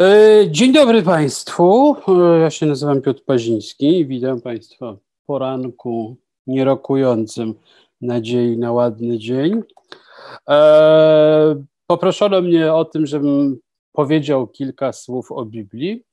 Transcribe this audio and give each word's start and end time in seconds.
E, 0.00 0.50
dzień 0.50 0.72
dobry 0.72 1.02
Państwu. 1.02 1.96
E, 2.08 2.38
ja 2.38 2.50
się 2.50 2.66
nazywam 2.66 3.02
Piotr 3.02 3.24
Paziński. 3.24 4.06
Witam 4.06 4.40
Państwa 4.40 4.92
w 4.92 5.26
poranku 5.26 6.16
nierokującym 6.46 7.54
nadziei 8.00 8.58
na 8.58 8.72
ładny 8.72 9.18
dzień. 9.18 9.62
E, 10.48 11.64
poproszono 11.86 12.42
mnie 12.42 12.74
o 12.74 12.84
tym, 12.84 13.06
żebym 13.06 13.58
powiedział 13.92 14.46
kilka 14.46 14.92
słów 14.92 15.32
o 15.32 15.44
Biblii. 15.44 16.04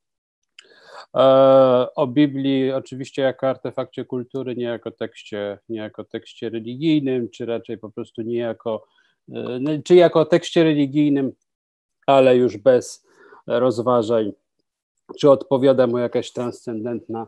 O 1.95 2.07
Biblii 2.07 2.71
oczywiście 2.71 3.21
jako 3.21 3.49
artefakcie 3.49 4.05
kultury, 4.05 4.55
nie 4.55 4.65
jako 4.65 4.91
tekście, 4.91 5.59
nie 5.69 5.79
jako 5.79 6.03
tekście 6.03 6.49
religijnym, 6.49 7.29
czy 7.29 7.45
raczej 7.45 7.77
po 7.77 7.89
prostu 7.89 8.21
nie 8.21 8.37
jako, 8.37 8.87
czy 9.83 9.95
jako 9.95 10.25
tekście 10.25 10.63
religijnym, 10.63 11.31
ale 12.07 12.37
już 12.37 12.57
bez 12.57 13.06
rozważań, 13.47 14.31
czy 15.19 15.31
odpowiada 15.31 15.87
mu 15.87 15.97
jakaś 15.97 16.31
transcendentna 16.31 17.27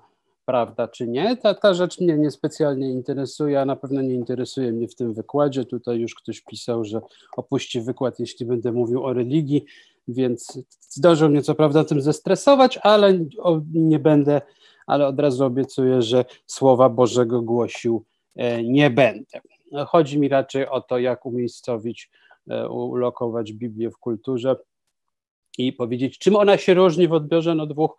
prawda, 0.49 0.87
czy 0.87 1.07
nie. 1.07 1.37
Ta, 1.37 1.53
ta 1.53 1.73
rzecz 1.73 1.99
mnie 1.99 2.17
niespecjalnie 2.17 2.91
interesuje, 2.91 3.61
a 3.61 3.65
na 3.65 3.75
pewno 3.75 4.01
nie 4.01 4.13
interesuje 4.13 4.71
mnie 4.71 4.87
w 4.87 4.95
tym 4.95 5.13
wykładzie. 5.13 5.65
Tutaj 5.65 5.99
już 5.99 6.15
ktoś 6.15 6.41
pisał, 6.41 6.85
że 6.85 7.01
opuści 7.37 7.81
wykład, 7.81 8.19
jeśli 8.19 8.45
będę 8.45 8.71
mówił 8.71 9.05
o 9.05 9.13
religii, 9.13 9.65
więc 10.07 10.59
zdążył 10.79 11.29
mnie 11.29 11.41
co 11.41 11.55
prawda 11.55 11.83
tym 11.83 12.01
zestresować, 12.01 12.77
ale 12.77 13.19
nie 13.73 13.99
będę, 13.99 14.41
ale 14.87 15.07
od 15.07 15.19
razu 15.19 15.45
obiecuję, 15.45 16.01
że 16.01 16.25
słowa 16.47 16.89
Bożego 16.89 17.41
głosił 17.41 18.05
e, 18.35 18.63
nie 18.63 18.89
będę. 18.89 19.41
Chodzi 19.87 20.19
mi 20.19 20.29
raczej 20.29 20.67
o 20.67 20.81
to, 20.81 20.99
jak 20.99 21.25
umiejscowić, 21.25 22.11
e, 22.49 22.69
ulokować 22.69 23.53
Biblię 23.53 23.89
w 23.91 23.97
kulturze 23.97 24.55
i 25.59 25.73
powiedzieć, 25.73 26.17
czym 26.17 26.35
ona 26.35 26.57
się 26.57 26.73
różni 26.73 27.07
w 27.07 27.13
odbiorze 27.13 27.55
no, 27.55 27.65
dwóch 27.65 27.97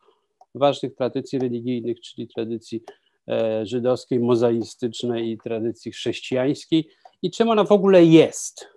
ważnych 0.55 0.95
tradycji 0.95 1.39
religijnych, 1.39 2.01
czyli 2.01 2.29
tradycji 2.29 2.83
e, 3.29 3.67
żydowskiej, 3.67 4.21
mozaistycznej 4.21 5.31
i 5.31 5.39
tradycji 5.39 5.93
chrześcijańskiej 5.93 6.89
i 7.23 7.31
czym 7.31 7.49
ona 7.49 7.65
w 7.65 7.73
ogóle 7.73 8.05
jest. 8.05 8.69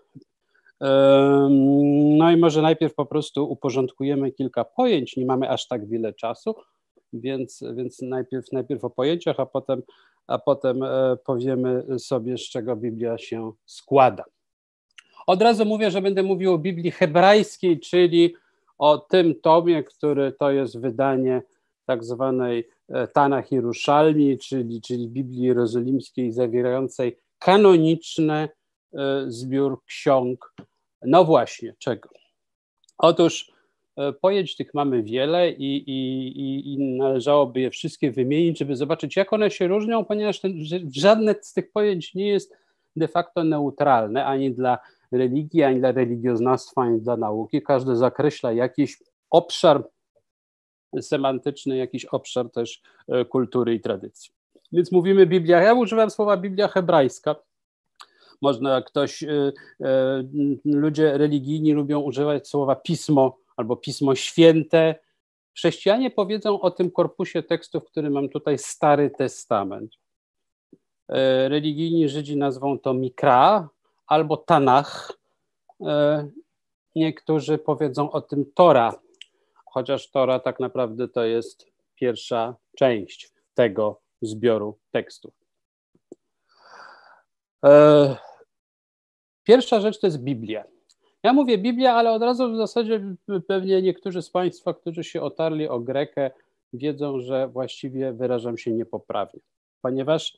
No 2.17 2.31
i 2.31 2.37
może 2.37 2.61
najpierw 2.61 2.95
po 2.95 3.05
prostu 3.05 3.51
uporządkujemy 3.51 4.31
kilka 4.31 4.63
pojęć, 4.63 5.17
nie 5.17 5.25
mamy 5.25 5.49
aż 5.49 5.67
tak 5.67 5.87
wiele 5.87 6.13
czasu, 6.13 6.55
więc, 7.13 7.63
więc 7.75 8.01
najpierw, 8.01 8.51
najpierw 8.51 8.83
o 8.83 8.89
pojęciach, 8.89 9.39
a 9.39 9.45
potem, 9.45 9.81
a 10.27 10.39
potem 10.39 10.83
e, 10.83 11.17
powiemy 11.25 11.99
sobie, 11.99 12.37
z 12.37 12.41
czego 12.41 12.75
Biblia 12.75 13.17
się 13.17 13.51
składa. 13.65 14.23
Od 15.27 15.41
razu 15.41 15.65
mówię, 15.65 15.91
że 15.91 16.01
będę 16.01 16.23
mówił 16.23 16.53
o 16.53 16.57
Biblii 16.57 16.91
hebrajskiej, 16.91 17.79
czyli 17.79 18.35
o 18.83 18.97
tym 18.97 19.35
tomie, 19.41 19.83
który 19.83 20.31
to 20.31 20.51
jest 20.51 20.79
wydanie 20.79 21.41
tak 21.85 22.03
zwanej 22.03 22.67
e, 22.89 23.07
Tanach 23.07 23.51
Jeruszalmi, 23.51 24.37
czyli, 24.37 24.81
czyli 24.81 25.07
Biblii 25.07 25.41
Jerozolimskiej 25.41 26.31
zawierającej 26.31 27.17
kanoniczny 27.39 28.33
e, 28.33 28.49
zbiór 29.27 29.83
ksiąg. 29.85 30.53
No 31.01 31.25
właśnie, 31.25 31.75
czego? 31.79 32.09
Otóż 32.97 33.51
e, 33.97 34.13
pojęć 34.13 34.55
tych 34.55 34.73
mamy 34.73 35.03
wiele 35.03 35.51
i, 35.51 35.89
i, 35.89 36.73
i, 36.73 36.97
należałoby 36.97 37.61
je 37.61 37.71
wszystkie 37.71 38.11
wymienić, 38.11 38.59
żeby 38.59 38.75
zobaczyć, 38.75 39.15
jak 39.15 39.33
one 39.33 39.51
się 39.51 39.67
różnią, 39.67 40.05
ponieważ 40.05 40.39
ten, 40.39 40.53
żadne 40.95 41.35
z 41.41 41.53
tych 41.53 41.71
pojęć 41.71 42.13
nie 42.15 42.27
jest 42.27 42.53
de 42.95 43.07
facto 43.07 43.43
neutralne 43.43 44.25
ani 44.25 44.51
dla 44.51 44.79
religii, 45.13 45.63
ani 45.63 45.79
dla 45.79 45.91
religioznawstwa, 45.91 46.81
ani 46.81 47.01
dla 47.01 47.17
nauki. 47.17 47.61
Każdy 47.61 47.95
zakreśla 47.95 48.51
jakiś 48.51 48.97
obszar 49.29 49.83
semantyczny, 51.01 51.77
jakiś 51.77 52.05
obszar 52.05 52.51
też 52.51 52.81
e, 53.07 53.25
kultury 53.25 53.73
i 53.73 53.81
tradycji. 53.81 54.33
Więc 54.71 54.91
mówimy 54.91 55.25
Biblia. 55.25 55.61
Ja 55.61 55.73
używam 55.73 56.09
słowa 56.09 56.37
Biblia 56.37 56.67
hebrajska. 56.67 57.35
Można 58.41 58.81
ktoś, 58.81 59.23
e, 59.23 59.51
e, 59.81 60.23
ludzie 60.65 61.17
religijni 61.17 61.73
lubią 61.73 61.99
używać 61.99 62.47
słowa 62.47 62.75
pismo 62.75 63.37
albo 63.57 63.75
pismo 63.75 64.15
święte. 64.15 64.95
Chrześcijanie 65.55 66.11
powiedzą 66.11 66.61
o 66.61 66.71
tym 66.71 66.91
korpusie 66.91 67.43
tekstów, 67.43 67.85
który 67.85 68.09
mam 68.09 68.29
tutaj, 68.29 68.57
Stary 68.57 69.09
Testament. 69.09 69.91
Religijni 71.47 72.09
Żydzi 72.09 72.37
nazwą 72.37 72.79
to 72.79 72.93
Mikra, 72.93 73.69
albo 74.07 74.37
Tanach. 74.37 75.11
E, 75.81 76.27
niektórzy 76.95 77.57
powiedzą 77.57 78.11
o 78.11 78.21
tym 78.21 78.45
Tora, 78.55 78.99
chociaż 79.65 80.11
Tora 80.11 80.39
tak 80.39 80.59
naprawdę 80.59 81.07
to 81.07 81.23
jest 81.23 81.65
pierwsza 81.95 82.55
część 82.77 83.31
tego 83.53 84.01
zbioru 84.21 84.79
tekstów. 84.91 85.33
E, 87.65 88.15
pierwsza 89.43 89.79
rzecz 89.79 89.99
to 89.99 90.07
jest 90.07 90.19
Biblia. 90.19 90.63
Ja 91.23 91.33
mówię 91.33 91.57
Biblia, 91.57 91.93
ale 91.93 92.11
od 92.11 92.21
razu 92.21 92.53
w 92.53 92.57
zasadzie 92.57 93.15
pewnie 93.47 93.81
niektórzy 93.81 94.21
z 94.21 94.29
Państwa, 94.29 94.73
którzy 94.73 95.03
się 95.03 95.21
otarli 95.21 95.67
o 95.67 95.79
Grekę, 95.79 96.31
wiedzą, 96.73 97.19
że 97.19 97.47
właściwie 97.47 98.13
wyrażam 98.13 98.57
się 98.57 98.71
niepoprawnie, 98.71 99.39
ponieważ 99.81 100.37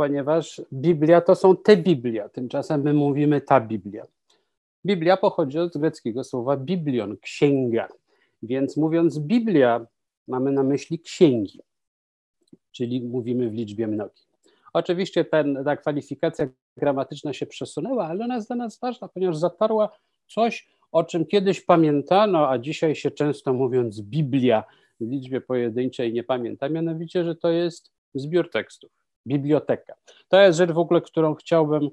ponieważ 0.00 0.62
Biblia 0.72 1.20
to 1.20 1.34
są 1.34 1.56
te 1.56 1.76
Biblia, 1.76 2.28
tymczasem 2.28 2.82
my 2.82 2.94
mówimy 2.94 3.40
ta 3.40 3.60
Biblia. 3.60 4.06
Biblia 4.86 5.16
pochodzi 5.16 5.58
od 5.58 5.78
greckiego 5.78 6.24
słowa 6.24 6.56
biblion, 6.56 7.16
księga, 7.16 7.88
więc 8.42 8.76
mówiąc 8.76 9.18
Biblia, 9.18 9.86
mamy 10.28 10.52
na 10.52 10.62
myśli 10.62 10.98
księgi, 10.98 11.60
czyli 12.72 13.00
mówimy 13.00 13.50
w 13.50 13.54
liczbie 13.54 13.86
mnogiej. 13.86 14.26
Oczywiście 14.72 15.24
ten, 15.24 15.64
ta 15.64 15.76
kwalifikacja 15.76 16.48
gramatyczna 16.76 17.32
się 17.32 17.46
przesunęła, 17.46 18.06
ale 18.06 18.24
ona 18.24 18.34
jest 18.34 18.48
dla 18.48 18.56
nas 18.56 18.78
ważna, 18.78 19.08
ponieważ 19.08 19.36
zatarła 19.36 19.88
coś, 20.26 20.68
o 20.92 21.04
czym 21.04 21.26
kiedyś 21.26 21.60
pamiętano, 21.60 22.50
a 22.50 22.58
dzisiaj 22.58 22.94
się 22.94 23.10
często 23.10 23.52
mówiąc 23.52 24.00
Biblia 24.00 24.64
w 25.00 25.10
liczbie 25.10 25.40
pojedynczej 25.40 26.12
nie 26.12 26.24
pamięta, 26.24 26.68
mianowicie, 26.68 27.24
że 27.24 27.36
to 27.36 27.50
jest 27.50 27.92
zbiór 28.14 28.50
tekstów 28.50 28.99
biblioteka. 29.26 29.94
To 30.28 30.40
jest 30.40 30.58
rzecz 30.58 30.70
w 30.70 30.78
ogóle, 30.78 31.00
którą 31.00 31.34
chciałbym, 31.34 31.90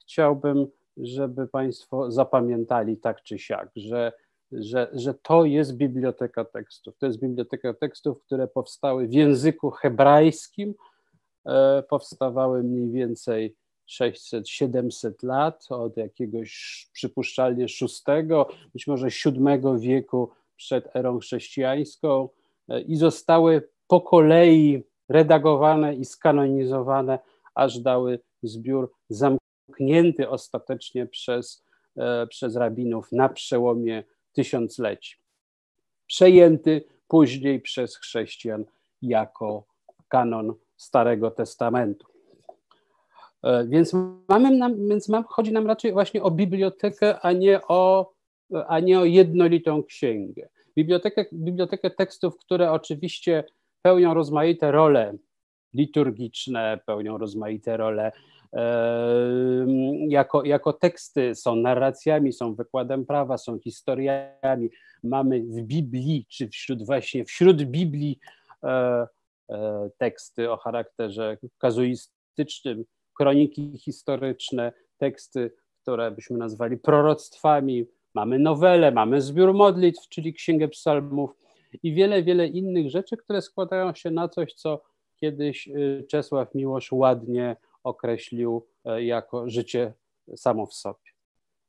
chciałbym 0.00 0.66
żeby 1.02 1.46
Państwo 1.46 2.10
zapamiętali 2.10 2.96
tak 2.96 3.22
czy 3.22 3.38
siak, 3.38 3.70
że, 3.76 4.12
że, 4.52 4.90
że 4.92 5.14
to 5.14 5.44
jest 5.44 5.76
biblioteka 5.76 6.44
tekstów. 6.44 6.98
To 6.98 7.06
jest 7.06 7.18
biblioteka 7.18 7.74
tekstów, 7.74 8.22
które 8.22 8.48
powstały 8.48 9.08
w 9.08 9.12
języku 9.12 9.70
hebrajskim, 9.70 10.74
e, 11.46 11.82
powstawały 11.82 12.62
mniej 12.62 12.90
więcej 12.90 13.56
600-700 13.88 15.12
lat, 15.22 15.66
od 15.70 15.96
jakiegoś 15.96 16.86
przypuszczalnie 16.92 17.66
VI, 17.66 18.28
być 18.72 18.86
może 18.86 19.08
VII 19.24 19.78
wieku 19.78 20.30
przed 20.56 20.96
erą 20.96 21.18
chrześcijańską 21.18 22.28
e, 22.68 22.80
i 22.80 22.96
zostały 22.96 23.68
po 23.86 24.00
kolei 24.00 24.82
redagowane 25.08 25.94
i 25.94 26.04
skanonizowane, 26.04 27.18
aż 27.54 27.78
dały 27.78 28.20
zbiór 28.42 28.92
zamknięty 29.08 30.28
ostatecznie 30.28 31.06
przez, 31.06 31.64
e, 31.96 32.26
przez 32.26 32.56
rabinów 32.56 33.12
na 33.12 33.28
przełomie 33.28 34.04
tysiącleci. 34.32 35.16
Przejęty 36.06 36.84
później 37.08 37.60
przez 37.60 37.96
chrześcijan 37.96 38.64
jako 39.02 39.64
kanon 40.08 40.54
Starego 40.76 41.30
Testamentu. 41.30 42.06
E, 43.42 43.66
więc, 43.66 43.92
mamy 44.28 44.50
nam, 44.50 44.88
więc 44.88 45.08
mam, 45.08 45.24
chodzi 45.24 45.52
nam 45.52 45.66
raczej 45.66 45.92
właśnie 45.92 46.22
o 46.22 46.30
bibliotekę, 46.30 47.20
a 47.20 47.32
nie 47.32 47.60
o, 47.68 48.12
a 48.68 48.80
nie 48.80 49.00
o 49.00 49.04
jednolitą 49.04 49.82
księgę. 49.82 50.48
Bibliotekę, 50.76 51.24
bibliotekę 51.32 51.90
tekstów, 51.90 52.38
które 52.38 52.72
oczywiście 52.72 53.44
pełnią 53.82 54.14
rozmaite 54.14 54.72
role 54.72 55.14
liturgiczne, 55.74 56.80
pełnią 56.86 57.18
rozmaite 57.18 57.76
role 57.76 58.12
jako, 60.08 60.44
jako 60.44 60.72
teksty, 60.72 61.34
są 61.34 61.56
narracjami, 61.56 62.32
są 62.32 62.54
wykładem 62.54 63.06
prawa, 63.06 63.38
są 63.38 63.58
historiami. 63.58 64.70
Mamy 65.04 65.40
w 65.40 65.62
Biblii, 65.62 66.26
czy 66.28 66.48
wśród 66.48 66.86
właśnie 66.86 67.24
wśród 67.24 67.62
Biblii 67.62 68.18
e, 68.64 69.06
e, 69.50 69.90
teksty 69.98 70.50
o 70.50 70.56
charakterze 70.56 71.36
kazuistycznym, 71.58 72.84
kroniki 73.18 73.78
historyczne, 73.78 74.72
teksty, 74.98 75.50
które 75.82 76.10
byśmy 76.10 76.38
nazwali 76.38 76.76
proroctwami. 76.76 77.86
Mamy 78.14 78.38
nowele, 78.38 78.90
mamy 78.92 79.20
zbiór 79.20 79.54
modlitw, 79.54 80.08
czyli 80.08 80.34
Księgę 80.34 80.68
Psalmów 80.68 81.30
i 81.82 81.94
wiele, 81.94 82.22
wiele 82.22 82.46
innych 82.46 82.90
rzeczy, 82.90 83.16
które 83.16 83.42
składają 83.42 83.94
się 83.94 84.10
na 84.10 84.28
coś, 84.28 84.54
co 84.54 84.82
kiedyś 85.16 85.68
y, 85.68 86.04
Czesław 86.08 86.54
Miłosz 86.54 86.92
ładnie 86.92 87.56
określił 87.84 88.66
e, 88.84 89.04
jako 89.04 89.50
życie 89.50 89.92
samo 90.36 90.66
w 90.66 90.74
sobie. 90.74 91.08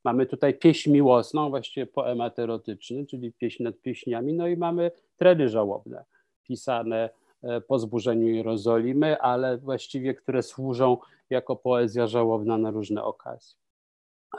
Mamy 0.04 0.26
tutaj 0.26 0.54
pieśń 0.54 0.90
miłosną, 0.90 1.50
właściwie 1.50 1.86
poemat 1.86 2.38
erotyczny, 2.38 3.06
czyli 3.06 3.32
pieśń 3.32 3.62
nad 3.62 3.80
pieśniami, 3.80 4.34
no 4.34 4.48
i 4.48 4.56
mamy 4.56 4.90
tredy 5.16 5.48
żałobne, 5.48 6.04
pisane 6.42 7.10
e, 7.42 7.60
po 7.60 7.78
zburzeniu 7.78 8.28
Jerozolimy, 8.28 9.20
ale 9.20 9.58
właściwie 9.58 10.14
które 10.14 10.42
służą 10.42 10.98
jako 11.30 11.56
poezja 11.56 12.06
żałobna 12.06 12.58
na 12.58 12.70
różne 12.70 13.04
okazje. 13.04 13.58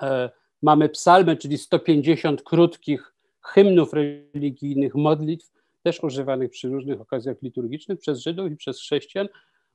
E, 0.01 0.29
mamy 0.61 0.89
psalmy, 0.89 1.37
czyli 1.37 1.57
150 1.57 2.43
krótkich 2.43 3.13
hymnów 3.41 3.93
religijnych, 3.93 4.95
modlitw, 4.95 5.51
też 5.83 6.03
używanych 6.03 6.51
przy 6.51 6.69
różnych 6.69 7.01
okazjach 7.01 7.41
liturgicznych 7.41 7.99
przez 7.99 8.19
Żydów 8.19 8.51
i 8.51 8.55
przez 8.55 8.79
chrześcijan, 8.79 9.27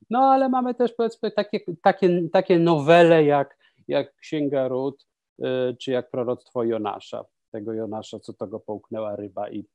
no 0.09 0.19
ale 0.19 0.49
mamy 0.49 0.75
też 0.75 0.93
powiedzmy 0.93 1.31
takie, 1.31 1.59
takie, 1.81 2.29
takie 2.29 2.59
nowele 2.59 3.23
jak, 3.23 3.57
jak 3.87 4.15
Księga 4.15 4.67
Ród, 4.67 5.07
y, 5.39 5.43
czy 5.79 5.91
jak 5.91 6.11
proroctwo 6.11 6.63
Jonasza, 6.63 7.25
tego 7.51 7.73
Jonasza, 7.73 8.19
co 8.19 8.33
to 8.33 8.47
go 8.47 8.59
połknęła 8.59 9.15
ryba 9.15 9.49
i, 9.49 9.65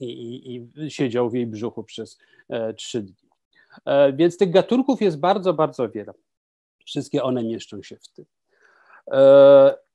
i, 0.00 0.06
i, 0.54 0.84
i 0.84 0.90
siedział 0.90 1.30
w 1.30 1.34
jej 1.34 1.46
brzuchu 1.46 1.84
przez 1.84 2.18
e, 2.48 2.74
trzy 2.74 3.02
dni. 3.02 3.28
E, 3.84 4.12
więc 4.12 4.38
tych 4.38 4.50
gatunków 4.50 5.02
jest 5.02 5.20
bardzo, 5.20 5.54
bardzo 5.54 5.88
wiele. 5.88 6.12
Wszystkie 6.84 7.22
one 7.22 7.44
mieszczą 7.44 7.82
się 7.82 7.96
w 7.96 8.08
tym. 8.08 8.24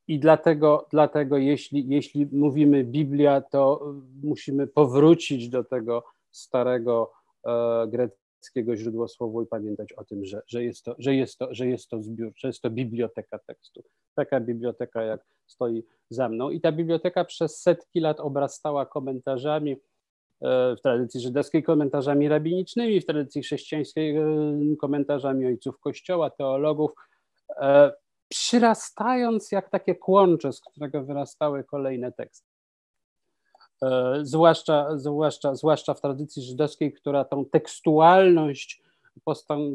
E, 0.10 0.14
I 0.14 0.20
dlatego, 0.20 0.88
dlatego 0.92 1.38
jeśli, 1.38 1.88
jeśli 1.88 2.28
mówimy 2.32 2.84
Biblia, 2.84 3.42
to 3.42 3.94
musimy 4.24 4.68
powrócić 4.68 5.50
do 5.50 5.64
tego 5.64 6.04
starego 6.32 7.12
greckiego 7.88 8.76
źródłosłowu 8.76 9.42
i 9.42 9.48
pamiętać 9.48 9.94
o 9.94 10.04
tym, 10.04 10.26
że, 10.26 10.42
że, 10.48 10.64
jest 10.64 10.86
to, 10.86 10.96
że, 11.00 11.16
jest 11.16 11.38
to, 11.38 11.48
że 11.52 11.68
jest 11.68 11.90
to 11.90 12.02
zbiór, 12.02 12.32
że 12.36 12.48
jest 12.48 12.62
to 12.62 12.70
biblioteka 12.70 13.40
tekstu. 13.40 13.84
Taka 14.16 14.40
biblioteka, 14.40 15.04
jak 15.04 15.26
stoi 15.46 15.84
za 16.10 16.30
mną. 16.30 16.50
I 16.50 16.62
ta 16.62 16.72
biblioteka 16.72 17.26
przez 17.26 17.62
setki 17.62 18.00
lat 18.00 18.20
obrastała 18.20 18.86
komentarzami, 18.86 19.76
w 20.78 20.82
tradycji 20.84 21.22
żydowskiej 21.22 21.64
komentarzami 21.64 22.28
rabinicznymi, 22.28 23.02
w 23.02 23.06
tradycji 23.06 23.42
chrześcijańskiej 23.42 24.16
komentarzami 24.82 25.46
ojców 25.46 25.80
kościoła, 25.80 26.30
teologów, 26.30 26.92
przyrastając 28.30 29.52
jak 29.52 29.70
takie 29.70 29.96
kłącze, 29.96 30.54
z 30.54 30.62
którego 30.62 31.04
wyrastały 31.04 31.64
kolejne 31.64 32.12
teksty. 32.12 32.48
E, 33.84 34.20
zwłaszcza, 34.22 34.98
zwłaszcza, 34.98 35.56
zwłaszcza 35.56 35.94
w 35.94 36.02
tradycji 36.02 36.42
żydowskiej, 36.44 36.94
która 36.94 37.26
tą 37.26 37.46
tekstualność 37.46 38.84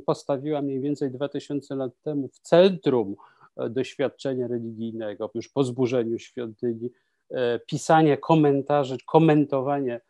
postawiła 0.06 0.62
mniej 0.62 0.80
więcej 0.80 1.10
2000 1.10 1.74
lat 1.74 1.92
temu 2.02 2.28
w 2.28 2.38
centrum 2.38 3.16
e, 3.56 3.70
doświadczenia 3.70 4.48
religijnego, 4.48 5.30
już 5.34 5.48
po 5.48 5.64
zburzeniu 5.64 6.18
świątyni, 6.18 6.90
e, 7.30 7.58
pisanie 7.58 8.18
komentarzy, 8.18 8.96
komentowanie 9.06 10.00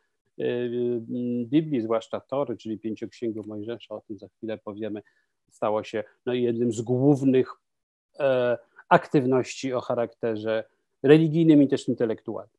Biblii, 1.44 1.80
zwłaszcza 1.80 2.20
Tory, 2.20 2.56
czyli 2.56 2.78
pięcioksięgu 2.78 3.44
Mojżesza, 3.46 3.94
o 3.94 4.00
tym 4.00 4.18
za 4.18 4.28
chwilę 4.28 4.58
powiemy, 4.58 5.02
stało 5.50 5.84
się 5.84 6.04
no, 6.26 6.34
jednym 6.34 6.72
z 6.72 6.80
głównych 6.80 7.61
aktywności 8.88 9.72
o 9.72 9.80
charakterze 9.80 10.64
religijnym 11.02 11.62
i 11.62 11.68
też 11.68 11.88
intelektualnym. 11.88 12.56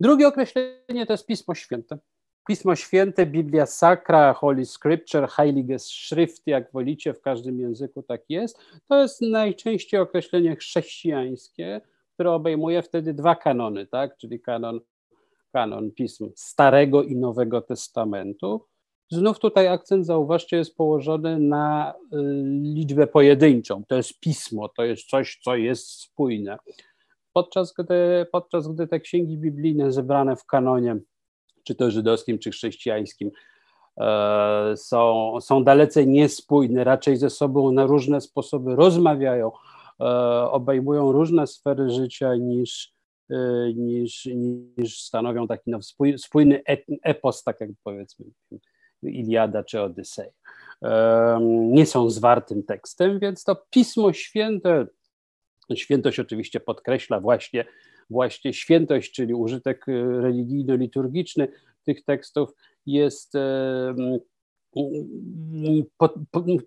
Drugie 0.00 0.28
określenie 0.28 1.06
to 1.06 1.12
jest 1.12 1.26
Pismo 1.26 1.54
Święte. 1.54 1.98
Pismo 2.46 2.76
Święte, 2.76 3.26
Biblia 3.26 3.66
Sacra, 3.66 4.32
Holy 4.32 4.64
Scripture, 4.64 5.28
Heilige 5.28 5.78
Schrift, 5.78 6.46
jak 6.46 6.72
wolicie, 6.72 7.14
w 7.14 7.20
każdym 7.20 7.60
języku 7.60 8.02
tak 8.02 8.20
jest. 8.28 8.58
To 8.88 9.02
jest 9.02 9.20
najczęściej 9.20 10.00
określenie 10.00 10.56
chrześcijańskie, 10.56 11.80
które 12.14 12.32
obejmuje 12.32 12.82
wtedy 12.82 13.14
dwa 13.14 13.36
kanony, 13.36 13.86
tak? 13.86 14.16
czyli 14.16 14.40
kanon, 14.40 14.80
kanon 15.52 15.90
pism 15.90 16.30
Starego 16.36 17.02
i 17.02 17.16
Nowego 17.16 17.60
Testamentu. 17.60 18.66
Znów 19.10 19.38
tutaj 19.38 19.68
akcent, 19.68 20.06
zauważcie, 20.06 20.56
jest 20.56 20.76
położony 20.76 21.38
na 21.38 21.94
y, 21.94 22.16
liczbę 22.62 23.06
pojedynczą. 23.06 23.84
To 23.88 23.96
jest 23.96 24.20
pismo, 24.20 24.68
to 24.68 24.84
jest 24.84 25.08
coś, 25.08 25.38
co 25.44 25.56
jest 25.56 25.90
spójne 25.90 26.58
podczas 27.36 27.72
gdy, 27.72 28.26
podczas 28.32 28.68
gdy 28.68 28.86
te 28.86 29.00
księgi 29.00 29.38
biblijne 29.38 29.92
zebrane 29.92 30.36
w 30.36 30.44
kanonie, 30.44 30.96
czy 31.64 31.74
to 31.74 31.90
żydowskim, 31.90 32.38
czy 32.38 32.50
chrześcijańskim, 32.50 33.30
e, 34.00 34.72
są, 34.76 35.32
są 35.40 35.64
dalece 35.64 36.06
niespójne, 36.06 36.84
raczej 36.84 37.16
ze 37.16 37.30
sobą 37.30 37.72
na 37.72 37.86
różne 37.86 38.20
sposoby 38.20 38.76
rozmawiają, 38.76 39.52
e, 40.00 40.04
obejmują 40.50 41.12
różne 41.12 41.46
sfery 41.46 41.90
życia 41.90 42.36
niż, 42.36 42.92
e, 43.30 43.36
niż, 43.74 44.28
niż 44.78 45.02
stanowią 45.02 45.46
taki 45.46 45.70
no, 45.70 45.78
spójny 46.16 46.62
epos, 47.02 47.42
tak 47.42 47.60
jak 47.60 47.70
powiedzmy 47.84 48.26
Iliada 49.02 49.64
czy 49.64 49.80
Odyseja. 49.80 50.30
Nie 51.48 51.86
są 51.86 52.10
zwartym 52.10 52.62
tekstem, 52.62 53.18
więc 53.18 53.44
to 53.44 53.56
Pismo 53.70 54.12
Święte 54.12 54.86
Świętość 55.74 56.20
oczywiście 56.20 56.60
podkreśla 56.60 57.20
właśnie, 57.20 57.64
właśnie 58.10 58.52
świętość, 58.52 59.12
czyli 59.12 59.34
użytek 59.34 59.88
y, 59.88 60.20
religijno-liturgiczny 60.20 61.48
tych 61.84 62.04
tekstów 62.04 62.50
jest 62.86 63.32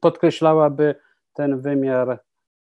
podkreślałaby 0.02 0.96
ten 1.34 1.62
wymiar, 1.62 2.20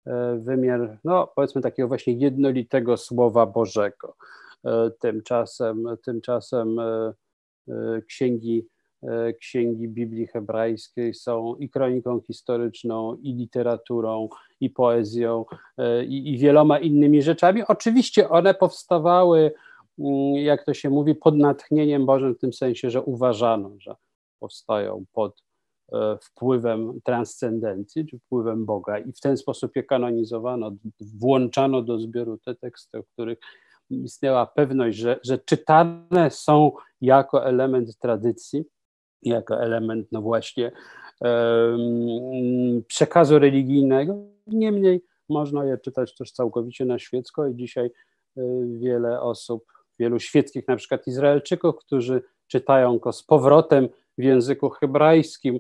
e, 0.06 0.38
wymiar, 0.38 1.00
no 1.04 1.32
powiedzmy 1.36 1.62
takiego 1.62 1.88
właśnie 1.88 2.14
jednolitego 2.14 2.98
Słowa 2.98 3.46
Bożego. 3.46 4.16
E, 4.66 4.92
tymczasem, 5.00 5.84
tymczasem 6.04 6.80
e, 6.80 7.14
księgi 8.08 8.68
księgi 9.40 9.88
Biblii 9.88 10.28
hebrajskiej 10.28 11.14
są 11.14 11.56
i 11.56 11.70
kroniką 11.70 12.22
historyczną, 12.22 13.16
i 13.16 13.34
literaturą, 13.34 14.30
i 14.60 14.70
poezją, 14.70 15.46
e, 15.78 16.06
i, 16.06 16.34
i 16.34 16.38
wieloma 16.38 16.80
innymi 16.80 17.22
rzeczami. 17.22 17.64
Oczywiście 17.68 18.30
one 18.30 18.54
powstawały, 18.54 19.52
mm, 20.00 20.36
jak 20.36 20.66
to 20.66 20.74
się 20.74 20.90
mówi, 20.90 21.16
pod 21.16 21.38
natchnieniem 21.38 22.06
Bożym, 22.06 22.36
w 22.36 22.40
tym 22.40 22.54
sensie, 22.54 22.90
że 22.90 23.02
uważano, 23.02 23.72
że 23.80 23.96
powstają 24.40 25.06
pod 25.14 25.44
e, 25.94 26.18
wpływem 26.22 27.00
transcendencji, 27.04 28.06
czy 28.06 28.20
wpływem 28.20 28.66
Boga, 28.66 29.00
i 29.00 29.12
w 29.12 29.20
ten 29.20 29.38
sposób 29.38 29.76
je 29.76 29.84
kanonizowano, 29.84 30.72
włączano 31.20 31.82
do 31.82 32.00
zbioru 32.00 32.38
te 32.38 32.56
teksty, 32.56 32.98
o 32.98 33.04
których 33.04 33.40
istniała 33.90 34.46
pewność, 34.46 34.98
że, 34.98 35.20
że 35.24 35.38
czytane 35.38 36.32
są 36.32 36.72
jako 37.02 37.46
element 37.46 37.98
tradycji 37.98 38.66
jako 39.24 39.62
element, 39.62 40.08
no 40.12 40.22
właśnie, 40.22 40.72
przekazu 42.88 43.40
religijnego. 43.40 44.16
Niemniej 44.48 45.04
można 45.30 45.66
je 45.66 45.78
czytać 45.78 46.16
też 46.16 46.32
całkowicie 46.32 46.86
na 46.86 47.00
świecko 47.00 47.48
i 47.48 47.56
dzisiaj 47.56 47.86
e, 47.86 48.42
wiele 48.80 49.22
osób, 49.22 49.66
wielu 50.00 50.20
świeckich, 50.20 50.68
na 50.68 50.76
przykład 50.76 51.08
Izraelczyków, 51.08 51.76
którzy 51.76 52.22
czytają 52.48 52.98
go 52.98 53.14
z 53.14 53.24
powrotem 53.24 53.90
w 54.18 54.24
języku 54.24 54.70
hebrajskim, 54.70 55.60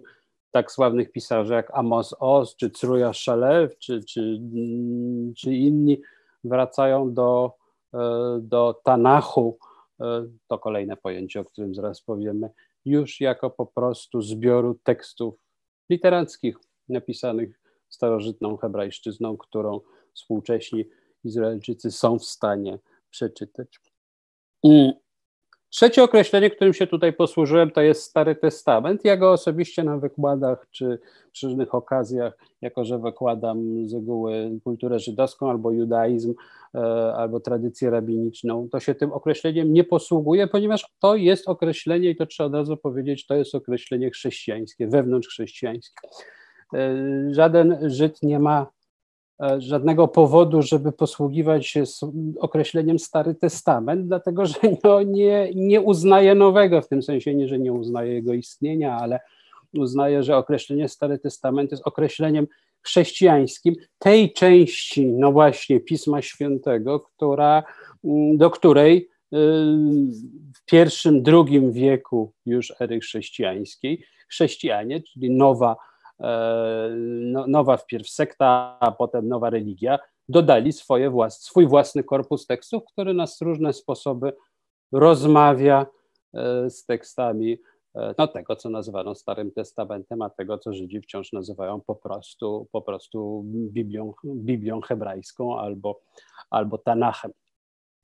tak 0.51 0.71
sławnych 0.71 1.11
pisarzy 1.11 1.53
jak 1.53 1.71
Amos 1.73 2.15
Oz, 2.19 2.55
czy 2.55 2.69
Truja 2.69 3.13
Szalew, 3.13 3.77
czy, 3.77 4.03
czy, 4.03 4.41
czy 5.37 5.53
inni, 5.53 6.01
wracają 6.43 7.13
do, 7.13 7.51
e, 7.93 7.99
do 8.41 8.81
Tanachu, 8.83 9.57
e, 10.01 10.27
to 10.47 10.59
kolejne 10.59 10.97
pojęcie, 10.97 11.39
o 11.39 11.45
którym 11.45 11.75
zaraz 11.75 12.01
powiemy, 12.01 12.49
już 12.87 13.21
jako 13.21 13.49
po 13.49 13.65
prostu 13.65 14.21
zbioru 14.21 14.79
tekstów 14.83 15.35
literackich 15.89 16.57
napisanych 16.89 17.59
starożytną 17.89 18.57
hebrajszczyzną, 18.57 19.37
którą 19.37 19.81
współcześni 20.13 20.85
Izraelczycy 21.23 21.91
są 21.91 22.19
w 22.19 22.23
stanie 22.23 22.79
przeczytać. 23.09 23.79
Trzecie 25.69 26.03
określenie, 26.03 26.49
którym 26.49 26.73
się 26.73 26.87
tutaj 26.87 27.13
posłużyłem, 27.13 27.71
to 27.71 27.81
jest 27.81 28.03
Stary 28.03 28.35
Testament. 28.35 29.05
Ja 29.05 29.17
go 29.17 29.31
osobiście 29.31 29.83
na 29.83 29.97
wykładach 29.97 30.67
czy 30.71 30.99
przy 31.31 31.47
różnych 31.47 31.75
okazjach, 31.75 32.37
jako 32.61 32.85
że 32.85 32.99
wykładam 32.99 33.89
z 33.89 33.93
reguły 33.93 34.59
kulturę 34.63 34.99
żydowską 34.99 35.49
albo 35.49 35.71
judaizm, 35.71 36.33
e, 36.75 36.79
albo 37.15 37.39
tradycję 37.39 37.89
rabiniczną, 37.89 38.67
to 38.71 38.79
się 38.79 38.95
tym 38.95 39.11
określeniem 39.11 39.73
nie 39.73 39.83
posługuje, 39.83 40.47
ponieważ 40.47 40.85
to 40.99 41.15
jest 41.15 41.49
określenie, 41.49 42.09
i 42.09 42.15
to 42.15 42.25
trzeba 42.25 42.47
od 42.47 42.53
razu 42.53 42.77
powiedzieć, 42.77 43.25
to 43.25 43.35
jest 43.35 43.55
określenie 43.55 44.11
chrześcijańskie, 44.11 44.87
wewnątrzchrześcijańskie. 44.87 46.07
E, 46.73 46.95
żaden 47.31 47.77
Żyd 47.89 48.23
nie 48.23 48.39
ma 48.39 48.76
żadnego 49.57 50.07
powodu, 50.07 50.61
żeby 50.61 50.91
posługiwać 50.91 51.67
się 51.67 51.83
określeniem 52.39 52.99
Stary 52.99 53.35
Testament, 53.35 54.07
dlatego 54.07 54.45
że 54.45 54.55
no 54.83 55.03
nie, 55.03 55.51
nie 55.55 55.81
uznaje 55.81 56.35
nowego, 56.35 56.81
w 56.81 56.87
tym 56.87 57.03
sensie 57.03 57.35
nie, 57.35 57.47
że 57.47 57.59
nie 57.59 57.73
uznaje 57.73 58.13
jego 58.13 58.33
istnienia, 58.33 58.97
ale 58.97 59.19
uznaje, 59.73 60.23
że 60.23 60.37
określenie 60.37 60.89
Stary 60.89 61.19
Testament 61.19 61.71
jest 61.71 61.87
określeniem 61.87 62.47
chrześcijańskim, 62.81 63.75
tej 63.99 64.33
części, 64.33 65.07
no 65.07 65.31
właśnie, 65.31 65.79
Pisma 65.79 66.21
Świętego, 66.21 66.99
która, 66.99 67.63
mm, 68.03 68.37
do 68.37 68.49
której 68.49 68.97
y, 68.97 69.37
w 70.55 70.65
pierwszym, 70.65 71.23
drugim 71.23 71.71
wieku 71.71 72.33
już 72.45 72.73
ery 72.79 72.99
chrześcijańskiej 72.99 74.03
chrześcijanie, 74.29 75.01
czyli 75.01 75.31
nowa, 75.31 75.71
e, 75.71 75.86
no, 77.31 77.47
nowa 77.47 77.77
wpierw 77.77 78.09
sekta, 78.09 78.77
a 78.79 78.91
potem 78.91 79.27
nowa 79.27 79.49
religia, 79.49 79.99
dodali 80.29 80.73
swoje 80.73 81.09
włas, 81.09 81.41
swój 81.41 81.67
własny 81.67 82.03
korpus 82.03 82.47
tekstów, 82.47 82.83
który 82.85 83.13
na 83.13 83.25
różne 83.41 83.73
sposoby 83.73 84.33
rozmawia 84.91 85.85
e, 86.33 86.69
z 86.69 86.85
tekstami 86.85 87.57
e, 87.95 88.15
no, 88.17 88.27
tego, 88.27 88.55
co 88.55 88.69
nazywano 88.69 89.15
Starym 89.15 89.51
Testamentem, 89.51 90.21
a 90.21 90.29
tego, 90.29 90.57
co 90.57 90.73
Żydzi 90.73 91.01
wciąż 91.01 91.33
nazywają 91.33 91.81
po 91.81 91.95
prostu, 91.95 92.67
po 92.71 92.81
prostu 92.81 93.43
Biblią, 93.45 94.13
Biblią 94.25 94.81
hebrajską 94.81 95.59
albo, 95.59 96.01
albo 96.49 96.77
Tanachem. 96.77 97.31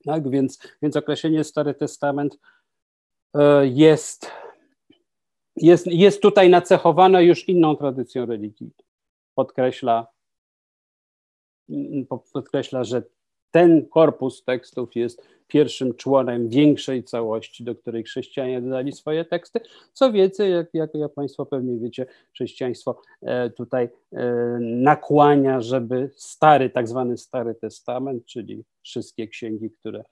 Tak, 0.05 0.29
więc, 0.29 0.59
więc 0.81 0.95
określenie 0.95 1.43
Stary 1.43 1.73
Testament 1.73 2.39
e, 3.35 3.67
jest, 3.67 4.31
jest, 5.55 5.87
jest 5.87 6.21
tutaj 6.21 6.49
nacechowane 6.49 7.23
już 7.25 7.49
inną 7.49 7.75
tradycją 7.75 8.25
religijną. 8.25 8.73
Podkreśla, 9.35 10.07
podkreśla, 12.33 12.83
że 12.83 13.03
ten 13.51 13.85
korpus 13.85 14.43
tekstów 14.43 14.95
jest 14.95 15.27
pierwszym 15.47 15.93
członem 15.93 16.49
większej 16.49 17.03
całości, 17.03 17.63
do 17.63 17.75
której 17.75 18.03
chrześcijanie 18.03 18.61
dodali 18.61 18.91
swoje 18.91 19.25
teksty. 19.25 19.59
Co 19.93 20.11
więcej, 20.11 20.51
jak, 20.51 20.67
jak, 20.73 20.89
jak 20.93 21.13
Państwo 21.13 21.45
pewnie 21.45 21.77
wiecie, 21.77 22.05
chrześcijaństwo 22.33 23.01
e, 23.21 23.49
tutaj 23.49 23.89
e, 24.11 24.25
nakłania, 24.61 25.61
żeby 25.61 26.09
stary, 26.15 26.69
tak 26.69 26.87
zwany 26.87 27.17
Stary 27.17 27.55
Testament, 27.55 28.25
czyli 28.25 28.63
wszystkie 28.83 29.27
księgi, 29.27 29.71
które 29.71 30.03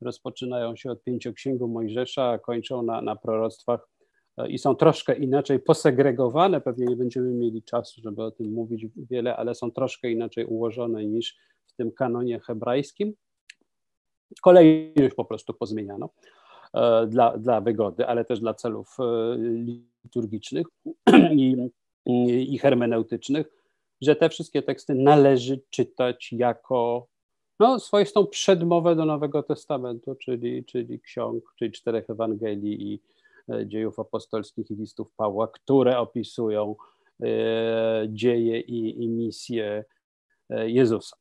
rozpoczynają 0.00 0.76
się 0.76 0.90
od 0.90 1.04
pięcioksięgu 1.04 1.68
Mojżesza, 1.68 2.30
a 2.30 2.38
kończą 2.38 2.82
na, 2.82 3.02
na 3.02 3.16
proroctwach 3.16 3.88
i 4.48 4.58
są 4.58 4.74
troszkę 4.74 5.16
inaczej 5.16 5.58
posegregowane, 5.58 6.60
pewnie 6.60 6.86
nie 6.86 6.96
będziemy 6.96 7.30
mieli 7.30 7.62
czasu, 7.62 8.00
żeby 8.04 8.22
o 8.22 8.30
tym 8.30 8.52
mówić 8.52 8.86
wiele, 8.96 9.36
ale 9.36 9.54
są 9.54 9.70
troszkę 9.70 10.10
inaczej 10.10 10.44
ułożone 10.44 11.04
niż 11.04 11.36
w 11.66 11.72
tym 11.72 11.92
kanonie 11.92 12.40
hebrajskim. 12.40 13.14
Kolejność 14.42 15.14
po 15.16 15.24
prostu 15.24 15.54
pozmieniano 15.54 16.10
e, 16.74 17.06
dla, 17.06 17.38
dla 17.38 17.60
wygody, 17.60 18.06
ale 18.06 18.24
też 18.24 18.40
dla 18.40 18.54
celów 18.54 18.96
e, 19.00 19.36
liturgicznych 20.04 20.66
i, 21.32 21.56
i, 22.54 22.58
hermeneutycznych, 22.58 23.46
że 24.00 24.16
te 24.16 24.28
wszystkie 24.28 24.62
teksty 24.62 24.94
należy 24.94 25.60
czytać 25.70 26.32
jako 26.32 27.06
no, 27.58 27.78
swoistą 27.78 28.26
przedmowę 28.26 28.96
do 28.96 29.04
Nowego 29.04 29.42
Testamentu, 29.42 30.14
czyli, 30.14 30.64
czyli 30.64 31.00
ksiąg, 31.00 31.54
czyli 31.58 31.72
czterech 31.72 32.10
Ewangelii 32.10 32.92
i 32.92 32.94
e, 32.94 33.00
dziejów 33.66 33.98
apostolskich 33.98 34.70
i 34.70 34.74
listów 34.74 35.12
Pawła, 35.16 35.48
które 35.48 35.98
opisują 35.98 36.76
e, 37.22 37.26
dzieje 38.08 38.60
i, 38.60 39.04
i 39.04 39.08
misję 39.08 39.84
Jezusa. 40.50 41.16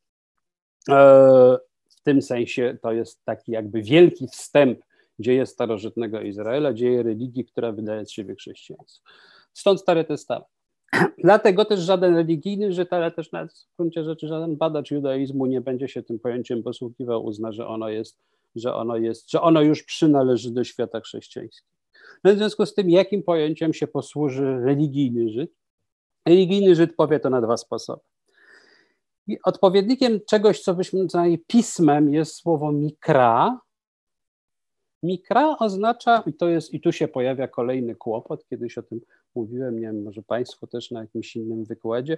E, 0.89 1.57
w 1.89 2.01
tym 2.03 2.21
sensie 2.21 2.77
to 2.81 2.93
jest 2.93 3.25
taki 3.25 3.51
jakby 3.51 3.81
wielki 3.81 4.27
wstęp 4.27 4.79
dzieje 5.19 5.45
starożytnego 5.45 6.21
Izraela, 6.21 6.73
dzieje 6.73 7.03
religii, 7.03 7.45
która 7.45 7.71
wydaje 7.71 8.05
z 8.05 8.11
siebie 8.11 8.35
chrześcijaństwo. 8.35 9.09
Stąd 9.53 9.81
Stary 9.81 10.03
Testament. 10.03 10.45
Dlatego 11.23 11.65
też 11.65 11.79
żaden 11.79 12.15
religijny 12.15 12.73
Żyd, 12.73 12.93
ale 12.93 13.11
też 13.11 13.31
nawet 13.31 13.53
w 13.53 13.77
gruncie 13.77 14.03
rzeczy 14.03 14.27
żaden 14.27 14.55
badacz 14.55 14.91
judaizmu 14.91 15.45
nie 15.45 15.61
będzie 15.61 15.87
się 15.87 16.03
tym 16.03 16.19
pojęciem 16.19 16.63
posługiwał, 16.63 17.25
uzna, 17.25 17.51
że 17.51 17.67
ono 17.67 17.89
jest, 17.89 18.21
że 18.55 18.75
ono 18.75 18.97
jest, 18.97 19.31
że 19.31 19.41
ono 19.41 19.61
już 19.61 19.83
przynależy 19.83 20.51
do 20.51 20.63
świata 20.63 20.99
chrześcijańskiego. 20.99 21.78
No 22.23 22.33
w 22.33 22.37
związku 22.37 22.65
z 22.65 22.73
tym, 22.73 22.89
jakim 22.89 23.23
pojęciem 23.23 23.73
się 23.73 23.87
posłuży 23.87 24.59
religijny 24.59 25.29
Żyd? 25.29 25.51
Religijny 26.25 26.75
Żyd 26.75 26.95
powie 26.95 27.19
to 27.19 27.29
na 27.29 27.41
dwa 27.41 27.57
sposoby. 27.57 28.01
Odpowiednikiem 29.43 30.19
czegoś, 30.27 30.61
co 30.61 30.73
byśmy 30.73 31.03
nazwali 31.03 31.37
pismem, 31.47 32.13
jest 32.13 32.35
słowo 32.35 32.71
mikra. 32.71 33.59
Mikra 35.03 35.55
oznacza, 35.59 36.23
i 36.25 36.33
to 36.33 36.49
jest, 36.49 36.73
i 36.73 36.81
tu 36.81 36.91
się 36.91 37.07
pojawia 37.07 37.47
kolejny 37.47 37.95
kłopot, 37.95 38.45
kiedyś 38.45 38.77
o 38.77 38.83
tym 38.83 39.01
mówiłem, 39.35 39.75
nie 39.75 39.81
wiem, 39.81 40.03
może 40.03 40.23
Państwo 40.23 40.67
też 40.67 40.91
na 40.91 41.01
jakimś 41.01 41.35
innym 41.35 41.65
wykładzie. 41.65 42.17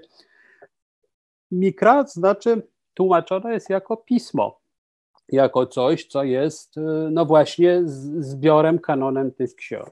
Mikra 1.51 2.07
znaczy, 2.07 2.67
tłumaczone 2.93 3.53
jest 3.53 3.69
jako 3.69 3.97
pismo, 3.97 4.60
jako 5.31 5.65
coś, 5.65 6.05
co 6.05 6.23
jest, 6.23 6.75
no 7.11 7.25
właśnie, 7.25 7.81
zbiorem, 8.19 8.79
kanonem 8.79 9.31
tych 9.31 9.55
ksiąg. 9.55 9.91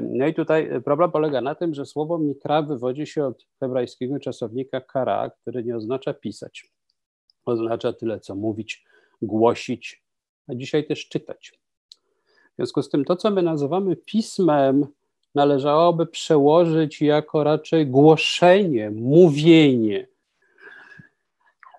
No 0.00 0.26
i 0.26 0.34
tutaj 0.34 0.82
problem 0.84 1.10
polega 1.10 1.40
na 1.40 1.54
tym, 1.54 1.74
że 1.74 1.86
słowo 1.86 2.18
mikra 2.18 2.62
wywodzi 2.62 3.06
się 3.06 3.26
od 3.26 3.46
hebrajskiego 3.60 4.18
czasownika 4.18 4.80
kara, 4.80 5.30
który 5.30 5.64
nie 5.64 5.76
oznacza 5.76 6.14
pisać. 6.14 6.70
Oznacza 7.44 7.92
tyle, 7.92 8.20
co 8.20 8.34
mówić, 8.34 8.84
głosić, 9.22 10.04
a 10.48 10.54
dzisiaj 10.54 10.86
też 10.86 11.08
czytać. 11.08 11.52
W 12.52 12.56
związku 12.56 12.82
z 12.82 12.88
tym 12.88 13.04
to, 13.04 13.16
co 13.16 13.30
my 13.30 13.42
nazywamy 13.42 13.96
pismem, 13.96 14.86
należałoby 15.34 16.06
przełożyć 16.06 17.02
jako 17.02 17.44
raczej 17.44 17.86
głoszenie, 17.86 18.90
mówienie. 18.90 20.06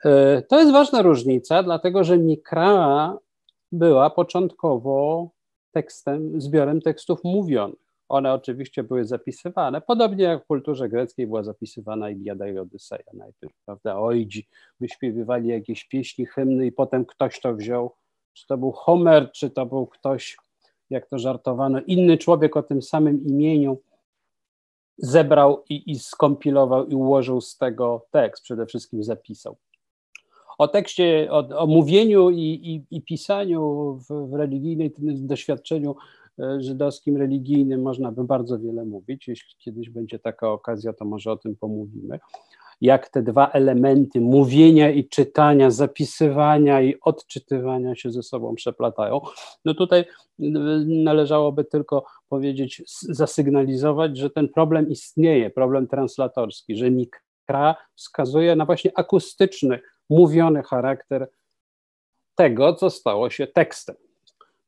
E, 0.06 0.42
to 0.42 0.60
jest 0.60 0.72
ważna 0.72 1.02
różnica, 1.02 1.64
dlatego 1.64 2.04
że 2.04 2.18
mikra 2.18 3.18
była 3.72 4.10
początkowo 4.10 5.30
tekstem, 5.72 6.42
zbiorem 6.42 6.82
tekstów 6.82 7.20
mówionych. 7.24 7.88
One 8.10 8.34
oczywiście 8.34 8.84
były 8.84 9.06
zapisywane, 9.06 9.82
podobnie 9.82 10.24
jak 10.24 10.44
w 10.44 10.48
kulturze 10.48 10.90
greckiej 10.90 11.28
była 11.28 11.44
zapisywana 11.44 12.10
Iliada 12.10 12.48
i 12.48 12.58
Odyseja 12.58 13.12
najpierw, 13.14 13.54
prawda? 13.66 14.00
Ojdzi 14.00 14.48
wyśpiewywali 14.80 15.50
jakieś 15.50 15.86
pieśni, 15.86 16.26
hymny 16.26 16.66
i 16.66 16.72
potem 16.72 17.06
ktoś 17.06 17.40
to 17.40 17.56
wziął, 17.56 17.96
czy 18.34 18.48
to 18.48 18.58
był 18.58 18.72
Homer, 18.72 19.32
czy 19.32 19.50
to 19.50 19.66
był 19.66 19.88
ktoś, 19.88 20.38
jak 20.90 21.10
to 21.10 21.20
żartowano, 21.20 21.82
inny 21.82 22.18
człowiek 22.18 22.58
o 22.58 22.64
tym 22.64 22.82
samym 22.82 23.26
imieniu, 23.26 23.82
zebrał 24.98 25.64
i, 25.70 25.92
i 25.92 26.00
skompilował 26.00 26.88
i 26.88 26.96
ułożył 26.96 27.42
z 27.42 27.58
tego 27.58 28.06
tekst, 28.12 28.44
przede 28.44 28.66
wszystkim 28.66 29.04
zapisał. 29.04 29.58
O 30.58 30.68
tekście, 30.68 31.28
o, 31.32 31.38
o 31.38 31.68
mówieniu 31.68 32.30
i, 32.30 32.42
i, 32.42 32.96
i 32.98 33.02
pisaniu 33.02 33.94
w, 34.10 34.30
w 34.30 34.34
religijnej 34.34 34.94
doświadczeniu 35.00 35.96
e, 36.40 36.62
żydowskim, 36.62 37.18
religijnym 37.18 37.82
można 37.82 38.12
by 38.12 38.24
bardzo 38.24 38.60
wiele 38.60 38.86
mówić. 38.86 39.28
Jeśli 39.28 39.56
kiedyś 39.58 39.90
będzie 39.90 40.20
taka 40.20 40.52
okazja, 40.52 40.94
to 40.94 41.06
może 41.06 41.32
o 41.32 41.38
tym 41.38 41.56
pomówimy. 41.56 42.20
Jak 42.82 43.10
te 43.10 43.24
dwa 43.24 43.52
elementy 43.52 44.22
mówienia 44.22 44.92
i 44.92 45.08
czytania, 45.08 45.72
zapisywania 45.72 46.82
i 46.82 46.96
odczytywania 47.02 47.96
się 47.96 48.12
ze 48.12 48.24
sobą 48.24 48.56
przeplatają. 48.56 49.22
No 49.66 49.74
tutaj 49.74 50.00
e, 50.00 50.06
należałoby 50.88 51.66
tylko 51.66 52.06
powiedzieć, 52.30 52.84
zasygnalizować, 53.02 54.18
że 54.18 54.30
ten 54.30 54.50
problem 54.50 54.90
istnieje, 54.90 55.50
problem 55.50 55.88
translatorski, 55.88 56.76
że 56.76 56.92
Mikra 56.92 57.76
wskazuje 57.96 58.56
na 58.56 58.66
właśnie 58.66 58.92
akustyczny 58.96 59.80
mówiony 60.10 60.64
charakter 60.64 61.30
tego, 62.36 62.74
co 62.74 62.90
stało 62.90 63.30
się 63.30 63.48
tekstem. 63.48 63.96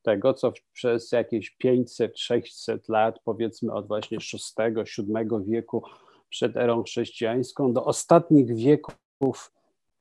Tego, 0.01 0.33
co 0.33 0.53
przez 0.73 1.11
jakieś 1.11 1.57
500-600 1.63 2.89
lat, 2.89 3.19
powiedzmy 3.23 3.73
od 3.73 3.87
właśnie 3.87 4.17
VI-VII 4.17 5.25
wieku 5.45 5.83
przed 6.29 6.57
erą 6.57 6.83
chrześcijańską 6.83 7.73
do 7.73 7.85
ostatnich 7.85 8.55
wieków, 8.55 9.51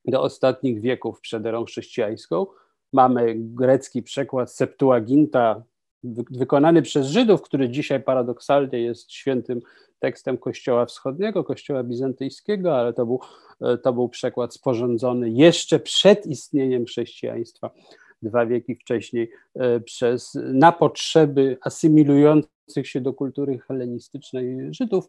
do 0.05 0.21
ostatnich 0.21 0.81
wieków 0.81 1.21
przed 1.21 1.45
erą 1.45 1.65
chrześcijańską, 1.65 2.45
mamy 2.93 3.35
grecki 3.37 4.03
przekład 4.03 4.53
Septuaginta 4.53 5.63
wykonany 6.31 6.81
przez 6.81 7.07
Żydów, 7.07 7.41
który 7.41 7.69
dzisiaj 7.69 8.03
paradoksalnie 8.03 8.79
jest 8.79 9.11
świętym 9.11 9.61
tekstem 9.99 10.37
Kościoła 10.37 10.85
Wschodniego, 10.85 11.43
Kościoła 11.43 11.83
Bizantyjskiego, 11.83 12.77
ale 12.77 12.93
to 12.93 13.05
był, 13.05 13.19
e, 13.61 13.77
to 13.77 13.93
był 13.93 14.09
przekład 14.09 14.53
sporządzony 14.53 15.29
jeszcze 15.29 15.79
przed 15.79 16.27
istnieniem 16.27 16.85
chrześcijaństwa, 16.85 17.71
dwa 18.21 18.45
wieki 18.45 18.75
wcześniej, 18.75 19.31
e, 19.55 19.79
przez, 19.79 20.37
na 20.53 20.71
potrzeby 20.71 21.57
asymilujących 21.61 22.49
się 22.87 23.01
do 23.01 23.13
kultury 23.13 23.59
helenistycznej 23.59 24.73
Żydów. 24.73 25.05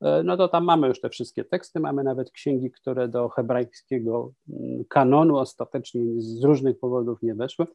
E, 0.00 0.22
no 0.22 0.36
to 0.36 0.48
tam 0.48 0.64
mamy 0.64 0.88
już 0.88 1.00
te 1.00 1.10
wszystkie 1.10 1.44
teksty, 1.44 1.80
mamy 1.80 2.04
nawet 2.04 2.30
księgi, 2.30 2.70
które 2.70 3.08
do 3.08 3.28
hebrajskiego 3.28 4.32
mm, 4.48 4.84
kanonu 4.84 5.36
ostatecznie 5.36 6.02
z 6.16 6.44
różnych 6.44 6.78
powodów 6.78 7.22
nie 7.22 7.34
weszły, 7.34 7.66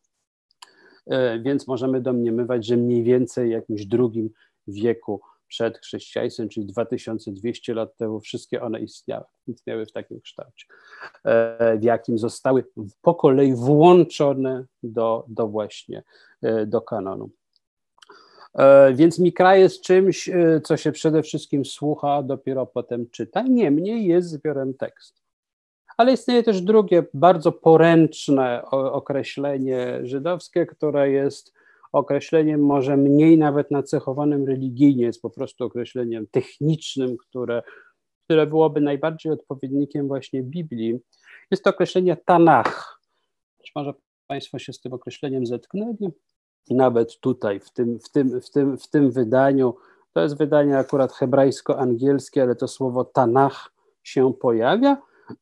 więc 1.41 1.67
możemy 1.67 2.01
domniemywać, 2.01 2.65
że 2.65 2.77
mniej 2.77 3.03
więcej 3.03 3.47
w 3.47 3.51
jakimś 3.51 3.85
drugim 3.85 4.29
wieku 4.67 5.21
przed 5.53 5.77
chrześcijaństwem, 5.77 6.49
czyli 6.49 6.65
2200 6.65 7.73
lat 7.73 7.97
temu, 7.97 8.19
wszystkie 8.19 8.61
one 8.61 8.79
istniały, 8.79 9.23
istniały 9.47 9.85
w 9.85 9.91
takim 9.91 10.21
kształcie, 10.21 10.65
e, 11.25 11.77
w 11.77 11.83
jakim 11.83 12.17
zostały 12.17 12.65
po 13.01 13.15
kolei 13.15 13.55
włączone 13.55 14.65
do, 14.83 15.25
do 15.27 15.47
właśnie 15.47 16.03
e, 16.41 16.65
do 16.65 16.81
kanonu. 16.81 17.29
E, 18.53 18.93
więc 18.93 19.19
Mikra 19.19 19.55
jest 19.55 19.81
czymś, 19.81 20.29
co 20.63 20.77
się 20.77 20.91
przede 20.91 21.23
wszystkim 21.23 21.65
słucha, 21.65 22.23
dopiero 22.23 22.65
potem 22.65 23.09
czyta. 23.09 23.41
Niemniej 23.41 24.05
jest 24.05 24.29
zbiorem 24.29 24.73
tekstu. 24.73 25.21
Ale 25.97 26.13
istnieje 26.13 26.43
też 26.43 26.61
drugie, 26.61 27.03
bardzo 27.13 27.51
poręczne 27.51 28.65
określenie 28.71 29.99
żydowskie, 30.03 30.65
które 30.65 31.11
jest 31.11 31.52
określeniem 31.93 32.65
może 32.65 32.97
mniej 32.97 33.37
nawet 33.37 33.71
nacechowanym 33.71 34.45
religijnie, 34.45 35.05
jest 35.05 35.21
po 35.21 35.29
prostu 35.29 35.63
określeniem 35.63 36.27
technicznym, 36.31 37.17
które, 37.17 37.63
które 38.25 38.47
byłoby 38.47 38.81
najbardziej 38.81 39.31
odpowiednikiem 39.31 40.07
właśnie 40.07 40.43
Biblii. 40.43 40.99
Jest 41.51 41.63
to 41.63 41.69
określenie 41.69 42.17
Tanach. 42.25 42.99
Być 43.57 43.71
może 43.75 43.93
Państwo 44.27 44.59
się 44.59 44.73
z 44.73 44.79
tym 44.79 44.93
określeniem 44.93 45.45
zetknęli. 45.45 46.09
Nawet 46.69 47.19
tutaj, 47.19 47.59
w 47.59 47.71
tym, 47.71 47.99
w 47.99 48.09
tym, 48.09 48.41
w 48.41 48.49
tym, 48.49 48.77
w 48.77 48.87
tym 48.87 49.11
wydaniu, 49.11 49.75
to 50.13 50.21
jest 50.21 50.37
wydanie 50.37 50.77
akurat 50.77 51.11
hebrajsko-angielskie, 51.11 52.41
ale 52.41 52.55
to 52.55 52.67
słowo 52.67 53.05
Tanach 53.05 53.73
się 54.03 54.33
pojawia. 54.33 54.97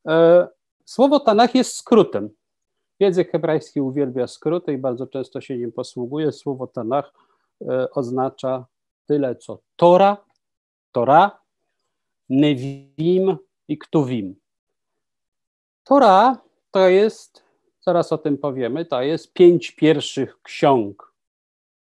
E, 0.08 0.48
słowo 0.86 1.20
Tanach 1.20 1.56
jest 1.56 1.76
skrótem. 1.76 2.30
Język 3.02 3.32
hebrajski 3.32 3.82
uwielbia 3.82 4.28
skróty 4.28 4.74
i 4.74 4.78
bardzo 4.78 5.08
często 5.08 5.42
się 5.42 5.58
nim 5.58 5.72
posługuje. 5.72 6.32
Słowo 6.32 6.68
Tanach 6.68 7.14
e, 7.62 7.92
oznacza 7.92 8.66
tyle 9.08 9.36
co 9.36 9.60
Tora, 9.76 10.18
Tora, 10.92 11.40
Nevim 12.30 13.38
i 13.68 13.78
Ktuvim. 13.78 14.36
Tora 15.84 16.38
to 16.72 16.90
jest, 16.90 17.44
zaraz 17.82 18.12
o 18.12 18.18
tym 18.18 18.38
powiemy, 18.38 18.86
to 18.86 19.02
jest 19.02 19.34
pięć 19.34 19.72
pierwszych 19.72 20.42
ksiąg 20.42 21.14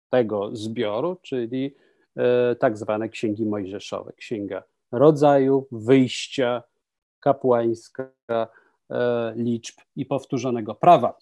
tego 0.10 0.56
zbioru, 0.56 1.18
czyli 1.22 1.76
e, 2.18 2.56
tak 2.56 2.78
zwane 2.78 3.10
księgi 3.10 3.46
mojżeszowe. 3.46 4.14
Księga 4.14 4.64
rodzaju, 4.92 5.68
wyjścia, 5.72 6.64
kapłańska, 7.20 8.12
liczb 9.36 9.76
i 9.96 10.06
powtórzonego 10.06 10.76
prawa, 10.76 11.18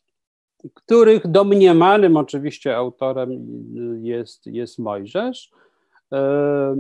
których 0.74 1.28
domniemanym 1.28 2.18
oczywiście 2.18 2.78
autorem 2.78 3.30
jest, 4.02 4.46
jest 4.46 4.80
Mojżesz. 4.80 5.52
E, 6.14 6.76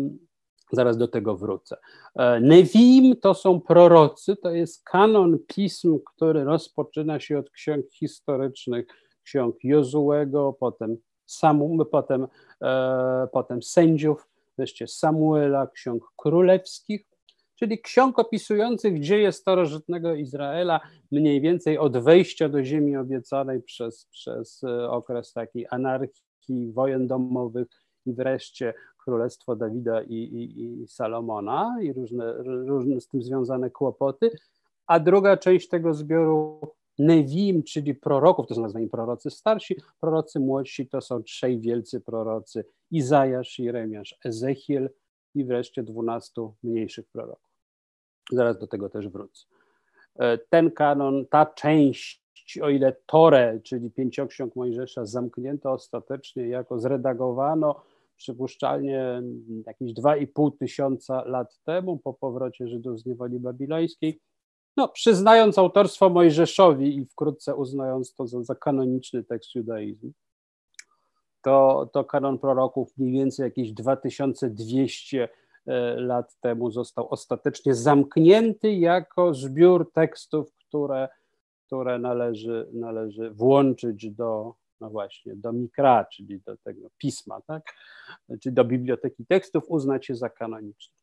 zaraz 0.72 0.98
do 0.98 1.08
tego 1.08 1.38
wrócę. 1.38 1.78
E, 2.16 2.40
Nevim 2.40 3.16
to 3.16 3.34
są 3.34 3.62
prorocy, 3.62 4.36
to 4.36 4.52
jest 4.52 4.84
kanon 4.84 5.38
pism, 5.48 6.00
który 6.06 6.44
rozpoczyna 6.44 7.20
się 7.20 7.40
od 7.40 7.50
ksiąg 7.50 7.86
historycznych, 7.92 8.86
ksiąg 9.24 9.56
Jozułego, 9.64 10.56
potem, 10.60 10.98
Samu, 11.26 11.86
potem, 11.86 12.28
potem 13.32 13.64
sędziów, 13.64 14.28
wreszcie 14.58 14.88
Samuela, 14.88 15.68
ksiąg 15.68 16.04
królewskich, 16.16 17.09
czyli 17.60 17.82
ksiąg 17.82 18.20
opisujących 18.20 19.00
dzieje 19.00 19.32
starożytnego 19.32 20.16
Izraela, 20.16 20.80
mniej 21.12 21.42
więcej 21.42 21.78
od 21.78 21.98
wejścia 21.98 22.50
do 22.50 22.64
ziemi 22.64 22.98
obiecanej 22.98 23.62
przez, 23.62 24.06
przez 24.06 24.64
e, 24.64 24.90
okres 24.90 25.34
takiej 25.34 25.66
anarchii, 25.70 26.72
wojen 26.74 27.08
domowych 27.08 27.68
i 28.06 28.14
wreszcie 28.14 28.74
królestwo 29.04 29.56
Dawida 29.56 30.02
i, 30.02 30.14
i, 30.16 30.82
i 30.84 30.88
Salomona 30.88 31.78
i 31.82 31.94
różne, 31.94 32.34
różne 32.44 33.02
z 33.02 33.08
tym 33.08 33.22
związane 33.22 33.70
kłopoty. 33.70 34.32
A 34.88 35.00
druga 35.00 35.38
część 35.38 35.70
tego 35.70 35.94
zbioru 35.94 36.60
Nevim, 37.00 37.64
czyli 37.64 37.96
proroków, 37.96 38.48
to 38.48 38.56
są 38.56 38.62
nazwani 38.62 38.88
prorocy 38.88 39.30
starsi, 39.30 39.76
prorocy 40.02 40.40
młodsi 40.40 40.88
to 40.88 41.02
są 41.02 41.24
trzej 41.24 41.60
wielcy 41.60 42.02
prorocy, 42.02 42.66
Izajasz, 42.92 43.60
Jeremiasz, 43.60 44.16
Ezechiel 44.26 44.90
i 45.36 45.46
wreszcie 45.46 45.84
dwunastu 45.84 46.56
mniejszych 46.64 47.08
proroków. 47.08 47.49
Zaraz 48.32 48.60
do 48.60 48.68
tego 48.68 48.90
też 48.90 49.08
wrócę. 49.08 49.46
E, 50.20 50.38
ten 50.38 50.72
kanon, 50.72 51.26
ta 51.26 51.46
część, 51.46 52.22
o 52.62 52.70
ile 52.70 52.96
Tore, 53.06 53.60
czyli 53.64 53.92
pięcioksiąg 53.92 54.56
Mojżesza, 54.56 55.06
zamknięto 55.06 55.72
ostatecznie 55.72 56.48
jako 56.48 56.80
zredagowano 56.80 57.82
przypuszczalnie 58.16 59.22
jakieś 59.66 59.94
2,5 59.94 60.58
tysiąca 60.60 61.24
lat 61.24 61.60
temu 61.64 61.98
po 61.98 62.14
powrocie 62.14 62.68
Żydów 62.68 63.00
z 63.00 63.06
niewoli 63.06 63.40
babilońskiej, 63.40 64.20
no, 64.78 64.88
przyznając 64.88 65.58
autorstwo 65.58 66.10
Mojżeszowi 66.10 66.98
i 66.98 67.06
wkrótce 67.06 67.56
uznając 67.56 68.16
to 68.16 68.28
za, 68.28 68.44
za 68.44 68.56
kanoniczny 68.56 69.24
tekst 69.24 69.56
judaizmu, 69.56 70.12
to, 71.42 71.90
to 71.94 72.04
kanon 72.04 72.40
proroków 72.40 72.98
mniej 72.98 73.14
więcej 73.14 73.44
jakieś 73.44 73.74
2200 73.74 75.24
E, 75.24 75.30
lat 75.96 76.36
temu 76.40 76.72
został 76.72 77.10
ostatecznie 77.10 77.76
zamknięty 77.76 78.74
jako 78.74 79.34
zbiór 79.34 79.92
tekstów, 79.92 80.54
które, 80.54 81.10
które 81.66 82.00
należy, 82.00 82.70
należy 82.74 83.32
włączyć 83.32 84.12
do, 84.12 84.54
no 84.82 84.90
właśnie, 84.90 85.36
do 85.36 85.54
mikra, 85.54 86.06
czyli 86.06 86.40
do 86.40 86.58
tego 86.58 86.90
pisma, 86.98 87.42
tak? 87.42 87.64
czyli 88.42 88.56
do 88.56 88.66
biblioteki 88.66 89.26
tekstów, 89.26 89.64
uznać 89.68 90.10
je 90.10 90.16
za 90.16 90.30
kanoniczne. 90.30 90.96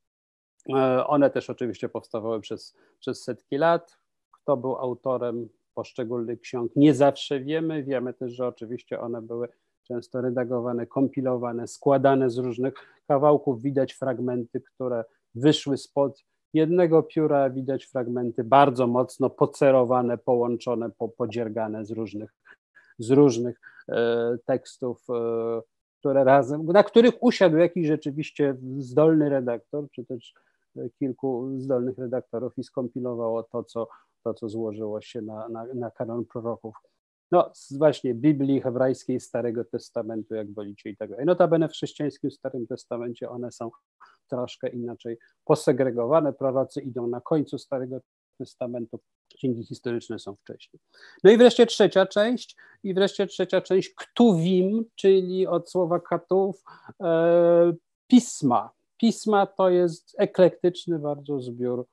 E, 0.68 1.06
one 1.06 1.30
też 1.30 1.50
oczywiście 1.50 1.88
powstawały 1.88 2.40
przez, 2.40 2.74
przez 2.98 3.22
setki 3.22 3.56
lat. 3.56 3.98
Kto 4.30 4.56
był 4.56 4.76
autorem 4.76 5.48
poszczególnych 5.74 6.40
ksiąg, 6.40 6.72
nie 6.76 6.94
zawsze 6.94 7.40
wiemy. 7.40 7.82
Wiemy 7.82 8.14
też, 8.14 8.32
że 8.32 8.46
oczywiście 8.46 9.00
one 9.00 9.22
były 9.22 9.48
często 9.88 10.20
redagowane, 10.20 10.86
kompilowane, 10.86 11.68
składane 11.68 12.30
z 12.30 12.38
różnych 12.38 12.74
kawałków. 13.08 13.62
Widać 13.62 13.92
fragmenty, 13.92 14.60
które 14.60 15.04
wyszły 15.34 15.76
spod 15.76 16.24
jednego 16.54 17.02
pióra, 17.02 17.50
widać 17.50 17.84
fragmenty 17.84 18.44
bardzo 18.44 18.86
mocno 18.86 19.30
pocerowane, 19.30 20.18
połączone, 20.18 20.90
po, 20.90 21.08
podziergane 21.08 21.84
z 21.84 21.90
różnych, 21.90 22.34
z 22.98 23.10
różnych 23.10 23.60
e, 23.88 24.36
tekstów, 24.46 25.04
e, 25.10 25.62
które 25.98 26.24
razem, 26.24 26.66
na 26.66 26.82
których 26.82 27.22
usiadł 27.22 27.56
jakiś 27.56 27.86
rzeczywiście 27.86 28.56
zdolny 28.78 29.28
redaktor, 29.28 29.90
czy 29.90 30.04
też 30.04 30.34
kilku 30.98 31.50
zdolnych 31.58 31.98
redaktorów 31.98 32.58
i 32.58 32.64
skompilowało 32.64 33.42
to, 33.42 33.64
co, 33.64 33.88
to, 34.24 34.34
co 34.34 34.48
złożyło 34.48 35.00
się 35.00 35.22
na, 35.22 35.48
na, 35.48 35.66
na 35.74 35.90
kanon 35.90 36.24
proroków 36.24 36.74
no 37.32 37.52
właśnie 37.78 38.14
Biblii 38.14 38.60
hebrajskiej, 38.60 39.20
Starego 39.20 39.64
Testamentu, 39.64 40.34
jak 40.34 40.54
wolicie 40.54 40.90
i 40.90 40.96
tak 40.96 41.10
dalej. 41.10 41.26
Notabene 41.26 41.68
w 41.68 41.72
chrześcijańskim 41.72 42.30
Starym 42.30 42.66
Testamencie 42.66 43.30
one 43.30 43.52
są 43.52 43.70
troszkę 44.28 44.68
inaczej 44.68 45.18
posegregowane. 45.44 46.32
Prorocy 46.32 46.80
idą 46.80 47.06
na 47.06 47.20
końcu 47.20 47.58
Starego 47.58 48.00
Testamentu, 48.38 49.00
księgi 49.36 49.64
historyczne 49.64 50.18
są 50.18 50.36
wcześniej. 50.36 50.80
No 51.24 51.30
i 51.30 51.36
wreszcie 51.36 51.66
trzecia 51.66 52.06
część, 52.06 52.56
i 52.82 52.94
wreszcie 52.94 53.26
trzecia 53.26 53.60
część 53.60 53.94
Ktuvim, 53.94 54.84
czyli 54.94 55.46
od 55.46 55.70
słowa 55.70 56.00
katów, 56.00 56.62
e, 57.02 57.72
pisma. 58.06 58.70
Pisma 58.96 59.46
to 59.46 59.70
jest 59.70 60.14
eklektyczny 60.18 60.98
bardzo 60.98 61.40
zbiór 61.40 61.86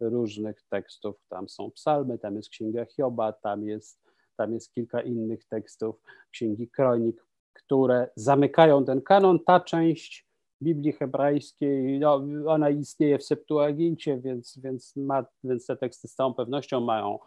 różnych 0.00 0.62
tekstów. 0.70 1.16
Tam 1.28 1.48
są 1.48 1.70
psalmy, 1.70 2.18
tam 2.18 2.36
jest 2.36 2.48
księga 2.48 2.84
Hioba, 2.84 3.32
tam 3.32 3.64
jest 3.64 4.07
tam 4.38 4.54
jest 4.54 4.74
kilka 4.74 5.00
innych 5.00 5.44
tekstów 5.44 6.02
Księgi 6.30 6.68
Kronik, 6.68 7.26
które 7.52 8.10
zamykają 8.16 8.84
ten 8.84 9.02
kanon. 9.02 9.38
Ta 9.44 9.60
część 9.60 10.28
Biblii 10.62 10.92
hebrajskiej, 10.92 11.98
no, 11.98 12.22
ona 12.46 12.70
istnieje 12.70 13.18
w 13.18 13.24
Septuagincie, 13.24 14.18
więc, 14.18 14.58
więc, 14.62 14.96
ma, 14.96 15.24
więc 15.44 15.66
te 15.66 15.76
teksty 15.76 16.08
z 16.08 16.14
całą 16.14 16.34
pewnością 16.34 16.80
mają 16.80 17.18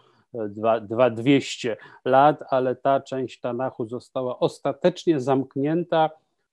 200 1.11 1.77
lat, 2.05 2.43
ale 2.49 2.75
ta 2.75 3.01
część 3.01 3.39
Tanachu 3.39 3.85
została 3.85 4.39
ostatecznie 4.39 5.19
zamknięta 5.19 6.09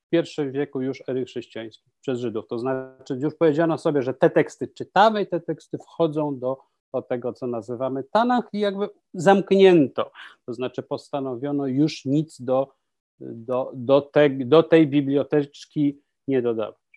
w 0.07 0.09
pierwszym 0.11 0.53
wieku 0.53 0.81
już 0.81 1.03
ery 1.09 1.25
chrześcijańskiej 1.25 1.93
przez 2.01 2.21
Żydów. 2.21 2.47
To 2.49 2.59
znaczy 2.59 3.19
już 3.23 3.35
powiedziano 3.35 3.79
sobie, 3.79 4.03
że 4.03 4.15
te 4.15 4.31
teksty 4.31 4.69
czytamy 4.69 5.23
i 5.23 5.27
te 5.27 5.41
teksty 5.41 5.79
wchodzą 5.79 6.39
do 6.39 6.59
do 6.95 7.03
tego, 7.03 7.33
co 7.33 7.47
nazywamy 7.47 8.05
Tanach 8.05 8.49
i 8.53 8.61
jakby 8.61 8.89
zamknięto. 9.15 10.11
To 10.47 10.55
znaczy 10.55 10.83
postanowiono 10.83 11.67
już 11.67 12.05
nic 12.05 12.41
do, 12.41 12.73
do, 13.21 13.73
do, 13.75 14.01
te, 14.01 14.31
do 14.31 14.63
tej 14.63 14.87
biblioteczki 14.87 16.01
nie 16.29 16.43
dodawać. 16.43 16.89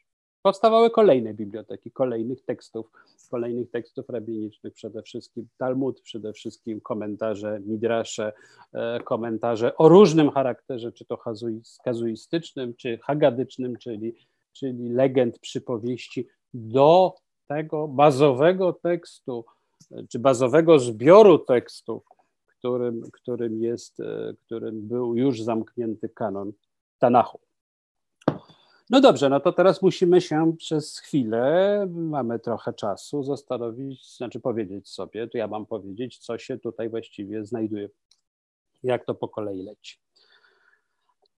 Powstawały 0.41 0.89
kolejne 0.89 1.33
biblioteki, 1.33 1.91
kolejnych 1.91 2.41
tekstów, 2.41 2.91
kolejnych 3.31 3.71
tekstów 3.71 4.09
rabinicznych, 4.09 4.73
przede 4.73 5.01
wszystkim 5.01 5.47
Talmud, 5.57 6.01
przede 6.01 6.33
wszystkim 6.33 6.81
komentarze, 6.81 7.59
midrasze, 7.65 8.33
e, 8.73 8.99
komentarze 8.99 9.77
o 9.77 9.89
różnym 9.89 10.31
charakterze, 10.31 10.91
czy 10.91 11.05
to 11.05 11.17
kazuistycznym, 11.83 12.73
czy 12.75 12.97
hagadycznym, 12.97 13.77
czyli 13.77 14.15
czyli 14.53 14.89
legend, 14.89 15.39
przypowieści, 15.39 16.27
do 16.53 17.15
tego 17.47 17.87
bazowego 17.87 18.73
tekstu, 18.73 19.45
czy 20.09 20.19
bazowego 20.19 20.79
zbioru 20.79 21.39
tekstów, 21.39 22.03
którym, 22.45 23.11
którym, 23.11 23.61
jest, 23.63 23.97
którym 24.45 24.87
był 24.87 25.15
już 25.15 25.41
zamknięty 25.41 26.09
kanon 26.09 26.51
Tanachu. 26.99 27.39
No 28.89 29.01
dobrze, 29.01 29.29
no 29.29 29.39
to 29.39 29.53
teraz 29.53 29.81
musimy 29.81 30.21
się 30.21 30.53
przez 30.57 30.99
chwilę, 30.99 31.85
mamy 31.89 32.39
trochę 32.39 32.73
czasu, 32.73 33.23
zastanowić, 33.23 34.17
znaczy 34.17 34.39
powiedzieć 34.39 34.89
sobie, 34.89 35.27
to 35.27 35.37
ja 35.37 35.47
mam 35.47 35.65
powiedzieć, 35.65 36.17
co 36.17 36.37
się 36.37 36.57
tutaj 36.57 36.89
właściwie 36.89 37.45
znajduje, 37.45 37.89
jak 38.83 39.05
to 39.05 39.15
po 39.15 39.27
kolei 39.27 39.63
leci. 39.63 39.97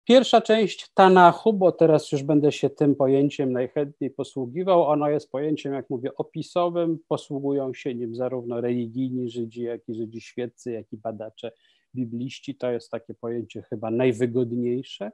Pierwsza 0.04 0.40
część 0.40 0.90
Tanachu, 0.94 1.52
bo 1.52 1.72
teraz 1.72 2.12
już 2.12 2.22
będę 2.22 2.52
się 2.52 2.70
tym 2.70 2.94
pojęciem 2.94 3.52
najchętniej 3.52 4.10
posługiwał. 4.10 4.82
Ono 4.82 5.10
jest 5.10 5.30
pojęciem, 5.30 5.72
jak 5.72 5.90
mówię, 5.90 6.14
opisowym. 6.14 6.98
Posługują 7.08 7.74
się 7.74 7.94
nim 7.94 8.14
zarówno 8.14 8.60
religijni 8.60 9.30
Żydzi, 9.30 9.62
jak 9.62 9.88
i 9.88 9.94
Żydzi 9.94 10.20
świeccy, 10.20 10.72
jak 10.72 10.92
i 10.92 10.96
badacze 10.96 11.52
bibliści. 11.94 12.54
To 12.54 12.70
jest 12.70 12.90
takie 12.90 13.14
pojęcie 13.14 13.62
chyba 13.62 13.90
najwygodniejsze 13.90 15.10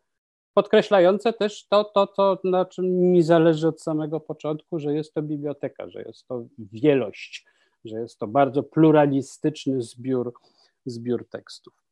podkreślające 0.58 1.32
też 1.32 1.66
to, 1.66 1.84
to, 1.84 2.06
to, 2.06 2.40
na 2.44 2.64
czym 2.64 2.86
mi 2.86 3.22
zależy 3.22 3.68
od 3.68 3.82
samego 3.82 4.20
początku, 4.20 4.78
że 4.78 4.94
jest 4.94 5.14
to 5.14 5.22
biblioteka, 5.22 5.88
że 5.88 6.02
jest 6.02 6.26
to 6.28 6.44
wielość, 6.58 7.46
że 7.84 8.00
jest 8.00 8.18
to 8.18 8.26
bardzo 8.26 8.62
pluralistyczny 8.62 9.82
zbiór, 9.82 10.32
zbiór 10.86 11.28
tekstów. 11.28 11.87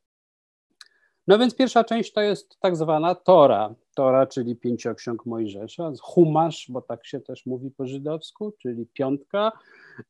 No 1.26 1.38
więc 1.38 1.54
pierwsza 1.54 1.84
część 1.84 2.12
to 2.12 2.20
jest 2.20 2.60
tak 2.60 2.76
zwana 2.76 3.14
Tora, 3.14 3.74
Tora, 3.94 4.26
czyli 4.26 4.56
pięcioksiąg 4.56 5.26
Mojżesza, 5.26 5.92
Humasz, 6.02 6.66
bo 6.68 6.82
tak 6.82 7.06
się 7.06 7.20
też 7.20 7.46
mówi 7.46 7.70
po 7.70 7.86
żydowsku, 7.86 8.52
czyli 8.62 8.86
piątka. 8.86 9.52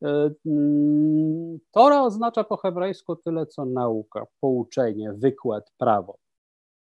E, 0.03 0.31
mm, 0.47 1.59
Tora 1.71 2.03
oznacza 2.03 2.45
po 2.45 2.57
hebrajsku 2.57 3.17
tyle 3.17 3.47
co 3.47 3.65
nauka, 3.65 4.27
pouczenie, 4.41 5.13
wykład, 5.13 5.73
prawo. 5.79 6.19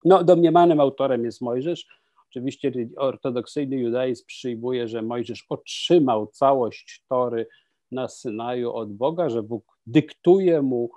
No, 0.05 0.23
domniemanym 0.23 0.79
autorem 0.79 1.25
jest 1.25 1.41
Mojżesz. 1.41 1.87
Oczywiście 2.29 2.71
ortodoksyjny 2.97 3.75
judaizm 3.75 4.25
przyjmuje, 4.25 4.87
że 4.87 5.01
Mojżesz 5.01 5.45
otrzymał 5.49 6.27
całość 6.27 7.05
Tory 7.09 7.47
na 7.91 8.07
Synaju 8.07 8.71
od 8.71 8.93
Boga, 8.93 9.29
że 9.29 9.43
Bóg 9.43 9.77
dyktuje 9.85 10.61
mu, 10.61 10.89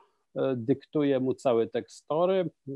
dyktuje 0.57 1.21
mu 1.21 1.35
cały 1.35 1.69
tekst 1.69 2.09
Tory. 2.09 2.35
E, 2.35 2.73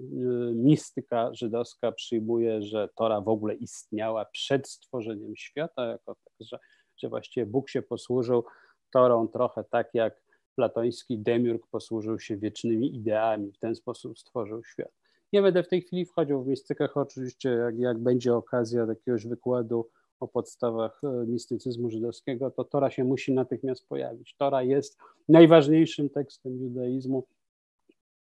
mistyka 0.55 1.35
żydowska 1.35 1.93
przyjmuje, 1.93 2.62
że 2.62 2.88
Tora 2.97 3.21
w 3.21 3.29
ogóle 3.29 3.55
istniała 3.55 4.25
przed 4.25 4.69
stworzeniem 4.69 5.37
świata, 5.37 5.87
jako 5.87 6.14
tak, 6.14 6.35
że, 6.40 6.59
że 6.97 7.09
właściwie 7.09 7.47
Bóg 7.47 7.69
się 7.69 7.83
posłużył 7.83 8.45
Torą 8.93 9.29
trochę 9.29 9.64
tak 9.64 9.88
jak 9.95 10.25
platoński 10.57 11.19
demiurg 11.19 11.67
posłużył 11.71 12.19
się 12.19 12.37
wiecznymi 12.37 12.97
ideami, 12.97 13.53
w 13.53 13.59
ten 13.59 13.75
sposób 13.75 14.19
stworzył 14.19 14.64
świat. 14.64 14.93
Nie 15.33 15.43
będę 15.43 15.62
w 15.62 15.69
tej 15.69 15.83
chwili 15.83 16.05
wchodził 16.05 16.43
w 16.43 16.47
mistykach, 16.47 16.97
oczywiście 16.97 17.49
jak, 17.49 17.79
jak 17.79 17.99
będzie 17.99 18.35
okazja 18.35 18.87
jakiegoś 18.88 19.27
wykładu 19.27 19.88
o 20.21 20.29
podstawach 20.29 21.01
e, 21.05 21.27
mistycyzmu 21.27 21.90
żydowskiego, 21.90 22.51
to 22.51 22.64
Tora 22.64 22.90
się 22.90 23.05
musi 23.05 23.33
natychmiast 23.33 23.88
pojawić. 23.88 24.35
Tora 24.38 24.62
jest 24.62 24.99
najważniejszym 25.29 26.11
tekstem 26.11 26.59
judaizmu. 26.59 27.27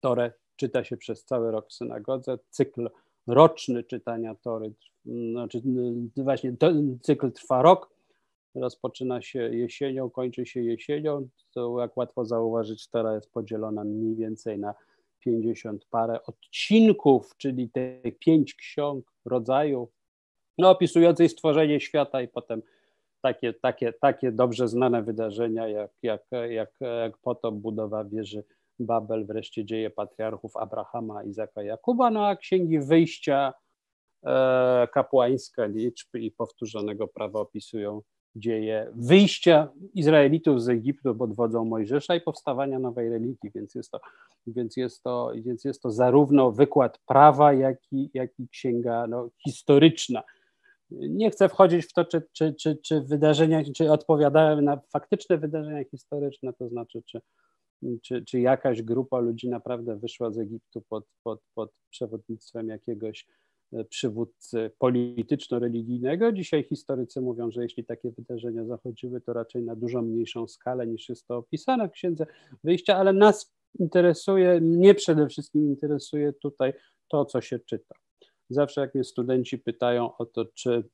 Torę 0.06 0.32
czyta 0.56 0.84
się 0.84 0.96
przez 0.96 1.24
cały 1.24 1.50
rok 1.50 1.68
w 1.68 1.72
synagodze. 1.72 2.38
Cykl 2.50 2.90
roczny 3.26 3.84
czytania 3.84 4.34
Tory, 4.34 4.72
znaczy 5.30 5.62
właśnie 6.16 6.56
cykl 7.02 7.32
trwa 7.32 7.62
rok, 7.62 7.90
rozpoczyna 8.54 9.22
się 9.22 9.38
jesienią, 9.38 10.10
kończy 10.10 10.46
się 10.46 10.60
jesienią. 10.60 11.28
To 11.52 11.80
jak 11.80 11.96
łatwo 11.96 12.24
zauważyć, 12.24 12.88
Tora 12.88 13.14
jest 13.14 13.32
podzielona 13.32 13.84
mniej 13.84 14.16
więcej 14.16 14.58
na 14.58 14.74
50 15.20 15.84
parę 15.84 16.22
odcinków, 16.22 17.36
czyli 17.36 17.70
te 17.70 17.98
pięć 18.18 18.54
ksiąg 18.54 19.12
rodzaju, 19.24 19.88
no, 20.58 20.70
opisujących 20.70 21.30
stworzenie 21.30 21.80
świata 21.80 22.22
i 22.22 22.28
potem 22.28 22.62
takie, 23.20 23.52
takie, 23.52 23.92
takie 23.92 24.32
dobrze 24.32 24.68
znane 24.68 25.02
wydarzenia, 25.02 25.68
jak, 25.68 25.90
jak, 26.02 26.22
jak, 26.50 26.70
jak 27.00 27.18
potop, 27.18 27.54
budowa 27.54 28.04
wieży 28.04 28.44
Babel, 28.78 29.26
wreszcie 29.26 29.64
dzieje 29.64 29.90
patriarchów 29.90 30.56
Abrahama, 30.56 31.24
Izaka, 31.24 31.62
Jakuba, 31.62 32.10
no 32.10 32.26
a 32.26 32.36
księgi 32.36 32.80
wyjścia 32.80 33.52
e, 34.26 34.88
kapłańska 34.92 35.66
liczb 35.66 36.14
i 36.14 36.30
powtórzonego 36.30 37.08
prawa 37.08 37.40
opisują 37.40 38.02
dzieje 38.36 38.90
wyjścia 38.94 39.68
Izraelitów 39.94 40.62
z 40.62 40.68
Egiptu 40.68 41.14
pod 41.14 41.34
wodzą 41.34 41.64
Mojżesza 41.64 42.14
i 42.14 42.20
powstawania 42.20 42.78
nowej 42.78 43.10
religii, 43.10 43.50
więc 43.54 43.74
jest 43.74 43.90
to, 43.90 44.00
więc 44.46 44.76
jest 44.76 45.02
to, 45.02 45.32
więc 45.34 45.64
jest 45.64 45.82
to 45.82 45.90
zarówno 45.90 46.52
wykład 46.52 46.98
prawa, 47.06 47.52
jak 47.52 47.78
i, 47.92 48.10
jak 48.14 48.30
i 48.38 48.48
księga 48.48 49.06
no, 49.06 49.28
historyczna. 49.44 50.22
Nie 50.90 51.30
chcę 51.30 51.48
wchodzić 51.48 51.86
w 51.86 51.92
to, 51.92 52.04
czy, 52.04 52.22
czy, 52.32 52.54
czy, 52.54 52.76
czy 52.76 53.00
wydarzenia, 53.00 53.62
czy 53.76 53.92
odpowiadałem 53.92 54.64
na 54.64 54.80
faktyczne 54.92 55.38
wydarzenia 55.38 55.84
historyczne, 55.84 56.52
to 56.52 56.68
znaczy, 56.68 57.02
czy, 57.06 57.20
czy, 58.02 58.24
czy 58.24 58.40
jakaś 58.40 58.82
grupa 58.82 59.20
ludzi 59.20 59.48
naprawdę 59.48 59.96
wyszła 59.96 60.30
z 60.30 60.38
Egiptu 60.38 60.82
pod, 60.88 61.04
pod, 61.22 61.40
pod 61.54 61.70
przewodnictwem 61.90 62.68
jakiegoś 62.68 63.26
E, 63.72 63.84
przywódcy 63.84 64.70
polityczno-religijnego. 64.78 66.32
Dzisiaj 66.32 66.64
historycy 66.64 67.20
mówią, 67.20 67.50
że 67.50 67.62
jeśli 67.62 67.84
takie 67.84 68.10
wydarzenia 68.10 68.64
zachodziły, 68.64 69.20
to 69.20 69.32
raczej 69.32 69.62
na 69.62 69.76
dużo 69.76 70.02
mniejszą 70.02 70.48
skalę 70.48 70.86
niż 70.86 71.08
jest 71.08 71.26
to 71.26 71.36
opisane 71.36 71.88
w 71.88 71.92
Księdze 71.92 72.26
Wyjścia, 72.64 72.96
ale 72.96 73.12
nas 73.12 73.54
interesuje, 73.78 74.60
mnie 74.60 74.94
przede 74.94 75.28
wszystkim 75.28 75.66
interesuje 75.66 76.32
tutaj 76.32 76.72
to, 77.08 77.24
co 77.24 77.40
się 77.40 77.58
czyta. 77.58 77.94
Zawsze 78.50 78.80
jak 78.80 78.94
mnie 78.94 79.04
studenci 79.04 79.58
pytają 79.58 80.16
o 80.16 80.26
to, 80.26 80.44
czy 80.44 80.88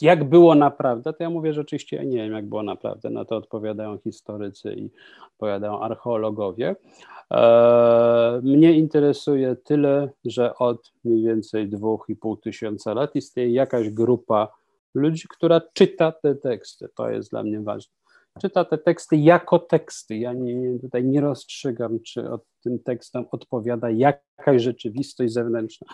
jak 0.00 0.24
było 0.24 0.54
naprawdę, 0.54 1.12
to 1.12 1.22
ja 1.22 1.30
mówię, 1.30 1.52
że 1.52 1.60
oczywiście 1.60 2.06
nie 2.06 2.16
wiem, 2.16 2.32
jak 2.32 2.46
było 2.46 2.62
naprawdę. 2.62 3.10
Na 3.10 3.24
to 3.24 3.36
odpowiadają 3.36 3.98
historycy 3.98 4.74
i 4.74 4.90
odpowiadają 5.32 5.80
archeologowie. 5.80 6.76
E, 7.30 8.40
mnie 8.42 8.72
interesuje 8.72 9.56
tyle, 9.56 10.10
że 10.24 10.54
od 10.54 10.92
mniej 11.04 11.22
więcej 11.22 11.68
dwóch 11.68 12.04
i 12.08 12.16
pół 12.16 12.36
tysiąca 12.36 12.94
lat 12.94 13.16
istnieje 13.16 13.50
jakaś 13.50 13.90
grupa 13.90 14.48
ludzi, 14.94 15.24
która 15.30 15.60
czyta 15.72 16.12
te 16.12 16.34
teksty. 16.34 16.88
To 16.96 17.10
jest 17.10 17.30
dla 17.30 17.42
mnie 17.42 17.60
ważne. 17.60 17.94
Czyta 18.40 18.64
te 18.64 18.78
teksty 18.78 19.16
jako 19.16 19.58
teksty. 19.58 20.16
Ja 20.16 20.32
nie, 20.32 20.78
tutaj 20.78 21.04
nie 21.04 21.20
rozstrzygam, 21.20 22.00
czy 22.00 22.30
od 22.30 22.42
tym 22.62 22.78
tekstom 22.78 23.26
odpowiada 23.30 23.90
jakaś 23.90 24.62
rzeczywistość 24.62 25.32
zewnętrzna 25.32 25.86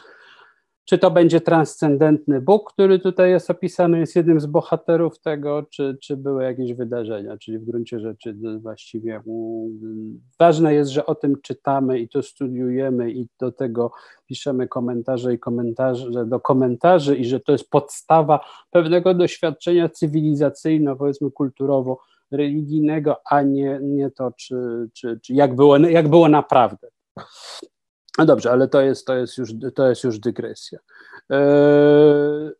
czy 0.91 0.99
to 0.99 1.11
będzie 1.11 1.41
transcendentny 1.41 2.41
Bóg, 2.41 2.73
który 2.73 2.99
tutaj 2.99 3.31
jest 3.31 3.51
opisany, 3.51 3.99
jest 3.99 4.17
jednym 4.17 4.41
z 4.41 4.47
bohaterów 4.47 5.21
tego, 5.21 5.67
czy, 5.71 5.99
czy 6.03 6.17
były 6.17 6.45
jakieś 6.45 6.75
wydarzenia, 6.75 7.37
czyli 7.39 7.59
w 7.59 7.65
gruncie 7.65 8.01
rzeczy 8.01 8.37
właściwie 8.63 9.23
mm, 9.27 10.21
ważne 10.39 10.75
jest, 10.75 10.91
że 10.91 11.07
o 11.07 11.15
tym 11.15 11.37
czytamy 11.43 12.01
i 12.01 12.09
to 12.09 12.23
studiujemy 12.23 13.13
i 13.13 13.29
do 13.41 13.53
tego 13.53 13.93
piszemy 14.27 14.69
komentarze 14.69 15.35
i 15.35 15.39
komentarze 15.39 16.27
do 16.27 16.41
komentarzy 16.41 17.17
i 17.17 17.25
że 17.25 17.41
to 17.41 17.53
jest 17.53 17.71
podstawa 17.71 18.41
pewnego 18.71 19.15
doświadczenia 19.15 19.89
cywilizacyjno, 19.89 20.97
powiedzmy 20.97 21.31
kulturowo, 21.31 22.01
religijnego, 22.31 23.17
a 23.31 23.43
nie, 23.43 23.79
nie 23.83 24.11
to, 24.11 24.33
czy, 24.39 24.89
czy, 24.93 25.21
czy 25.23 25.35
jak, 25.35 25.55
było, 25.55 25.77
jak 25.77 26.09
było 26.09 26.29
naprawdę. 26.29 26.89
No 28.21 28.27
dobrze, 28.27 28.51
ale 28.51 28.69
to 28.69 28.81
jest, 28.81 29.07
to 29.07 29.17
jest, 29.17 29.39
już, 29.39 29.51
to 29.75 29.89
jest 29.89 30.05
już 30.05 30.19
dygresja. 30.19 30.79
Eee, 31.31 32.51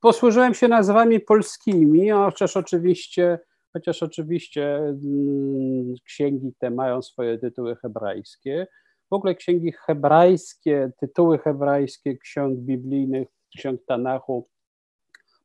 posłużyłem 0.00 0.54
się 0.54 0.68
nazwami 0.68 1.20
polskimi, 1.20 2.10
chociaż 2.10 2.56
oczywiście, 2.56 3.38
chociaż 3.72 4.02
oczywiście 4.02 4.76
mm, 4.76 5.94
księgi 6.04 6.54
te 6.58 6.70
mają 6.70 7.02
swoje 7.02 7.38
tytuły 7.38 7.76
hebrajskie. 7.76 8.66
W 9.10 9.14
ogóle 9.14 9.34
księgi 9.34 9.72
hebrajskie, 9.86 10.92
tytuły 11.00 11.38
hebrajskie 11.38 12.18
ksiąg 12.18 12.58
biblijnych, 12.58 13.28
ksiąg 13.58 13.80
Tanachu 13.86 14.48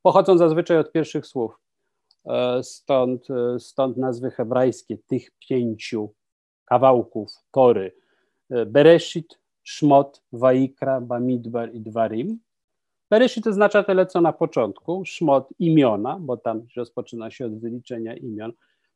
pochodzą 0.01 0.37
zazwyczaj 0.37 0.77
od 0.77 0.91
pierwszych 0.91 1.25
słów. 1.25 1.59
Eee, 2.25 2.63
stąd, 2.63 3.27
stąd 3.59 3.97
nazwy 3.97 4.31
hebrajskie 4.31 4.97
tych 5.07 5.29
pięciu 5.47 6.13
kawałków 6.65 7.31
Tory 7.51 8.06
Bereshit, 8.49 9.39
Szmot, 9.63 10.21
Wajikra, 10.31 11.01
Bamidbar 11.01 11.75
i 11.75 11.79
Dwarim. 11.79 12.39
Bereshit 13.09 13.47
oznacza 13.47 13.83
tyle, 13.83 14.05
co 14.05 14.21
na 14.21 14.33
początku, 14.33 15.05
Szmot 15.05 15.49
imiona, 15.59 16.19
bo 16.19 16.37
tam 16.37 16.61
rozpoczyna 16.75 17.31
się 17.31 17.45
od 17.45 17.59
wyliczenia 17.59 18.15
imion 18.15 18.51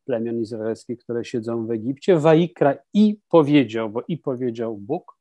plemion 0.06 0.42
izraelskich, 0.42 1.00
które 1.00 1.26
siedzą 1.26 1.68
w 1.68 1.72
Egipcie, 1.72 2.18
Wajikra 2.18 2.76
i 2.94 3.18
powiedział, 3.30 3.90
bo 3.90 4.04
i 4.08 4.18
powiedział 4.18 4.78
Bóg, 4.78 5.18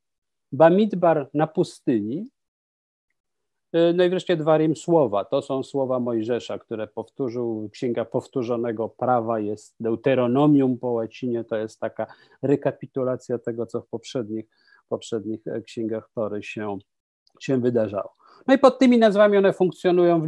Bamidbar 0.53 1.31
na 1.35 1.47
pustyni, 1.47 2.29
No 3.95 4.05
i 4.05 4.11
wreszcie 4.11 4.37
dwa 4.37 4.59
Rim 4.59 4.77
słowa. 4.77 5.25
To 5.25 5.43
są 5.43 5.63
słowa 5.63 6.01
Mojżesza, 6.01 6.59
które 6.59 6.87
powtórzył, 6.87 7.69
Księga 7.73 8.05
Powtórzonego 8.05 8.89
Prawa 8.89 9.41
jest 9.41 9.77
Deuteronomium 9.81 10.79
po 10.79 10.89
łacinie, 10.89 11.45
to 11.45 11.57
jest 11.57 11.81
taka 11.81 12.07
rekapitulacja 12.43 13.39
tego, 13.39 13.67
co 13.67 13.81
w 13.81 13.89
poprzednich, 13.89 14.47
poprzednich 14.89 15.41
księgach 15.65 16.11
Tory 16.15 16.43
się, 16.43 16.79
się 17.41 17.59
wydarzało. 17.59 18.15
No 18.47 18.55
i 18.55 18.59
pod 18.59 18.79
tymi 18.79 18.99
nazwami 18.99 19.37
one 19.37 19.53
funkcjonują 19.53 20.23
w, 20.23 20.27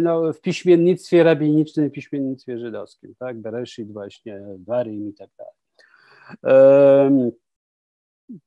no, 0.00 0.32
w 0.32 0.40
piśmiennictwie 0.40 1.22
rabinicznym, 1.22 1.88
w 1.88 1.92
piśmiennictwie 1.92 2.58
żydowskim, 2.58 3.14
tak? 3.18 3.40
Bereshit 3.40 3.92
właśnie, 3.92 4.42
Warim 4.66 5.08
i 5.08 5.14
tak 5.14 5.30
dalej. 5.38 5.54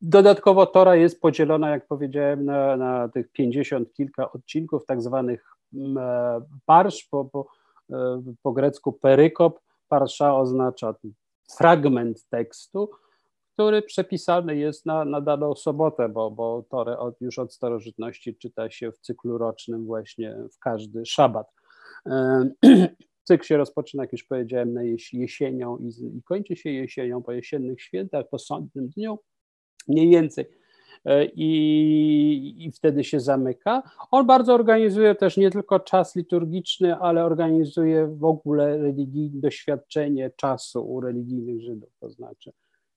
Dodatkowo 0.02 0.66
Tora 0.66 0.96
jest 0.96 1.22
podzielona, 1.22 1.70
jak 1.70 1.88
powiedziałem, 1.88 2.46
na, 2.46 2.78
na 2.78 3.10
tych 3.10 3.32
pięćdziesiąt 3.32 3.94
kilka 3.94 4.32
odcinków, 4.32 4.86
tak 4.86 5.02
zwanych 5.02 5.46
mm, 5.74 5.98
e, 5.98 6.42
parsz, 6.66 7.08
po, 7.12 7.26
po, 7.26 7.48
e, 7.94 8.24
po 8.44 8.52
grecku 8.52 8.94
perykop. 8.94 9.60
Parsza 9.88 10.38
oznacza 10.38 10.96
fragment 11.58 12.26
tekstu, 12.30 12.90
który 13.54 13.82
przepisany 13.82 14.58
jest 14.58 14.86
na, 14.86 15.06
na 15.06 15.22
daną 15.22 15.56
sobotę, 15.56 16.10
bo, 16.10 16.32
bo 16.32 16.66
Torę 16.70 17.00
od, 17.00 17.22
już 17.22 17.40
od 17.40 17.54
starożytności 17.54 18.36
czyta 18.36 18.70
się 18.70 18.92
w 18.92 19.00
cyklu 19.00 19.38
rocznym 19.38 19.86
właśnie 19.86 20.38
w 20.54 20.60
każdy 20.60 21.06
szabat. 21.06 21.48
E, 22.06 22.50
cykl 23.28 23.44
się 23.44 23.58
rozpoczyna, 23.58 24.04
jak 24.04 24.12
już 24.12 24.24
powiedziałem, 24.24 24.74
na 24.74 24.82
jesienią 25.14 25.78
i, 25.78 26.18
i 26.18 26.24
kończy 26.24 26.56
się 26.56 26.70
jesienią 26.70 27.24
po 27.24 27.32
jesiennych 27.32 27.82
świętach, 27.82 28.26
po 28.30 28.40
sądnym 28.40 28.90
dniu 28.90 29.20
mniej 29.88 30.10
więcej. 30.10 30.46
E, 31.06 31.26
I, 31.26 32.66
I 32.66 32.72
wtedy 32.72 33.04
się 33.04 33.20
zamyka. 33.20 33.84
On 34.12 34.26
bardzo 34.26 34.54
organizuje 34.54 35.16
też 35.16 35.38
nie 35.38 35.52
tylko 35.52 35.80
czas 35.80 36.16
liturgiczny, 36.16 36.96
ale 36.96 37.26
organizuje 37.26 38.08
w 38.08 38.24
ogóle 38.24 38.78
religijne 38.78 39.42
doświadczenie 39.42 40.32
czasu 40.36 40.92
u 40.92 41.02
religijnych 41.02 41.62
Żydów. 41.62 41.90
To 42.00 42.10
znaczy, 42.10 42.52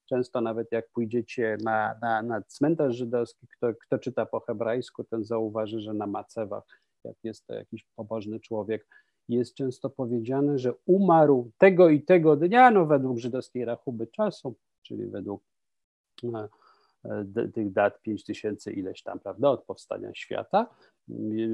często 0.09 0.40
nawet 0.40 0.72
jak 0.72 0.90
pójdziecie 0.90 1.57
na, 1.64 1.94
na, 2.03 2.22
na 2.22 2.42
cmentarz 2.42 2.96
żydowski, 2.96 3.46
kto, 3.57 3.66
kto 3.83 3.98
czyta 3.98 4.27
po 4.27 4.40
hebrajsku, 4.40 5.05
ten 5.05 5.24
zauważy, 5.24 5.81
że 5.81 5.94
na 5.94 6.07
macewach, 6.07 6.64
jak 7.05 7.16
jest 7.24 7.46
to 7.46 7.55
jakiś 7.55 7.85
pobożny 7.96 8.40
człowiek, 8.40 8.87
jest 9.29 9.55
często 9.55 9.90
powiedziane, 9.90 10.59
że 10.59 10.72
umarł 10.87 11.51
tego 11.59 11.88
i 11.88 12.03
tego 12.03 12.37
dnia, 12.37 12.70
no 12.70 12.87
według 12.87 13.18
żydowskiej 13.18 13.64
rachuby 13.64 14.07
czasu, 14.07 14.55
czyli 14.83 15.07
według 15.07 15.42
no, 16.22 16.48
tych 17.54 17.72
dat 17.72 18.02
5000 18.02 18.72
ileś 18.72 19.02
tam, 19.02 19.18
prawda, 19.18 19.50
od 19.50 19.64
powstania 19.64 20.14
świata, 20.14 20.66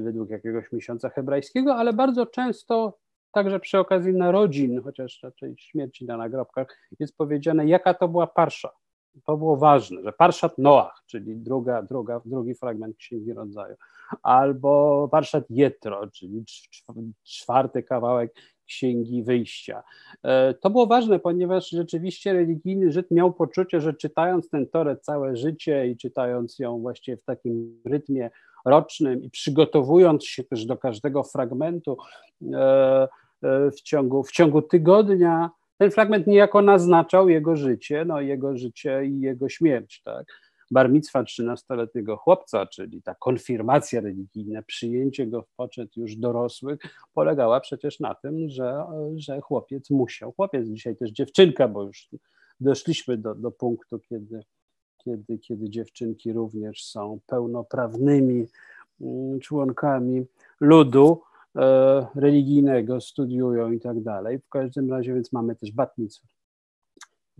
według 0.03 0.29
jakiegoś 0.29 0.71
miesiąca 0.71 1.09
hebrajskiego, 1.09 1.75
ale 1.75 1.93
bardzo 1.93 2.25
często 2.25 2.97
także 3.31 3.59
przy 3.59 3.79
okazji 3.79 4.13
narodzin, 4.13 4.81
chociaż 4.81 5.23
raczej 5.23 5.55
śmierci 5.57 6.05
na 6.05 6.17
nagrobkach, 6.17 6.77
jest 6.99 7.17
powiedziane, 7.17 7.67
jaka 7.67 7.93
to 7.93 8.07
była 8.07 8.27
parsza. 8.27 8.71
To 9.25 9.37
było 9.37 9.57
ważne, 9.57 10.03
że 10.03 10.13
Parszat 10.13 10.57
Noach, 10.57 11.03
czyli 11.05 11.37
druga, 11.37 11.81
druga, 11.81 12.21
drugi 12.25 12.55
fragment 12.55 12.97
Księgi 12.97 13.33
Rodzaju, 13.33 13.75
albo 14.23 15.07
Parszat 15.11 15.43
Jetro, 15.49 16.07
czyli 16.07 16.43
czwarty 17.23 17.83
kawałek 17.83 18.33
Księgi 18.65 19.23
Wyjścia. 19.23 19.83
E, 20.23 20.53
to 20.53 20.69
było 20.69 20.87
ważne, 20.87 21.19
ponieważ 21.19 21.69
rzeczywiście 21.69 22.33
religijny 22.33 22.91
Żyd 22.91 23.11
miał 23.11 23.33
poczucie, 23.33 23.81
że 23.81 23.93
czytając 23.93 24.49
ten 24.49 24.67
Torę 24.67 24.97
całe 24.97 25.35
życie 25.35 25.87
i 25.87 25.97
czytając 25.97 26.59
ją 26.59 26.79
właśnie 26.79 27.17
w 27.17 27.23
takim 27.23 27.81
rytmie 27.85 28.29
rocznym 28.65 29.23
i 29.23 29.29
przygotowując 29.29 30.25
się 30.25 30.43
też 30.43 30.65
do 30.65 30.77
każdego 30.77 31.23
fragmentu 31.23 31.97
e, 32.53 33.07
e, 33.43 33.71
w 33.71 33.81
ciągu, 33.81 34.23
w 34.23 34.31
ciągu 34.31 34.61
tygodnia, 34.61 35.49
ten 35.77 35.91
fragment 35.91 36.27
niejako 36.27 36.61
naznaczał 36.61 37.29
jego 37.29 37.55
życie, 37.55 38.05
no 38.05 38.21
jego 38.21 38.57
życie 38.57 39.05
i 39.05 39.19
jego 39.19 39.49
śmierć, 39.49 40.01
tak 40.01 40.25
barmictwa 40.71 41.23
13-letniego 41.23 42.17
chłopca, 42.17 42.65
czyli 42.65 43.01
ta 43.01 43.15
konfirmacja 43.15 44.01
religijna, 44.01 44.61
przyjęcie 44.61 45.27
go 45.27 45.41
w 45.41 45.51
poczet 45.55 45.97
już 45.97 46.15
dorosłych, 46.15 46.79
polegała 47.13 47.59
przecież 47.59 47.99
na 47.99 48.15
tym, 48.15 48.49
że, 48.49 48.85
że 49.15 49.41
chłopiec 49.41 49.89
musiał, 49.89 50.31
chłopiec 50.31 50.67
dzisiaj 50.67 50.95
też 50.95 51.11
dziewczynka, 51.11 51.67
bo 51.67 51.83
już 51.83 52.09
doszliśmy 52.59 53.17
do, 53.17 53.35
do 53.35 53.51
punktu, 53.51 53.99
kiedy, 53.99 54.43
kiedy, 54.97 55.37
kiedy 55.37 55.69
dziewczynki 55.69 56.33
również 56.33 56.85
są 56.85 57.19
pełnoprawnymi 57.27 58.45
mm, 59.01 59.39
członkami 59.39 60.25
ludu 60.59 61.21
e, 61.55 62.07
religijnego, 62.15 63.01
studiują 63.01 63.71
i 63.71 63.79
tak 63.79 64.03
dalej. 64.03 64.39
W 64.39 64.49
każdym 64.49 64.91
razie 64.91 65.13
więc 65.13 65.33
mamy 65.33 65.55
też 65.55 65.71
batnictwo. 65.71 66.34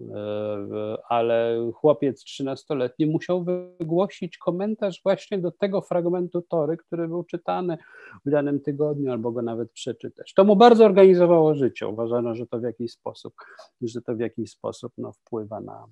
E, 0.01 0.97
ale 1.09 1.57
chłopiec 1.75 2.23
13-letni 2.25 3.05
musiał 3.05 3.43
wygłosić 3.43 4.37
komentarz 4.37 5.01
właśnie 5.03 5.37
do 5.37 5.51
tego 5.51 5.81
fragmentu 5.81 6.41
Tory, 6.41 6.77
który 6.77 7.07
był 7.07 7.23
czytany 7.23 7.77
w 8.25 8.29
danym 8.29 8.61
tygodniu, 8.61 9.11
albo 9.11 9.31
go 9.31 9.41
nawet 9.41 9.71
przeczytać. 9.71 10.33
To 10.33 10.43
mu 10.43 10.55
bardzo 10.55 10.85
organizowało 10.85 11.55
życie. 11.55 11.87
Uważano, 11.87 12.35
że 12.35 12.47
to 12.47 12.59
w 12.59 12.63
jakiś 12.63 12.91
sposób, 12.91 13.33
że 13.81 14.01
to 14.01 14.15
w 14.15 14.19
jakiś 14.19 14.51
sposób 14.51 14.93
no, 14.97 15.11
wpływa 15.11 15.61
na, 15.61 15.85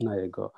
na, 0.00 0.16
jego, 0.16 0.52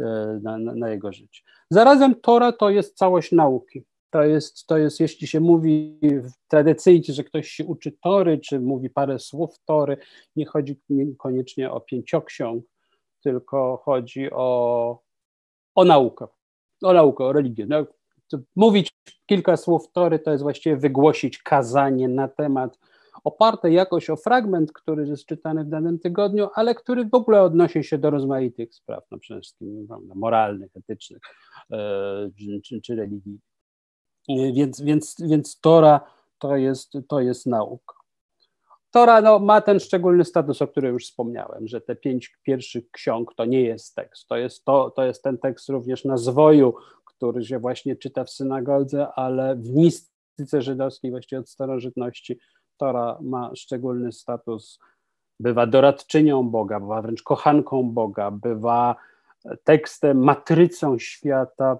e, 0.00 0.40
na, 0.42 0.58
na 0.58 0.90
jego 0.90 1.12
życie. 1.12 1.42
Zarazem 1.70 2.14
Tora 2.14 2.52
to 2.52 2.70
jest 2.70 2.96
całość 2.96 3.32
nauki 3.32 3.84
to 4.12 4.22
jest, 4.22 4.66
to 4.66 4.78
jest, 4.78 5.00
jeśli 5.00 5.26
się 5.26 5.40
mówi 5.40 6.00
tradycyjnie, 6.48 7.14
że 7.14 7.24
ktoś 7.24 7.48
się 7.48 7.64
uczy 7.64 7.92
tory, 7.92 8.38
czy 8.38 8.60
mówi 8.60 8.90
parę 8.90 9.18
słów 9.18 9.58
tory, 9.64 9.96
nie 10.36 10.46
chodzi 10.46 10.80
niekoniecznie 10.88 11.70
o 11.70 11.80
pięcioksiąg, 11.80 12.64
tylko 13.22 13.82
chodzi 13.84 14.30
o, 14.32 14.98
o 15.74 15.84
naukę, 15.84 16.26
o 16.82 16.92
naukę, 16.92 17.24
o 17.24 17.32
religię. 17.32 17.66
No, 17.68 17.86
mówić 18.56 18.90
kilka 19.26 19.56
słów 19.56 19.92
tory 19.92 20.18
to 20.18 20.30
jest 20.30 20.42
właściwie 20.42 20.76
wygłosić 20.76 21.38
kazanie 21.38 22.08
na 22.08 22.28
temat 22.28 22.78
oparte 23.24 23.70
jakoś 23.70 24.10
o 24.10 24.16
fragment, 24.16 24.72
który 24.72 25.06
jest 25.08 25.26
czytany 25.26 25.64
w 25.64 25.68
danym 25.68 25.98
tygodniu, 25.98 26.48
ale 26.54 26.74
który 26.74 27.04
w 27.04 27.14
ogóle 27.14 27.42
odnosi 27.42 27.84
się 27.84 27.98
do 27.98 28.10
rozmaitych 28.10 28.74
spraw, 28.74 29.04
no 29.10 29.18
przede 29.18 29.40
wszystkim 29.40 29.88
moralnych, 30.14 30.70
etycznych 30.76 31.20
e, 31.70 32.30
czy, 32.64 32.80
czy 32.80 32.96
religijnych. 32.96 33.51
Więc, 34.28 34.80
więc, 34.80 35.16
więc 35.20 35.60
Tora 35.60 36.00
to 36.38 36.56
jest, 36.56 36.92
to 37.08 37.20
jest 37.20 37.46
nauka. 37.46 37.94
Tora 38.90 39.20
no, 39.20 39.38
ma 39.38 39.60
ten 39.60 39.80
szczególny 39.80 40.24
status, 40.24 40.62
o 40.62 40.68
którym 40.68 40.92
już 40.92 41.04
wspomniałem, 41.04 41.68
że 41.68 41.80
te 41.80 41.96
pięć 41.96 42.36
pierwszych 42.42 42.90
ksiąg 42.90 43.34
to 43.34 43.44
nie 43.44 43.62
jest 43.62 43.94
tekst. 43.94 44.28
To 44.28 44.36
jest, 44.36 44.64
to, 44.64 44.90
to 44.90 45.04
jest 45.04 45.22
ten 45.22 45.38
tekst 45.38 45.68
również 45.68 46.04
na 46.04 46.16
zwoju, 46.16 46.74
który 47.04 47.44
się 47.44 47.58
właśnie 47.58 47.96
czyta 47.96 48.24
w 48.24 48.30
synagodze, 48.30 49.08
ale 49.14 49.56
w 49.56 49.70
mistyce 49.74 50.62
żydowskiej, 50.62 51.10
właściwie 51.10 51.40
od 51.40 51.48
starożytności, 51.48 52.38
Tora 52.76 53.18
ma 53.20 53.50
szczególny 53.54 54.12
status. 54.12 54.78
Bywa 55.40 55.66
doradczynią 55.66 56.50
Boga, 56.50 56.80
bywa 56.80 57.02
wręcz 57.02 57.22
kochanką 57.22 57.82
Boga, 57.82 58.30
bywa 58.30 58.96
tekstem, 59.64 60.24
matrycą 60.24 60.98
świata, 60.98 61.78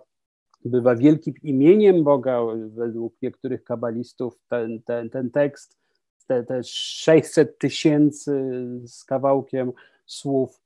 bywa 0.64 0.96
wielkim 0.96 1.35
imieniem 1.42 2.05
Boga, 2.05 2.40
według 2.68 3.14
niektórych 3.22 3.64
kabalistów 3.64 4.38
ten, 4.48 4.83
ten, 4.83 5.11
ten 5.11 5.31
tekst, 5.31 5.79
te, 6.27 6.44
te 6.44 6.61
600 6.64 7.59
tysięcy 7.59 8.61
z 8.85 9.05
kawałkiem 9.05 9.72
słów, 10.07 10.61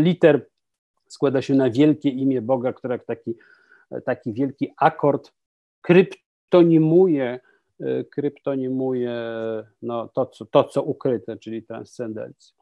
liter 0.00 0.46
składa 1.08 1.42
się 1.42 1.54
na 1.54 1.70
wielkie 1.70 2.08
imię 2.08 2.42
Boga, 2.42 2.72
które 2.72 2.98
taki, 2.98 3.34
taki 4.04 4.32
wielki 4.32 4.72
akord 4.76 5.32
kryptonimuje, 5.80 7.40
kryptonimuje 8.10 9.14
no, 9.82 10.08
to, 10.08 10.26
co, 10.26 10.46
to, 10.46 10.64
co 10.64 10.82
ukryte, 10.82 11.36
czyli 11.36 11.62
transcendencję. 11.62 12.59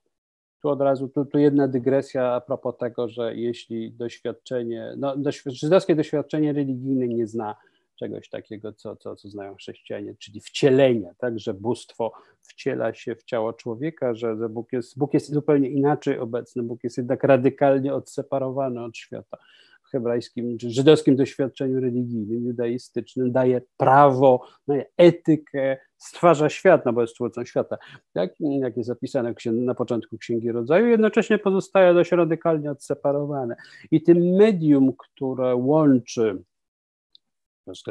Tu 0.62 0.68
od 0.68 0.81
razu, 0.81 1.09
tu, 1.09 1.25
tu 1.25 1.38
jedna 1.38 1.68
dygresja 1.68 2.33
a 2.33 2.40
propos 2.40 2.77
tego, 2.77 3.09
że 3.09 3.37
jeśli 3.37 3.92
doświadczenie, 3.92 4.94
no, 4.97 5.14
żydowskie 5.47 5.97
doświadczenie 5.97 6.53
religijne 6.53 7.09
nie 7.09 7.27
zna 7.27 7.57
czegoś 7.99 8.29
takiego, 8.29 8.73
co, 8.73 8.97
co, 8.97 9.16
co 9.16 9.29
znają 9.29 9.55
chrześcijanie, 9.55 10.14
czyli 10.18 10.40
wcielenia, 10.40 11.11
tak, 11.18 11.38
że 11.38 11.55
bóstwo 11.55 12.12
wciela 12.40 12.94
się 12.94 13.14
w 13.14 13.25
ciało 13.25 13.53
człowieka, 13.53 14.14
że, 14.14 14.37
że 14.37 14.49
Bóg, 14.49 14.73
jest, 14.73 14.99
Bóg 14.99 15.14
jest 15.14 15.33
zupełnie 15.33 15.71
inaczej 15.71 16.18
obecny, 16.18 16.62
Bóg 16.62 16.85
jest 16.85 16.99
jednak 16.99 17.25
radykalnie 17.25 17.94
odseparowany 17.94 18.85
od 18.85 18.97
świata 18.97 19.38
hebrajskim 19.90 20.59
czy 20.59 20.70
żydowskim 20.70 21.16
doświadczeniu 21.16 21.81
religijnym, 21.81 22.44
judaistycznym, 22.44 23.33
daje 23.33 23.61
prawo, 23.77 24.46
daje 24.68 24.85
etykę, 24.96 25.77
stwarza 25.96 26.48
świat, 26.48 26.87
no 26.87 26.92
bo 26.92 27.01
jest 27.01 27.14
twórcą 27.14 27.44
świata, 27.44 27.79
tak? 28.12 28.31
jak 28.40 28.77
jest 28.77 28.87
zapisane 28.87 29.35
na 29.53 29.74
początku 29.74 30.18
Księgi 30.18 30.53
Rodzaju, 30.53 30.87
jednocześnie 30.87 31.38
pozostaje 31.38 31.94
dość 31.94 32.12
radykalnie 32.12 32.70
odseparowane. 32.70 33.57
I 33.90 34.03
tym 34.03 34.18
medium, 34.18 34.92
które 34.98 35.57
łączy 35.57 36.42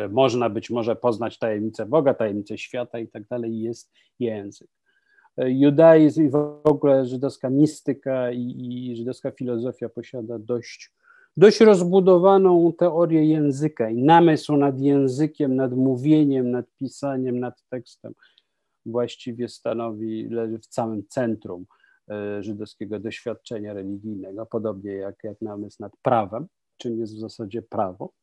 można 0.09 0.49
być 0.49 0.69
może 0.69 0.95
poznać 0.95 1.39
tajemnicę 1.39 1.85
Boga, 1.85 2.13
tajemnicę 2.13 2.57
świata 2.57 2.99
i 2.99 3.07
tak 3.07 3.27
dalej, 3.27 3.61
jest 3.61 3.91
język. 4.19 4.69
Judaizm 5.37 6.23
i 6.23 6.29
w 6.29 6.61
ogóle 6.63 7.05
żydowska 7.05 7.49
mistyka 7.49 8.31
i, 8.31 8.55
i 8.91 8.95
żydowska 8.95 9.31
filozofia 9.31 9.89
posiada 9.89 10.39
dość, 10.39 10.93
dość 11.37 11.59
rozbudowaną 11.59 12.73
teorię 12.73 13.25
języka 13.25 13.89
i 13.89 14.03
namysł 14.03 14.57
nad 14.57 14.79
językiem, 14.79 15.55
nad 15.55 15.73
mówieniem, 15.73 16.51
nad 16.51 16.65
pisaniem, 16.75 17.39
nad 17.39 17.63
tekstem 17.69 18.13
właściwie 18.85 19.49
stanowi, 19.49 20.29
leży 20.29 20.59
w 20.59 20.65
samym 20.65 21.07
centrum 21.07 21.65
e, 22.09 22.43
żydowskiego 22.43 22.99
doświadczenia 22.99 23.73
religijnego, 23.73 24.45
podobnie 24.45 24.91
jak, 24.91 25.15
jak 25.23 25.41
namysł 25.41 25.77
nad 25.79 25.91
prawem, 26.01 26.47
czym 26.77 26.99
jest 26.99 27.15
w 27.15 27.19
zasadzie 27.19 27.61
prawo. 27.61 28.13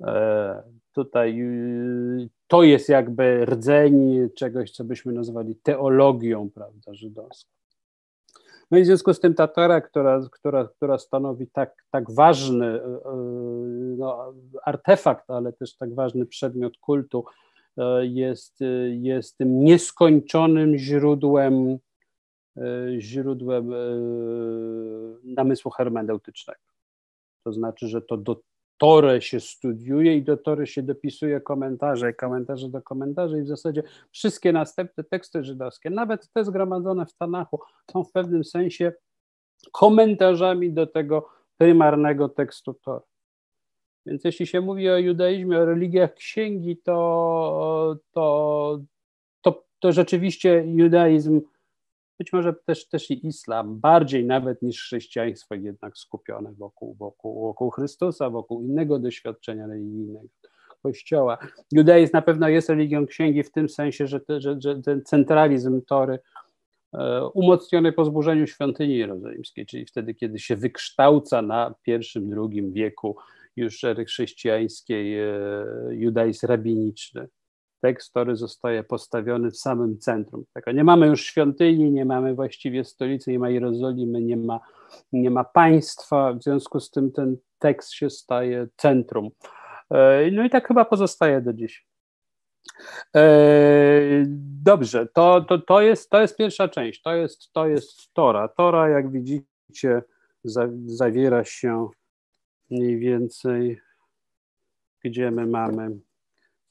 E, 0.00 0.62
tutaj 0.92 1.40
y, 1.40 2.28
to 2.46 2.62
jest 2.62 2.88
jakby 2.88 3.44
rdzeń 3.46 4.28
czegoś, 4.36 4.70
co 4.70 4.84
byśmy 4.84 5.12
nazwali 5.12 5.56
teologią, 5.56 6.50
prawda, 6.50 6.94
żydowską. 6.94 7.57
No 8.70 8.78
i 8.78 8.82
w 8.82 8.86
związku 8.86 9.14
z 9.14 9.20
tym 9.20 9.34
ta 9.34 9.48
Tora, 9.48 9.80
która, 9.80 10.20
która, 10.32 10.68
która 10.68 10.98
stanowi 10.98 11.46
tak, 11.46 11.84
tak 11.90 12.10
ważny 12.10 12.66
e, 12.66 12.90
no, 13.98 14.34
artefakt, 14.64 15.30
ale 15.30 15.52
też 15.52 15.76
tak 15.76 15.94
ważny 15.94 16.26
przedmiot 16.26 16.78
kultu, 16.78 17.24
E, 17.78 18.06
jest, 18.06 18.62
e, 18.62 18.64
jest 18.88 19.38
tym 19.38 19.64
nieskończonym 19.64 20.76
źródłem, 20.76 21.78
e, 22.56 22.60
źródłem 22.98 23.70
namysłu 25.24 25.70
hermeneutycznego. 25.70 26.60
To 27.44 27.52
znaczy, 27.52 27.88
że 27.88 28.02
to 28.02 28.16
do 28.16 28.40
Torę 28.78 29.22
się 29.22 29.40
studiuje 29.40 30.16
i 30.16 30.22
do 30.22 30.36
Tory 30.36 30.66
się 30.66 30.82
dopisuje 30.82 31.40
komentarze, 31.40 32.12
komentarze 32.12 32.68
do 32.68 32.82
komentarzy 32.82 33.38
i 33.38 33.42
w 33.42 33.48
zasadzie 33.48 33.82
wszystkie 34.10 34.52
następne 34.52 35.04
teksty 35.04 35.44
żydowskie, 35.44 35.90
nawet 35.90 36.32
te 36.32 36.44
zgromadzone 36.44 37.06
w 37.06 37.14
Tanachu, 37.14 37.60
są 37.92 38.04
w 38.04 38.12
pewnym 38.12 38.44
sensie 38.44 38.92
komentarzami 39.72 40.72
do 40.72 40.86
tego 40.86 41.28
prymarnego 41.58 42.28
tekstu 42.28 42.74
Tory. 42.74 43.04
Więc 44.06 44.24
jeśli 44.24 44.46
się 44.46 44.60
mówi 44.60 44.90
o 44.90 44.98
judaizmie, 44.98 45.58
o 45.58 45.64
religiach 45.64 46.14
księgi, 46.14 46.76
to, 46.76 47.96
to, 48.12 48.78
to, 49.42 49.64
to 49.78 49.92
rzeczywiście 49.92 50.64
judaizm, 50.66 51.40
być 52.18 52.32
może 52.32 52.54
też, 52.54 52.88
też 52.88 53.10
i 53.10 53.26
islam, 53.26 53.80
bardziej 53.80 54.24
nawet 54.24 54.62
niż 54.62 54.82
chrześcijaństwo 54.82 55.54
jednak 55.54 55.98
skupione 55.98 56.52
wokół, 56.52 56.94
wokół, 56.94 57.40
wokół 57.40 57.70
Chrystusa, 57.70 58.30
wokół 58.30 58.62
innego 58.62 58.98
doświadczenia 58.98 59.66
religijnego. 59.66 60.28
Kościoła. 60.82 61.38
Judaizm 61.72 62.10
na 62.14 62.22
pewno 62.22 62.48
jest 62.48 62.68
religią 62.68 63.06
księgi 63.06 63.42
w 63.42 63.50
tym 63.50 63.68
sensie, 63.68 64.06
że, 64.06 64.20
te, 64.20 64.40
że, 64.40 64.56
że 64.60 64.82
ten 64.82 65.04
centralizm 65.04 65.82
Tory 65.82 66.18
e, 66.94 67.24
umocniony 67.34 67.92
po 67.92 68.04
zburzeniu 68.04 68.46
świątyni 68.46 68.96
jerozolimskiej, 68.96 69.66
czyli 69.66 69.86
wtedy, 69.86 70.14
kiedy 70.14 70.38
się 70.38 70.56
wykształca 70.56 71.42
na 71.42 71.74
pierwszym, 71.82 72.30
drugim 72.30 72.72
wieku 72.72 73.16
już 73.56 73.84
ery 73.84 74.04
chrześcijańskiej 74.04 75.18
e, 75.18 75.28
judaizm 75.90 76.46
rabiniczny. 76.46 77.28
Tekst, 77.80 78.10
który 78.10 78.36
zostaje 78.36 78.84
postawiony 78.84 79.50
w 79.50 79.56
samym 79.56 79.98
centrum. 79.98 80.44
Tego 80.54 80.72
nie 80.72 80.84
mamy 80.84 81.06
już 81.06 81.24
świątyni, 81.24 81.90
nie 81.90 82.04
mamy 82.04 82.34
właściwie 82.34 82.84
stolicy, 82.84 83.30
nie 83.30 83.38
ma 83.38 83.50
Jerozolimy, 83.50 84.22
nie 84.22 84.36
ma, 84.36 84.60
nie 85.12 85.30
ma 85.30 85.44
państwa, 85.44 86.32
w 86.32 86.42
związku 86.42 86.80
z 86.80 86.90
tym 86.90 87.12
ten 87.12 87.36
tekst 87.58 87.92
się 87.92 88.10
staje 88.10 88.66
centrum. 88.76 89.30
E, 89.90 90.30
no 90.30 90.44
i 90.44 90.50
tak 90.50 90.68
chyba 90.68 90.84
pozostaje 90.84 91.40
do 91.40 91.52
dziś. 91.52 91.86
E, 93.16 93.22
dobrze, 94.62 95.06
to, 95.06 95.40
to, 95.40 95.58
to, 95.58 95.80
jest, 95.80 96.10
to 96.10 96.20
jest 96.20 96.36
pierwsza 96.36 96.68
część, 96.68 97.02
to 97.02 97.14
jest, 97.14 97.52
to 97.52 97.66
jest 97.66 98.12
Tora. 98.12 98.48
Tora, 98.48 98.88
jak 98.88 99.12
widzicie, 99.12 100.02
zawiera 100.86 101.44
się 101.44 101.88
mniej 102.70 102.98
więcej, 102.98 103.80
gdzie 105.04 105.30
my 105.30 105.46
mamy. 105.46 105.98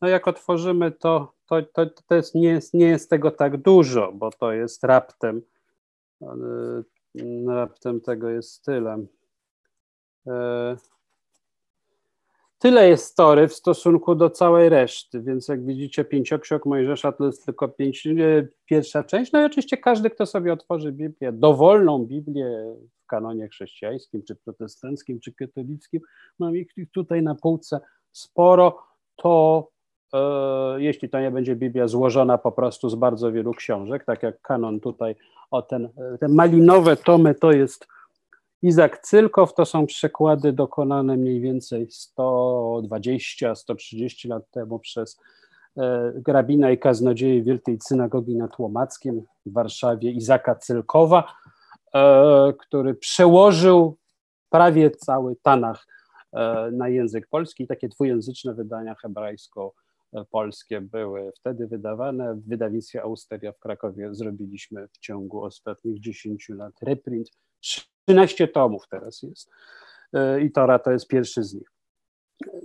No 0.01 0.07
jak 0.07 0.27
otworzymy 0.27 0.91
to, 0.91 1.33
to, 1.45 1.61
to, 1.61 1.85
to 1.85 2.15
jest, 2.15 2.35
nie, 2.35 2.49
jest, 2.49 2.73
nie 2.73 2.85
jest 2.85 3.09
tego 3.09 3.31
tak 3.31 3.57
dużo, 3.57 4.11
bo 4.11 4.31
to 4.31 4.51
jest 4.51 4.83
raptem, 4.83 5.41
raptem 7.47 8.01
tego 8.01 8.29
jest 8.29 8.65
tyle. 8.65 9.05
E, 10.27 10.77
tyle 12.59 12.89
jest 12.89 13.17
tory 13.17 13.47
w 13.47 13.53
stosunku 13.53 14.15
do 14.15 14.29
całej 14.29 14.69
reszty, 14.69 15.21
więc 15.21 15.47
jak 15.47 15.65
widzicie 15.65 16.05
pięcioksiąg 16.05 16.65
Mojżesza 16.65 17.11
to 17.11 17.25
jest 17.25 17.45
tylko 17.45 17.67
pięć, 17.67 18.07
pierwsza 18.65 19.03
część, 19.03 19.31
no 19.31 19.41
i 19.41 19.45
oczywiście 19.45 19.77
każdy, 19.77 20.09
kto 20.09 20.25
sobie 20.25 20.53
otworzy 20.53 20.91
Biblię, 20.91 21.31
dowolną 21.31 22.05
Biblię 22.05 22.75
w 23.03 23.07
kanonie 23.07 23.47
chrześcijańskim, 23.47 24.23
czy 24.23 24.35
protestanckim, 24.35 25.19
czy 25.19 25.33
katolickim, 25.33 26.01
mam 26.39 26.57
ich 26.57 26.67
tutaj 26.93 27.23
na 27.23 27.35
półce 27.35 27.79
sporo, 28.11 28.83
to 29.15 29.67
e, 29.69 29.76
jeśli 30.77 31.09
to 31.09 31.19
nie 31.19 31.31
będzie 31.31 31.55
Biblia 31.55 31.87
złożona 31.87 32.37
po 32.37 32.51
prostu 32.51 32.89
z 32.89 32.95
bardzo 32.95 33.31
wielu 33.31 33.53
książek, 33.53 34.05
tak 34.05 34.23
jak 34.23 34.41
kanon 34.41 34.79
tutaj, 34.79 35.15
o 35.51 35.61
ten, 35.61 35.89
te 36.19 36.27
malinowe 36.27 36.97
tomy 36.97 37.35
to 37.35 37.51
jest 37.51 37.87
Izak 38.61 39.01
Cylkow, 39.01 39.53
to 39.53 39.65
są 39.65 39.85
przekłady 39.85 40.53
dokonane 40.53 41.17
mniej 41.17 41.41
więcej 41.41 41.87
120-130 42.17 44.29
lat 44.29 44.51
temu 44.51 44.79
przez 44.79 45.19
e, 45.77 46.13
grabina 46.15 46.71
i 46.71 46.77
kaznodzieje 46.77 47.43
Wielkiej 47.43 47.77
Synagogi 47.83 48.35
nad 48.35 48.59
Łomackiem 48.59 49.21
w 49.45 49.53
Warszawie 49.53 50.11
Izaka 50.11 50.55
Cylkowa. 50.55 51.33
E, 51.95 52.53
który 52.59 52.95
przełożył 52.95 53.97
prawie 54.49 54.91
cały 54.91 55.35
Tanach 55.35 55.87
e, 56.33 56.69
na 56.71 56.89
język 56.89 57.27
polski. 57.27 57.67
Takie 57.67 57.89
dwujęzyczne 57.89 58.53
wydania 58.53 58.95
hebrajsko-polskie 58.95 59.86
były 60.81 61.31
wtedy 61.35 61.67
wydawane. 61.67 62.35
W 62.35 62.47
wydawnictwie 62.47 63.01
Austeria 63.01 63.51
w 63.51 63.59
Krakowie 63.59 64.15
zrobiliśmy 64.15 64.87
w 64.87 64.97
ciągu 64.97 65.43
ostatnich 65.43 65.99
10 65.99 66.49
lat 66.49 66.73
reprint. 66.81 67.29
13 67.59 68.47
tomów 68.47 68.83
teraz 68.89 69.21
jest. 69.21 69.51
E, 70.13 70.41
I 70.41 70.51
Tora 70.51 70.79
to 70.79 70.91
jest 70.91 71.07
pierwszy 71.07 71.43
z 71.43 71.53
nich. 71.53 71.71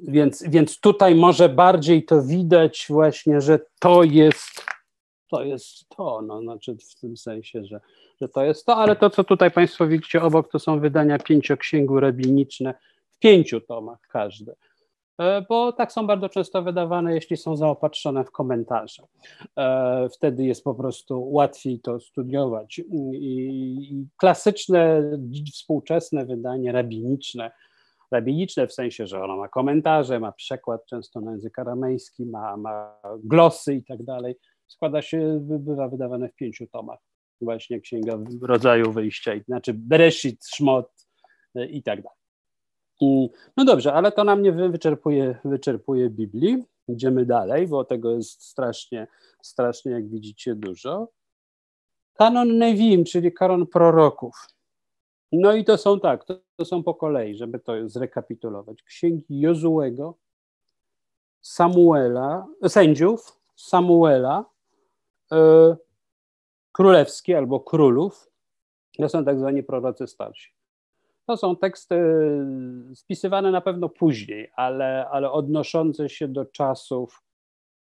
Więc, 0.08 0.44
więc 0.48 0.80
tutaj 0.80 1.14
może 1.14 1.48
bardziej 1.48 2.04
to 2.04 2.22
widać 2.22 2.86
właśnie, 2.88 3.40
że 3.40 3.58
to 3.80 4.02
jest 4.02 4.72
to 5.32 5.44
jest 5.44 5.88
to, 5.88 6.22
no, 6.22 6.40
znaczy 6.40 6.76
w 6.76 7.00
tym 7.00 7.16
sensie, 7.16 7.64
że, 7.64 7.80
że 8.20 8.28
to 8.28 8.44
jest 8.44 8.66
to, 8.66 8.76
ale 8.76 8.96
to, 8.96 9.10
co 9.10 9.24
tutaj 9.24 9.50
Państwo 9.50 9.86
widzicie 9.86 10.22
obok, 10.22 10.50
to 10.50 10.58
są 10.58 10.80
wydania 10.80 11.18
pięcioksięgu 11.18 12.00
rabiniczne 12.00 12.74
w 13.10 13.18
pięciu 13.18 13.60
tomach 13.60 13.98
każde, 14.08 14.54
bo 15.48 15.72
tak 15.72 15.92
są 15.92 16.06
bardzo 16.06 16.28
często 16.28 16.62
wydawane, 16.62 17.14
jeśli 17.14 17.36
są 17.36 17.56
zaopatrzone 17.56 18.24
w 18.24 18.30
komentarze. 18.30 19.02
E, 19.58 20.08
wtedy 20.08 20.44
jest 20.44 20.64
po 20.64 20.74
prostu 20.74 21.32
łatwiej 21.32 21.80
to 21.80 22.00
studiować. 22.00 22.80
I 23.12 24.06
klasyczne, 24.16 25.02
współczesne 25.52 26.26
wydanie 26.26 26.72
rabiniczne, 26.72 27.50
rabiniczne 28.10 28.66
w 28.66 28.72
sensie, 28.72 29.06
że 29.06 29.24
ono 29.24 29.36
ma 29.36 29.48
komentarze, 29.48 30.20
ma 30.20 30.32
przekład 30.32 30.86
często 30.86 31.20
na 31.20 31.32
język 31.32 31.58
aramejski, 31.58 32.26
ma, 32.26 32.56
ma 32.56 32.96
glosy 33.24 33.74
i 33.74 33.84
tak 33.84 34.02
dalej, 34.02 34.36
składa 34.66 35.02
się, 35.02 35.38
bywa 35.40 35.88
wydawane 35.88 36.28
w 36.28 36.34
pięciu 36.34 36.66
tomach. 36.66 36.98
Właśnie 37.40 37.80
księga 37.80 38.18
rodzaju 38.42 38.92
wyjścia, 38.92 39.32
znaczy 39.46 39.74
Bereshit, 39.74 40.46
Szmot 40.46 41.06
e, 41.54 41.66
i 41.66 41.82
tak 41.82 42.02
dalej. 42.02 42.21
No 43.56 43.64
dobrze, 43.64 43.92
ale 43.92 44.12
to 44.12 44.24
nam 44.24 44.42
nie 44.42 44.52
wyczerpuje, 44.52 45.38
wyczerpuje 45.44 46.10
Biblii. 46.10 46.64
Idziemy 46.88 47.26
dalej, 47.26 47.66
bo 47.66 47.84
tego 47.84 48.10
jest 48.10 48.42
strasznie, 48.44 49.06
strasznie, 49.42 49.92
jak 49.92 50.08
widzicie, 50.08 50.54
dużo. 50.54 51.08
Kanon 52.14 52.58
Nevim, 52.58 53.04
czyli 53.04 53.32
kanon 53.32 53.66
proroków. 53.66 54.34
No 55.32 55.52
i 55.52 55.64
to 55.64 55.78
są 55.78 56.00
tak, 56.00 56.24
to, 56.24 56.34
to 56.56 56.64
są 56.64 56.82
po 56.82 56.94
kolei, 56.94 57.36
żeby 57.36 57.58
to 57.58 57.88
zrekapitulować. 57.88 58.82
Księgi 58.82 59.40
Jozułego, 59.40 60.18
Samuela, 61.40 62.46
sędziów, 62.68 63.40
Samuela, 63.56 64.44
królewskie 66.72 67.38
albo 67.38 67.60
królów, 67.60 68.30
to 68.98 69.08
są 69.08 69.24
tak 69.24 69.38
zwani 69.38 69.62
prorocy 69.62 70.06
starsi. 70.06 70.61
To 71.26 71.36
są 71.36 71.56
teksty 71.56 71.96
spisywane 72.94 73.50
na 73.50 73.60
pewno 73.60 73.88
później, 73.88 74.50
ale, 74.56 75.08
ale 75.08 75.30
odnoszące 75.30 76.08
się 76.08 76.28
do 76.28 76.44
czasów 76.44 77.22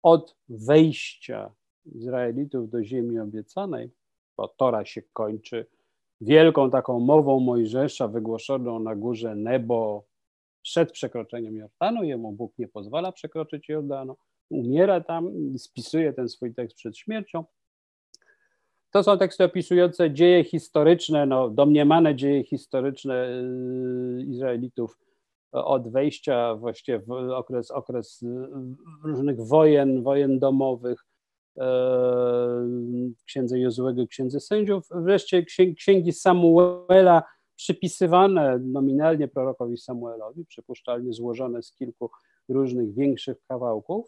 od 0.03 0.37
wejścia 0.49 1.55
Izraelitów 1.87 2.71
do 2.71 2.85
ziemi 2.85 3.19
obiecanej, 3.19 3.91
bo 4.37 4.49
Tora 4.49 4.85
się 4.85 5.03
kończy 5.13 5.67
wielką 6.21 6.71
taką 6.71 7.01
mową 7.01 7.41
Mojżesza 7.41 8.09
wygłoszoną 8.09 8.79
na 8.79 8.97
górze 8.97 9.35
Nebo 9.35 10.05
przed 10.63 10.93
przekroczeniem 10.93 11.57
Jordanu, 11.57 12.05
jemu 12.05 12.33
Bóg 12.33 12.59
nie 12.59 12.69
pozwala 12.69 13.13
przekroczyć 13.13 13.69
Jordanu, 13.69 14.17
umiera 14.51 15.01
tam, 15.01 15.33
spisuje 15.59 16.13
ten 16.13 16.29
swój 16.29 16.55
tekst 16.55 16.77
przed 16.77 16.99
śmiercią. 16.99 17.45
To 18.93 19.03
są 19.03 19.19
teksty 19.19 19.45
opisujące 19.45 20.11
dzieje 20.11 20.45
historyczne, 20.45 21.27
no, 21.27 21.51
domniemane 21.51 22.17
dzieje 22.17 22.45
historyczne 22.45 23.29
y, 23.29 24.23
Izraelitów 24.23 24.99
od 25.53 25.89
wejścia 25.89 26.55
właściwie 26.55 26.99
w 26.99 27.11
okres, 27.11 27.71
okres 27.71 28.25
różnych 29.05 29.47
wojen, 29.47 30.03
wojen 30.03 30.39
domowych, 30.39 31.05
e, 31.59 31.67
księdze 33.27 33.59
Jozłego, 33.59 34.07
księdze 34.07 34.41
sędziów, 34.41 34.89
wreszcie 34.91 35.45
księgi 35.77 36.13
Samuela 36.13 37.23
przypisywane 37.57 38.59
nominalnie 38.59 39.29
prorokowi 39.29 39.77
Samuelowi, 39.77 40.45
przypuszczalnie 40.45 41.13
złożone 41.13 41.63
z 41.63 41.73
kilku 41.73 42.11
różnych 42.49 42.95
większych 42.95 43.37
kawałków, 43.49 44.07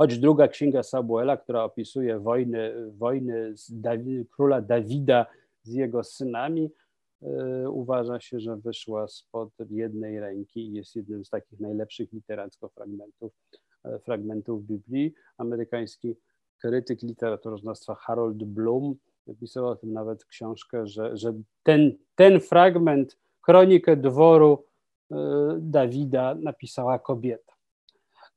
choć 0.00 0.18
druga 0.18 0.48
księga 0.48 0.82
Samuela, 0.82 1.36
która 1.36 1.64
opisuje 1.64 2.18
wojny, 2.18 2.90
wojny 2.90 3.54
Dawi, 3.68 4.26
króla 4.26 4.60
Dawida 4.60 5.26
z 5.62 5.72
jego 5.72 6.04
synami, 6.04 6.70
yy, 7.22 7.70
uważa 7.70 8.20
się, 8.20 8.40
że 8.40 8.56
wyszła 8.56 9.08
spod 9.08 9.50
jednej 9.70 10.20
ręki 10.20 10.60
i 10.60 10.72
jest 10.72 10.96
jednym 10.96 11.24
z 11.24 11.30
takich 11.30 11.60
najlepszych 11.60 12.12
literacko 12.12 12.68
fragmentów, 12.68 13.32
yy, 13.84 13.98
fragmentów 13.98 14.66
Biblii. 14.66 15.14
Amerykański 15.38 16.16
krytyk 16.62 17.02
literaturoznawstwa 17.02 17.94
Harold 17.94 18.44
Bloom 18.44 18.94
napisał 19.26 19.68
o 19.68 19.76
tym 19.76 19.92
nawet 19.92 20.24
książkę, 20.24 20.86
że, 20.86 21.16
że 21.16 21.32
ten, 21.62 21.96
ten 22.14 22.40
fragment, 22.40 23.18
kronikę 23.42 23.96
dworu 23.96 24.64
yy, 25.10 25.16
Dawida 25.58 26.34
napisała 26.34 26.98
kobieta. 26.98 27.59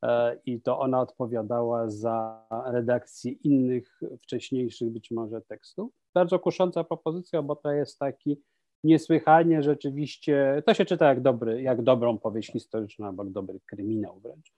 E, 0.04 0.38
i 0.45 0.62
to 0.62 0.80
ona 0.80 1.01
odpowiadała 1.01 1.89
za 1.89 2.45
redakcję 2.66 3.32
innych 3.32 3.99
wcześniejszych 4.22 4.89
być 4.89 5.12
może 5.12 5.41
tekstów. 5.41 5.91
Bardzo 6.14 6.39
kusząca 6.39 6.84
propozycja, 6.84 7.41
bo 7.41 7.56
to 7.56 7.72
jest 7.72 7.99
taki 7.99 8.41
niesłychanie 8.84 9.64
rzeczywiście, 9.64 10.64
to 10.66 10.74
się 10.74 10.86
czyta 10.86 11.08
jak, 11.08 11.22
dobry, 11.22 11.62
jak 11.62 11.82
dobrą 11.82 12.18
powieść 12.18 12.51
historyczną 12.51 13.08
albo 13.08 13.26
dobry 13.26 13.60
kryminał 13.66 14.20
wręcz. 14.20 14.54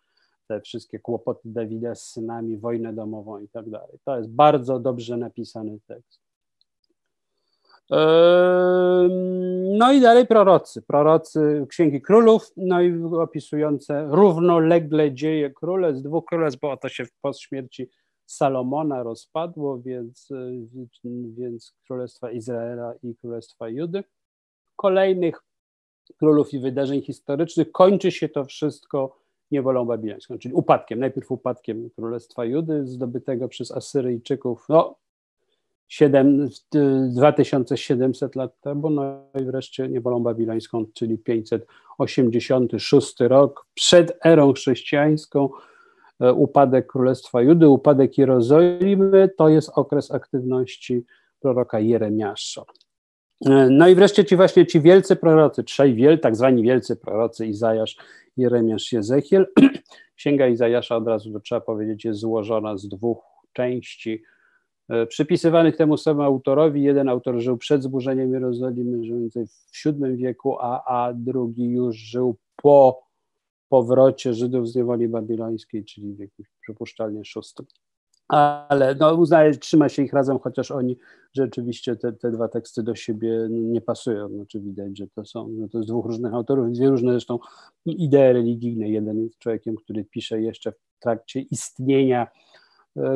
Te 0.48 0.62
wszystkie 0.62 1.00
kłopoty 1.00 1.42
Dawida 1.46 1.96
z 1.96 2.10
synami, 2.10 2.58
wojnę 2.58 2.94
domową 2.94 3.40
i 3.40 3.48
tak 3.48 3.70
dalej. 3.70 3.98
To 4.06 4.18
jest 4.18 4.30
bardzo 4.30 4.80
dobrze 4.80 5.18
napisany 5.18 5.80
tekst. 5.88 6.25
No 9.78 9.92
i 9.94 10.02
dalej 10.02 10.28
prorocy, 10.28 10.82
prorocy 10.82 11.66
Księgi 11.70 12.02
Królów, 12.02 12.52
no 12.58 12.82
i 12.82 13.04
opisujące 13.04 14.08
równolegle 14.10 15.14
dzieje 15.14 15.54
z 15.94 16.02
dwóch 16.02 16.26
królestw, 16.26 16.60
bo 16.60 16.78
to 16.78 16.90
się 16.90 17.06
po 17.22 17.34
śmierci 17.34 17.90
Salomona 18.26 19.04
rozpadło, 19.04 19.82
więc, 19.82 20.30
więc 21.38 21.74
Królestwa 21.88 22.32
Izraela 22.32 22.94
i 23.04 23.16
Królestwa 23.16 23.70
Judy. 23.70 24.04
Kolejnych 24.76 25.44
królów 26.20 26.54
i 26.54 26.60
wydarzeń 26.60 27.02
historycznych. 27.02 27.72
Kończy 27.72 28.12
się 28.12 28.30
to 28.30 28.46
wszystko 28.46 29.20
niewolą 29.52 29.86
babilońską, 29.86 30.38
czyli 30.38 30.54
upadkiem, 30.54 31.00
najpierw 31.00 31.32
upadkiem 31.32 31.90
Królestwa 31.96 32.46
Judy 32.46 32.88
zdobytego 32.88 33.48
przez 33.48 33.72
Asyryjczyków, 33.72 34.66
no 34.70 34.96
7, 35.88 36.50
2700 37.16 38.36
lat 38.36 38.62
temu, 38.62 38.90
no 38.90 39.04
i 39.42 39.46
wreszcie 39.46 39.90
niewolą 39.90 40.24
babilońską, 40.24 40.86
czyli 40.94 41.18
586 41.18 43.16
rok 43.20 43.66
przed 43.74 44.18
erą 44.26 44.54
chrześcijańską, 44.54 45.50
e, 46.20 46.34
upadek 46.34 46.88
Królestwa 46.88 47.42
Judy, 47.42 47.70
upadek 47.70 48.18
Jerozolimy, 48.18 49.30
to 49.38 49.50
jest 49.50 49.72
okres 49.76 50.12
aktywności 50.12 51.06
proroka 51.40 51.80
Jeremiasza. 51.80 52.64
E, 53.46 53.68
no 53.70 53.88
i 53.88 53.96
wreszcie 53.96 54.26
ci 54.26 54.36
właśnie 54.36 54.66
ci 54.66 54.82
wielcy 54.82 55.16
prorocy, 55.16 55.64
trzej 55.64 55.96
wiel, 55.96 56.20
tak 56.20 56.36
zwani 56.36 56.64
wielcy 56.64 56.96
prorocy, 56.96 57.46
Izajasz, 57.46 57.98
Jeremiasz, 58.38 58.92
Jezechiel. 58.92 59.48
Księga 60.18 60.48
Izajasza 60.48 60.96
od 60.96 61.08
razu 61.08 61.34
to 61.34 61.40
trzeba 61.40 61.62
powiedzieć 61.62 62.06
jest 62.06 62.20
złożona 62.20 62.78
z 62.78 62.88
dwóch 62.88 63.24
części, 63.54 64.24
przypisywanych 65.08 65.78
temu 65.78 65.98
samemu 65.98 66.24
autorowi. 66.24 66.84
Jeden 66.84 67.10
autor 67.10 67.40
żył 67.40 67.58
przed 67.58 67.84
zburzeniem 67.84 68.34
Jerozolimy, 68.34 69.06
żył 69.06 69.30
w 69.30 69.86
VII 69.86 70.16
wieku, 70.16 70.58
a, 70.60 70.84
a 70.86 71.14
drugi 71.14 71.70
już 71.70 71.96
żył 71.96 72.36
po 72.56 73.06
powrocie 73.70 74.34
Żydów 74.34 74.70
z 74.70 74.76
niewoli 74.76 75.08
babilońskiej, 75.08 75.86
czyli 75.86 76.14
w 76.14 76.18
wieku 76.18 76.44
przypuszczalnie 76.62 77.22
VI. 77.36 77.66
Ale 78.28 78.96
no, 78.96 79.16
uznaje, 79.16 79.58
trzyma 79.58 79.90
się 79.90 80.04
ich 80.04 80.14
razem, 80.14 80.40
chociaż 80.40 80.72
oni 80.72 80.98
rzeczywiście 81.34 81.96
te, 81.96 82.14
te 82.14 82.32
dwa 82.32 82.48
teksty 82.48 82.84
do 82.84 82.96
siebie 82.96 83.48
nie 83.50 83.82
pasują. 83.82 84.30
Znaczy 84.30 84.60
widać, 84.60 84.98
że 84.98 85.08
to 85.08 85.26
są, 85.26 85.56
że 85.62 85.70
to 85.70 85.78
jest 85.78 85.90
dwóch 85.90 86.06
różnych 86.06 86.34
autorów, 86.34 86.72
dwie 86.72 86.90
różne 86.90 87.12
zresztą 87.12 87.40
idee 87.86 88.34
religijne. 88.34 88.90
Jeden 88.90 89.24
jest 89.24 89.38
człowiekiem, 89.40 89.76
który 89.76 90.06
pisze 90.06 90.42
jeszcze 90.42 90.72
w 90.72 91.00
trakcie 91.00 91.40
istnienia 91.40 92.28
E, 92.28 92.28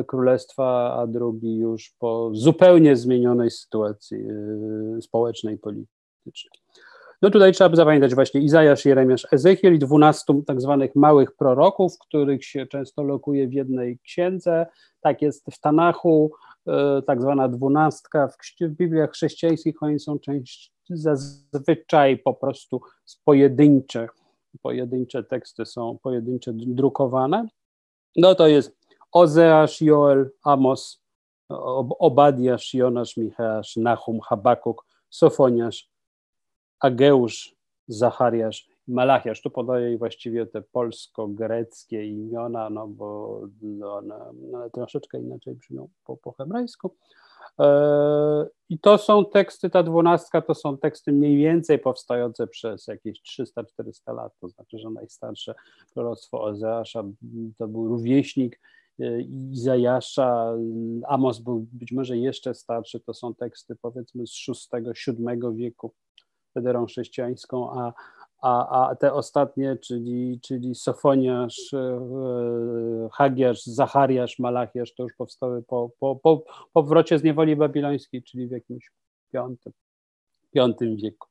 królestwa, 0.06 0.96
a 0.96 1.06
drugi 1.06 1.56
już 1.56 1.94
po 1.98 2.30
zupełnie 2.32 2.96
zmienionej 2.96 3.50
sytuacji 3.50 4.18
e, 4.18 5.02
społecznej 5.02 5.58
politycznej. 5.58 6.60
No 7.22 7.30
tutaj 7.30 7.52
trzeba 7.52 7.76
zapamiętać 7.76 8.14
właśnie 8.14 8.40
Izajasz, 8.40 8.84
Jeremiasz, 8.84 9.26
Ezechiel 9.32 9.74
i 9.74 9.78
dwunastu 9.78 10.42
tak 10.46 10.60
zwanych 10.60 10.96
małych 10.96 11.36
proroków, 11.36 11.92
których 11.98 12.44
się 12.44 12.66
często 12.66 13.02
lokuje 13.02 13.48
w 13.48 13.52
jednej 13.52 13.98
księdze. 13.98 14.66
Tak 15.00 15.22
jest 15.22 15.46
w 15.52 15.60
Tanachu, 15.60 16.30
e, 16.68 17.02
tak 17.06 17.22
zwana 17.22 17.48
dwunastka. 17.48 18.28
W, 18.28 18.68
Bibliach 18.68 19.10
chrześcijańskich 19.10 19.82
oni 19.82 20.00
są 20.00 20.18
część 20.18 20.72
zazwyczaj 20.90 22.18
po 22.18 22.34
prostu 22.34 22.80
pojedyncze, 23.24 24.08
pojedyncze 24.62 25.24
teksty 25.24 25.66
są 25.66 25.98
pojedyncze 26.02 26.52
drukowane. 26.54 27.48
No 28.16 28.34
to 28.34 28.48
jest 28.48 28.79
Ozeasz, 29.12 29.80
Joel, 29.80 30.30
Amos, 30.44 31.02
Obadiasz, 31.98 32.74
Jonasz, 32.74 33.16
Michałasz, 33.16 33.76
Nahum, 33.76 34.20
Habakuk, 34.20 34.86
Sofoniasz, 35.10 35.90
Ageusz, 36.80 37.56
Zachariasz 37.88 38.70
Malachiasz. 38.90 39.42
Tu 39.42 39.50
podaję 39.50 39.98
właściwie 39.98 40.46
te 40.46 40.62
polsko-greckie 40.62 42.06
imiona, 42.06 42.70
no 42.70 42.88
bo 42.88 43.40
one, 43.84 44.30
one 44.54 44.70
troszeczkę 44.70 45.18
inaczej 45.18 45.54
brzmią 45.54 45.88
po, 46.04 46.16
po 46.16 46.32
hebrajsku. 46.32 46.96
E, 47.58 48.46
I 48.68 48.78
to 48.78 48.98
są 48.98 49.24
teksty, 49.24 49.70
ta 49.70 49.82
dwunastka 49.82 50.42
to 50.42 50.54
są 50.54 50.78
teksty 50.78 51.12
mniej 51.12 51.36
więcej 51.36 51.78
powstające 51.78 52.46
przez 52.46 52.86
jakieś 52.86 53.22
300-400 53.22 54.14
lat, 54.14 54.32
to 54.40 54.48
znaczy, 54.48 54.78
że 54.78 54.90
najstarsze 54.90 55.54
proroctwo 55.94 56.42
Ozeasza 56.42 57.04
to 57.58 57.68
był 57.68 57.88
rówieśnik 57.88 58.60
Izajasza, 59.52 60.54
Amos 61.08 61.38
był 61.38 61.66
być 61.72 61.92
może 61.92 62.16
jeszcze 62.18 62.54
starszy, 62.54 63.00
to 63.00 63.14
są 63.14 63.34
teksty 63.34 63.76
powiedzmy 63.76 64.26
z 64.26 64.46
VI-VII 64.48 65.54
wieku 65.54 65.92
przed 66.50 66.66
erą 66.66 66.86
chrześcijańską, 66.86 67.70
a, 67.80 67.92
a, 68.42 68.88
a 68.88 68.96
te 68.96 69.12
ostatnie, 69.12 69.76
czyli, 69.76 70.40
czyli 70.42 70.74
Sofoniasz, 70.74 71.74
e, 71.74 73.08
Hagiasz, 73.12 73.62
Zachariasz, 73.64 74.38
Malachiasz, 74.38 74.94
to 74.94 75.02
już 75.02 75.14
powstały 75.14 75.62
po, 75.62 75.90
po, 76.00 76.16
po 76.16 76.44
powrocie 76.72 77.18
z 77.18 77.22
niewoli 77.22 77.56
babilońskiej, 77.56 78.22
czyli 78.22 78.48
w 78.48 78.50
jakimś 78.50 78.90
V, 79.32 79.56
V 80.54 80.96
wieku. 81.02 81.29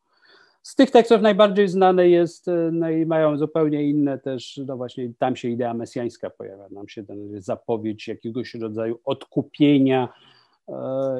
Z 0.61 0.75
tych 0.75 0.91
tekstów 0.91 1.21
najbardziej 1.21 1.67
znane 1.67 2.09
jest, 2.09 2.47
e, 2.47 2.69
no 2.71 2.89
i 2.89 3.05
mają 3.05 3.37
zupełnie 3.37 3.89
inne 3.89 4.17
też, 4.17 4.61
no 4.67 4.77
właśnie 4.77 5.13
tam 5.19 5.35
się 5.35 5.49
idea 5.49 5.73
mesjańska 5.73 6.29
pojawia, 6.29 6.69
nam 6.71 6.87
się 6.87 7.03
ten 7.03 7.41
zapowiedź 7.41 8.07
jakiegoś 8.07 8.53
rodzaju 8.55 8.99
odkupienia 9.05 10.09
e, 10.67 10.73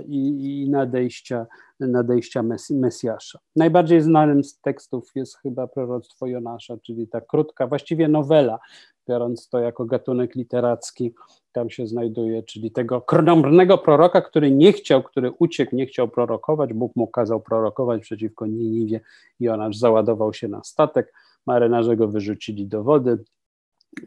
i, 0.04 0.62
i 0.64 0.70
nadejścia, 0.70 1.48
nadejścia 1.80 2.44
mes, 2.44 2.70
Mesjasza. 2.70 3.40
Najbardziej 3.56 4.02
znanym 4.02 4.44
z 4.44 4.60
tekstów 4.60 5.12
jest 5.16 5.38
chyba 5.38 5.68
proroctwo 5.68 6.28
Jonasza, 6.28 6.78
czyli 6.78 7.08
ta 7.08 7.22
krótka, 7.22 7.68
właściwie 7.68 8.08
nowela, 8.08 8.60
biorąc 9.10 9.50
to 9.50 9.60
jako 9.60 9.86
gatunek 9.86 10.36
literacki, 10.36 11.14
tam 11.52 11.70
się 11.70 11.88
znajduje, 11.88 12.44
czyli 12.44 12.72
tego 12.72 13.02
krnomrnego 13.02 13.78
proroka, 13.78 14.22
który 14.22 14.52
nie 14.52 14.74
chciał, 14.74 15.04
który 15.04 15.32
uciekł, 15.32 15.76
nie 15.76 15.86
chciał 15.86 16.08
prorokować, 16.08 16.74
Bóg 16.74 16.96
mu 16.96 17.08
kazał 17.08 17.42
prorokować 17.42 18.02
przeciwko 18.02 18.46
Niniwie 18.46 19.00
i 19.40 19.50
on 19.50 19.62
aż 19.62 19.78
załadował 19.78 20.34
się 20.34 20.48
na 20.48 20.64
statek, 20.64 21.14
marynarze 21.46 21.96
go 21.96 22.08
wyrzucili 22.08 22.68
do 22.68 22.84
wody 22.84 23.24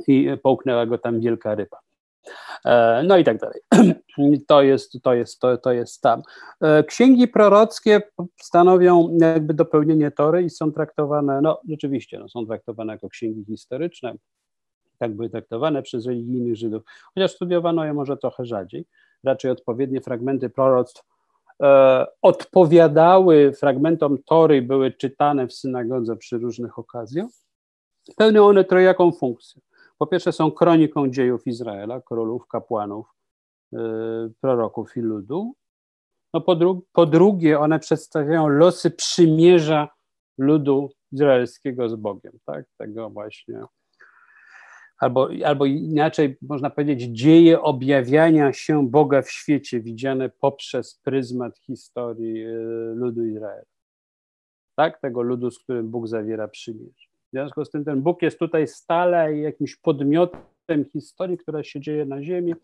i 0.07 0.29
połknęła 0.43 0.87
go 0.87 0.99
tam 0.99 1.21
wielka 1.21 1.55
ryba. 1.55 1.79
E, 2.65 3.03
no 3.07 3.19
i 3.19 3.25
tak 3.25 3.39
dalej. 3.39 3.61
To 4.47 4.63
jest, 4.63 5.03
to 5.03 5.15
jest, 5.15 5.41
to, 5.41 5.57
to 5.57 5.73
jest 5.73 6.03
tam. 6.03 6.23
E, 6.61 6.85
księgi 6.85 7.29
prorockie 7.29 8.03
stanowią 8.41 9.17
jakby 9.21 9.55
dopełnienie 9.55 10.11
Tory 10.11 10.43
i 10.43 10.51
są 10.51 10.73
traktowane, 10.73 11.41
no 11.41 11.61
rzeczywiście, 11.69 12.19
no, 12.19 12.29
są 12.29 12.47
traktowane 12.47 12.93
jako 12.93 13.09
księgi 13.09 13.45
historyczne, 13.45 14.15
tak 14.99 15.17
były 15.17 15.31
traktowane 15.31 15.83
przez 15.83 16.07
religijnych 16.07 16.57
Żydów, 16.57 16.83
chociaż 17.15 17.33
studiowano 17.33 17.85
je 17.85 17.95
może 17.95 18.17
trochę 18.17 18.45
rzadziej. 18.45 18.85
Raczej 19.25 19.51
odpowiednie 19.51 20.01
fragmenty 20.01 20.51
proroctw 20.51 21.03
e, 21.63 22.07
odpowiadały 22.23 23.53
fragmentom 23.53 24.19
Tory, 24.27 24.63
były 24.63 24.93
czytane 24.93 25.47
w 25.47 25.53
synagodze 25.53 26.17
przy 26.17 26.39
różnych 26.39 26.79
okazjach. 26.79 27.31
Pełnią 28.17 28.47
one 28.47 28.65
trojaką 28.65 29.13
funkcję. 29.13 29.63
Po 29.99 30.07
pierwsze 30.07 30.33
są 30.33 30.51
kroniką 30.51 31.11
dziejów 31.11 31.47
Izraela, 31.47 32.01
królów, 32.01 32.47
kapłanów, 32.47 33.07
yy, 33.73 34.33
proroków 34.41 34.97
i 34.97 35.01
ludu. 35.01 35.55
No 36.35 36.41
po, 36.41 36.57
dru 36.57 36.85
po 36.93 37.07
drugie 37.07 37.61
one 37.61 37.79
przedstawiają 37.79 38.49
losy 38.49 38.91
przymierza 38.91 39.89
ludu 40.39 40.91
izraelskiego 41.13 41.89
z 41.89 41.95
Bogiem, 41.95 42.33
tak? 42.45 42.65
Tego 42.79 43.11
właśnie 43.11 43.65
albo, 45.03 45.29
albo 45.45 45.67
inaczej 45.67 46.37
można 46.43 46.71
powiedzieć, 46.71 47.19
dzieje 47.19 47.61
objawiania 47.61 48.53
się 48.53 48.89
Boga 48.89 49.23
w 49.23 49.31
świecie, 49.31 49.81
widziane 49.81 50.29
poprzez 50.29 51.01
pryzmat 51.05 51.59
historii 51.59 52.35
yy, 52.35 52.95
ludu 52.95 53.27
Izraela. 53.27 53.65
Tak, 54.77 55.01
tego 55.01 55.23
ludu, 55.23 55.51
z 55.51 55.59
którym 55.59 55.89
Bóg 55.89 56.09
zawiera 56.09 56.49
przymierze. 56.49 57.09
W 57.29 57.31
związku 57.33 57.65
z 57.65 57.71
tym 57.71 57.85
ten 57.85 58.03
Bóg 58.03 58.23
jest 58.23 58.39
tutaj 58.39 58.69
stale 58.69 59.37
jakimś 59.39 59.77
podmiotem 59.77 60.85
historii, 60.93 61.39
która 61.39 61.63
się 61.63 61.81
dzieje 61.81 62.05
na 62.05 62.23
ziemi. 62.23 62.55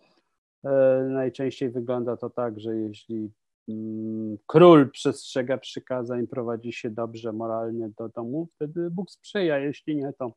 E, 0.64 0.70
najczęściej 1.10 1.70
wygląda 1.70 2.16
to 2.16 2.30
tak, 2.30 2.60
że 2.60 2.76
jeśli 2.76 3.30
mm, 3.68 4.38
król 4.46 4.90
przestrzega 4.90 5.58
przykazań, 5.58 6.26
prowadzi 6.26 6.72
się 6.72 6.90
dobrze 6.90 7.32
moralnie 7.32 7.90
do 7.98 8.08
domu, 8.08 8.48
wtedy 8.54 8.90
Bóg 8.90 9.10
sprzyja, 9.10 9.58
jeśli 9.58 9.96
nie, 9.96 10.12
to, 10.18 10.32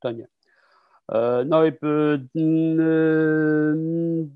to 0.00 0.12
nie. 0.12 0.28
E, 1.12 1.44
no 1.46 1.66
i 1.66 1.72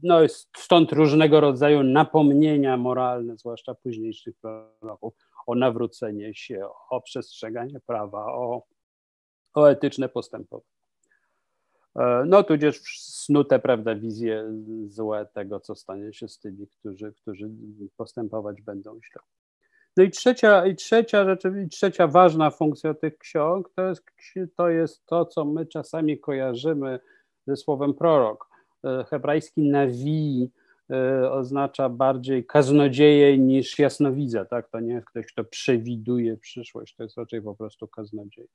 no 0.03 0.19
stąd 0.57 0.93
różnego 0.93 1.41
rodzaju 1.41 1.83
napomnienia 1.83 2.77
moralne, 2.77 3.37
zwłaszcza 3.37 3.75
późniejszych 3.75 4.35
proroków, 4.37 5.15
o 5.47 5.55
nawrócenie 5.55 6.35
się, 6.35 6.69
o 6.91 7.01
przestrzeganie 7.01 7.81
prawa, 7.87 8.27
o 8.27 8.63
o 9.55 9.71
etyczne 9.71 10.09
postępowanie. 10.09 10.67
E, 11.97 12.25
no 12.27 12.43
tudzież 12.43 12.81
snute, 13.01 13.59
prawda, 13.59 13.95
wizje 13.95 14.45
złe 14.87 15.27
tego, 15.27 15.61
co 15.61 15.75
stanie 15.75 16.13
się 16.13 16.29
z 16.29 16.39
tymi, 16.39 16.67
którzy, 16.67 17.13
którzy 17.13 17.51
postępować 17.97 18.63
będą 18.63 19.01
źle. 19.01 19.23
No 19.97 20.05
i 20.05 20.11
trzecia, 20.11 20.67
i 20.67 20.77
trzecia 20.77 21.25
rzecz, 21.25 21.43
i 21.65 21.69
trzecia 21.69 22.07
ważna 22.07 22.51
funkcja 22.51 22.95
tych 22.95 23.19
ksiąg 23.19 23.71
to 23.77 23.83
jest, 23.83 24.03
to 24.57 24.71
jest 24.71 25.07
to, 25.07 25.27
co 25.27 25.45
my 25.45 25.67
czasami 25.67 26.19
kojarzymy 26.19 26.99
ze 27.47 27.57
słowem 27.57 27.95
prorok. 27.95 28.49
E, 28.85 29.05
hebrajski 29.05 29.63
nawi 29.63 30.51
e, 30.91 31.31
oznacza 31.31 31.89
bardziej 31.89 32.47
kaznodzieje 32.47 33.39
niż 33.39 33.79
jasnowidza, 33.79 34.45
tak? 34.45 34.71
To 34.71 34.81
nie 34.81 34.95
jest 34.95 35.07
ktoś, 35.07 35.27
kto 35.27 35.45
przewiduje 35.45 36.37
przyszłość, 36.37 36.95
to 36.95 37.03
jest 37.03 37.17
raczej 37.17 37.43
po 37.43 37.55
prostu 37.55 37.89
kaznodzieja. 37.89 38.49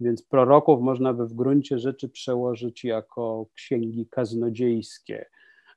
Więc 0.00 0.22
proroków 0.22 0.80
można 0.80 1.14
by 1.14 1.26
w 1.26 1.34
gruncie 1.34 1.78
rzeczy 1.78 2.08
przełożyć 2.08 2.84
jako 2.84 3.46
księgi 3.54 4.06
kaznodziejskie. 4.10 5.26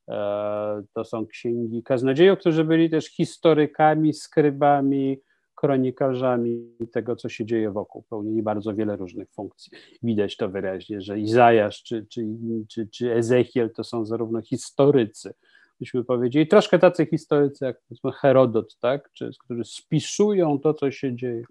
E, 0.10 0.84
to 0.94 1.06
są 1.06 1.26
księgi 1.26 1.84
kaznodziejów, 1.84 2.40
którzy 2.40 2.64
byli 2.64 2.90
też 2.90 3.06
historykami, 3.06 4.14
skrybami, 4.14 5.22
kronikarzami 5.56 6.76
tego, 6.92 7.16
co 7.16 7.30
się 7.30 7.46
dzieje 7.46 7.72
wokół. 7.72 8.04
Pełnili 8.10 8.44
bardzo 8.44 8.74
wiele 8.74 8.96
różnych 8.96 9.30
funkcji. 9.32 9.72
Widać 10.04 10.38
to 10.38 10.50
wyraźnie, 10.50 11.02
że 11.02 11.20
Izajasz 11.20 11.84
czy, 11.84 12.06
czy, 12.10 12.26
czy, 12.70 12.88
czy 12.88 13.14
Ezechiel 13.14 13.74
to 13.74 13.84
są 13.84 14.06
zarówno 14.06 14.42
historycy, 14.42 15.34
byśmy 15.80 16.04
powiedzieli, 16.04 16.48
troszkę 16.48 16.80
tacy 16.80 17.06
historycy 17.06 17.66
jak 17.66 17.82
Herodot, 18.22 18.78
tak? 18.80 19.12
czy, 19.12 19.32
którzy 19.40 19.64
spisują 19.64 20.60
to, 20.60 20.74
co 20.74 20.92
się 20.92 21.16
dzieje 21.16 21.44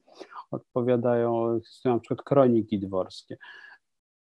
odpowiadają, 0.50 1.60
na 1.84 1.98
przykład 1.98 2.22
kroniki 2.22 2.78
dworskie. 2.78 3.36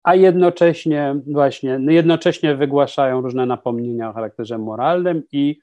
A 0.04 0.16
jednocześnie 0.16 1.16
właśnie, 1.28 1.80
no 1.80 1.92
jednocześnie 1.92 2.56
wygłaszają 2.56 3.22
różne 3.22 3.46
napomnienia 3.46 4.10
o 4.10 4.14
charakterze 4.14 4.58
moralnym 4.58 5.24
i 5.32 5.60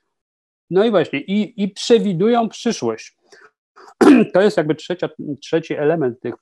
no 0.70 0.84
i 0.84 0.91
właśnie, 0.91 1.20
i, 1.20 1.62
i 1.62 1.68
przewidują 1.68 2.49
przyszłość. 2.49 3.16
To 4.34 4.41
jest 4.41 4.57
jakby 4.57 4.74
trzecia, 4.74 5.09
trzeci 5.41 5.74
element 5.74 6.20
tych 6.20 6.34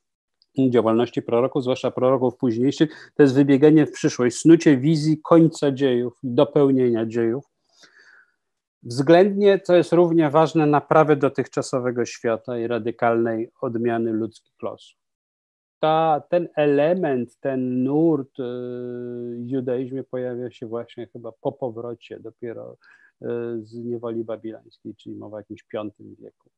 działalności 0.70 1.22
proroków, 1.22 1.62
zwłaszcza 1.62 1.90
proroków 1.90 2.36
późniejszych, 2.36 3.12
to 3.14 3.22
jest 3.22 3.34
wybieganie 3.34 3.86
w 3.86 3.92
przyszłość, 3.92 4.36
snucie 4.36 4.76
wizji 4.76 5.20
końca 5.22 5.72
dziejów, 5.72 6.18
dopełnienia 6.22 7.06
dziejów. 7.06 7.44
Względnie, 8.82 9.60
co 9.60 9.76
jest 9.76 9.92
równie 9.92 10.30
ważne, 10.30 10.66
naprawy 10.66 11.16
dotychczasowego 11.16 12.04
świata 12.04 12.58
i 12.58 12.66
radykalnej 12.66 13.50
odmiany 13.60 14.12
ludzkich 14.12 14.62
losów. 14.62 15.03
Ta, 15.80 16.22
ten 16.28 16.48
element, 16.56 17.36
ten 17.40 17.82
nurt 17.82 18.40
y, 18.40 18.42
w 19.38 19.50
judaizmie 19.50 20.04
pojawia 20.04 20.50
się 20.50 20.66
właśnie 20.66 21.06
chyba 21.06 21.32
po 21.32 21.52
powrocie 21.52 22.20
dopiero 22.20 22.76
y, 23.22 23.26
z 23.62 23.74
niewoli 23.74 24.24
babilońskiej, 24.24 24.94
czyli 24.94 25.16
mowa 25.16 25.36
o 25.36 25.40
jakimś 25.40 25.64
V 25.72 25.90
wieku 26.18 26.50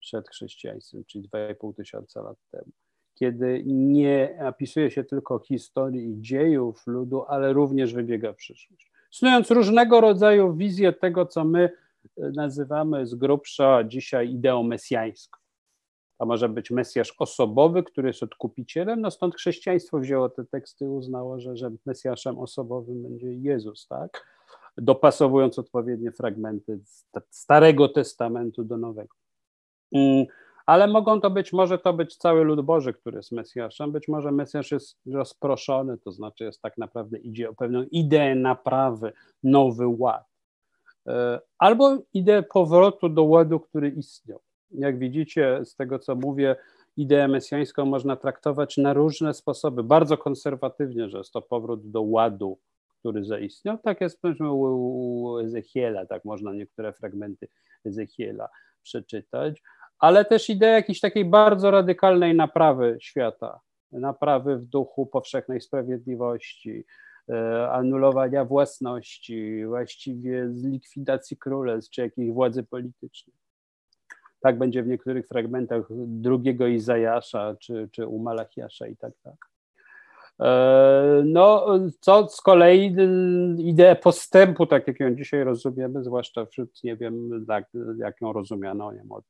przed 0.00 0.28
chrześcijaństwem, 0.28 1.04
czyli 1.04 1.28
2,5 1.28 1.74
tysiąca 1.74 2.22
lat 2.22 2.36
temu 2.50 2.72
kiedy 3.14 3.62
nie 3.66 4.38
opisuje 4.48 4.90
się 4.90 5.04
tylko 5.04 5.38
historii 5.38 6.10
i 6.10 6.20
dziejów 6.20 6.86
ludu, 6.86 7.24
ale 7.28 7.52
również 7.52 7.94
wybiega 7.94 8.32
w 8.32 8.36
przyszłość 8.36 8.92
snując 9.12 9.50
różnego 9.50 10.00
rodzaju 10.00 10.54
wizje 10.54 10.92
tego, 10.92 11.26
co 11.26 11.44
my 11.44 11.70
e, 12.18 12.30
nazywamy 12.30 13.06
z 13.06 13.14
grubsza 13.14 13.84
dzisiaj 13.84 14.30
ideą 14.30 14.62
mesjańską. 14.62 15.41
To 16.22 16.26
może 16.26 16.48
być 16.48 16.70
Mesjasz 16.70 17.14
osobowy, 17.18 17.82
który 17.82 18.08
jest 18.08 18.22
odkupicielem, 18.22 19.00
no 19.00 19.10
stąd 19.10 19.34
chrześcijaństwo 19.34 19.98
wzięło 19.98 20.28
te 20.28 20.44
teksty 20.44 20.90
uznało, 20.90 21.40
że, 21.40 21.56
że 21.56 21.70
Mesjaszem 21.86 22.38
osobowym 22.38 23.02
będzie 23.02 23.32
Jezus, 23.32 23.86
tak? 23.86 24.26
Dopasowując 24.76 25.58
odpowiednie 25.58 26.12
fragmenty 26.12 26.80
z 26.84 27.06
Starego 27.30 27.88
Testamentu 27.88 28.64
do 28.64 28.76
Nowego. 28.76 29.16
Mm, 29.92 30.26
ale 30.66 30.86
mogą 30.86 31.20
to 31.20 31.30
być, 31.30 31.52
może 31.52 31.78
to 31.78 31.92
być 31.92 32.16
cały 32.16 32.44
lud 32.44 32.60
Boży, 32.60 32.92
który 32.92 33.16
jest 33.16 33.32
Mesjaszem, 33.32 33.92
być 33.92 34.08
może 34.08 34.32
Mesjasz 34.32 34.70
jest 34.70 34.98
rozproszony, 35.06 35.98
to 35.98 36.12
znaczy 36.12 36.44
jest 36.44 36.62
tak 36.62 36.78
naprawdę 36.78 37.18
idzie 37.18 37.50
o 37.50 37.54
pewną 37.54 37.82
ideę 37.82 38.34
naprawy, 38.34 39.12
nowy 39.42 39.86
ład, 39.86 40.26
e, 41.06 41.40
albo 41.58 41.98
ideę 42.14 42.42
powrotu 42.42 43.08
do 43.08 43.24
ładu, 43.24 43.60
który 43.60 43.88
istniał. 43.88 44.40
Jak 44.74 44.98
widzicie 44.98 45.60
z 45.64 45.76
tego, 45.76 45.98
co 45.98 46.14
mówię, 46.14 46.56
ideę 46.96 47.28
mesjańską 47.28 47.84
można 47.84 48.16
traktować 48.16 48.76
na 48.76 48.92
różne 48.92 49.34
sposoby, 49.34 49.82
bardzo 49.82 50.18
konserwatywnie, 50.18 51.08
że 51.08 51.18
jest 51.18 51.32
to 51.32 51.42
powrót 51.42 51.90
do 51.90 52.02
ładu, 52.02 52.58
który 52.98 53.24
zaistniał. 53.24 53.78
Tak 53.78 54.00
jest 54.00 54.20
powiedzmy 54.20 54.52
u 54.52 55.38
Ezechiela, 55.38 56.06
tak 56.06 56.24
można 56.24 56.52
niektóre 56.52 56.92
fragmenty 56.92 57.48
Ezechiela 57.84 58.48
przeczytać 58.82 59.62
ale 60.02 60.24
też 60.24 60.50
idea 60.50 60.70
jakiejś 60.70 61.00
takiej 61.00 61.24
bardzo 61.24 61.70
radykalnej 61.70 62.34
naprawy 62.34 62.96
świata, 63.00 63.60
naprawy 63.92 64.56
w 64.56 64.64
duchu 64.64 65.06
powszechnej 65.06 65.60
sprawiedliwości, 65.60 66.84
e, 67.28 67.70
anulowania 67.70 68.44
własności, 68.44 69.66
właściwie 69.66 70.50
z 70.50 70.64
likwidacji 70.64 71.36
królestw 71.36 71.90
czy 71.90 72.00
jakiejś 72.00 72.30
władzy 72.30 72.62
politycznej. 72.62 73.41
Tak 74.42 74.58
będzie 74.58 74.82
w 74.82 74.86
niektórych 74.86 75.28
fragmentach 75.28 75.82
drugiego 76.06 76.66
Izajasza 76.66 77.56
czy, 77.60 77.88
czy 77.92 78.06
u 78.06 78.18
Malachiasza 78.18 78.86
i 78.86 78.96
tak 78.96 79.12
dalej. 79.24 79.38
E, 80.40 81.22
no, 81.24 81.66
co 82.00 82.28
z 82.28 82.40
kolei 82.40 82.96
ideę 83.58 83.96
postępu, 83.96 84.66
tak 84.66 84.88
jak 84.88 85.00
ją 85.00 85.14
dzisiaj 85.14 85.44
rozumiemy, 85.44 86.04
zwłaszcza 86.04 86.46
wśród, 86.46 86.84
nie 86.84 86.96
wiem, 86.96 87.44
tak, 87.48 87.64
jak 87.96 88.20
ją 88.20 88.32
rozumiano, 88.32 88.92
nie 88.92 88.98
wiem, 88.98 89.12
od 89.12 89.24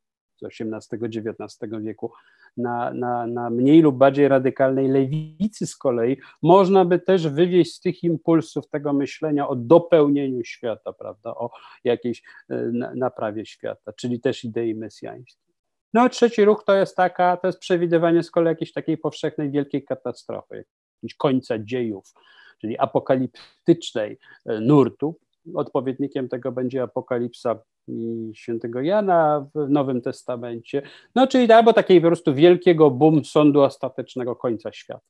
XVIII-XIX 0.49 1.82
wieku, 1.82 2.12
na, 2.57 2.93
na, 2.95 3.26
na 3.26 3.51
mniej 3.51 3.82
lub 3.82 3.97
bardziej 3.97 4.28
radykalnej 4.28 4.88
lewicy 4.88 5.66
z 5.66 5.76
kolei, 5.76 6.16
można 6.43 6.84
by 6.84 6.99
też 6.99 7.28
wywieźć 7.28 7.74
z 7.74 7.80
tych 7.80 8.03
impulsów 8.03 8.68
tego 8.68 8.93
myślenia 8.93 9.49
o 9.49 9.57
dopełnieniu 9.57 10.45
świata, 10.45 10.93
prawda, 10.93 11.30
o 11.34 11.51
jakiejś 11.84 12.22
e, 12.51 12.57
naprawie 12.95 13.47
świata, 13.47 13.93
czyli 13.93 14.20
też 14.20 14.45
idei 14.45 14.74
mesjańskiej. 14.74 15.53
No 15.95 16.01
a 16.01 16.09
trzeci 16.09 16.45
ruch 16.45 16.64
to 16.64 16.74
jest 16.74 16.97
taka, 16.97 17.36
to 17.36 17.47
jest 17.47 17.59
przewidywanie 17.59 18.22
z 18.22 18.30
kolei 18.30 18.49
jakiejś 18.53 18.72
takiej 18.72 18.99
powszechnej 18.99 19.51
wielkiej 19.51 19.84
katastrofy, 19.84 20.64
jakiejś 20.97 21.14
końca 21.14 21.59
dziejów, 21.59 22.14
czyli 22.61 22.78
apokaliptycznej 22.78 24.18
e, 24.47 24.61
nurtu, 24.61 25.18
odpowiednikiem 25.55 26.28
tego 26.28 26.53
będzie 26.53 26.82
Apokalipsa 26.82 27.59
i 27.89 28.30
świętego 28.35 28.80
Jana 28.80 29.47
w 29.55 29.70
Nowym 29.70 30.01
Testamencie. 30.01 30.83
No 31.14 31.26
czyli 31.26 31.53
albo 31.53 31.72
takiego 31.72 32.01
po 32.01 32.07
prostu 32.07 32.35
wielkiego 32.35 32.91
boom 32.91 33.24
sądu 33.24 33.62
ostatecznego 33.62 34.37
końca 34.37 34.72
świata. 34.72 35.07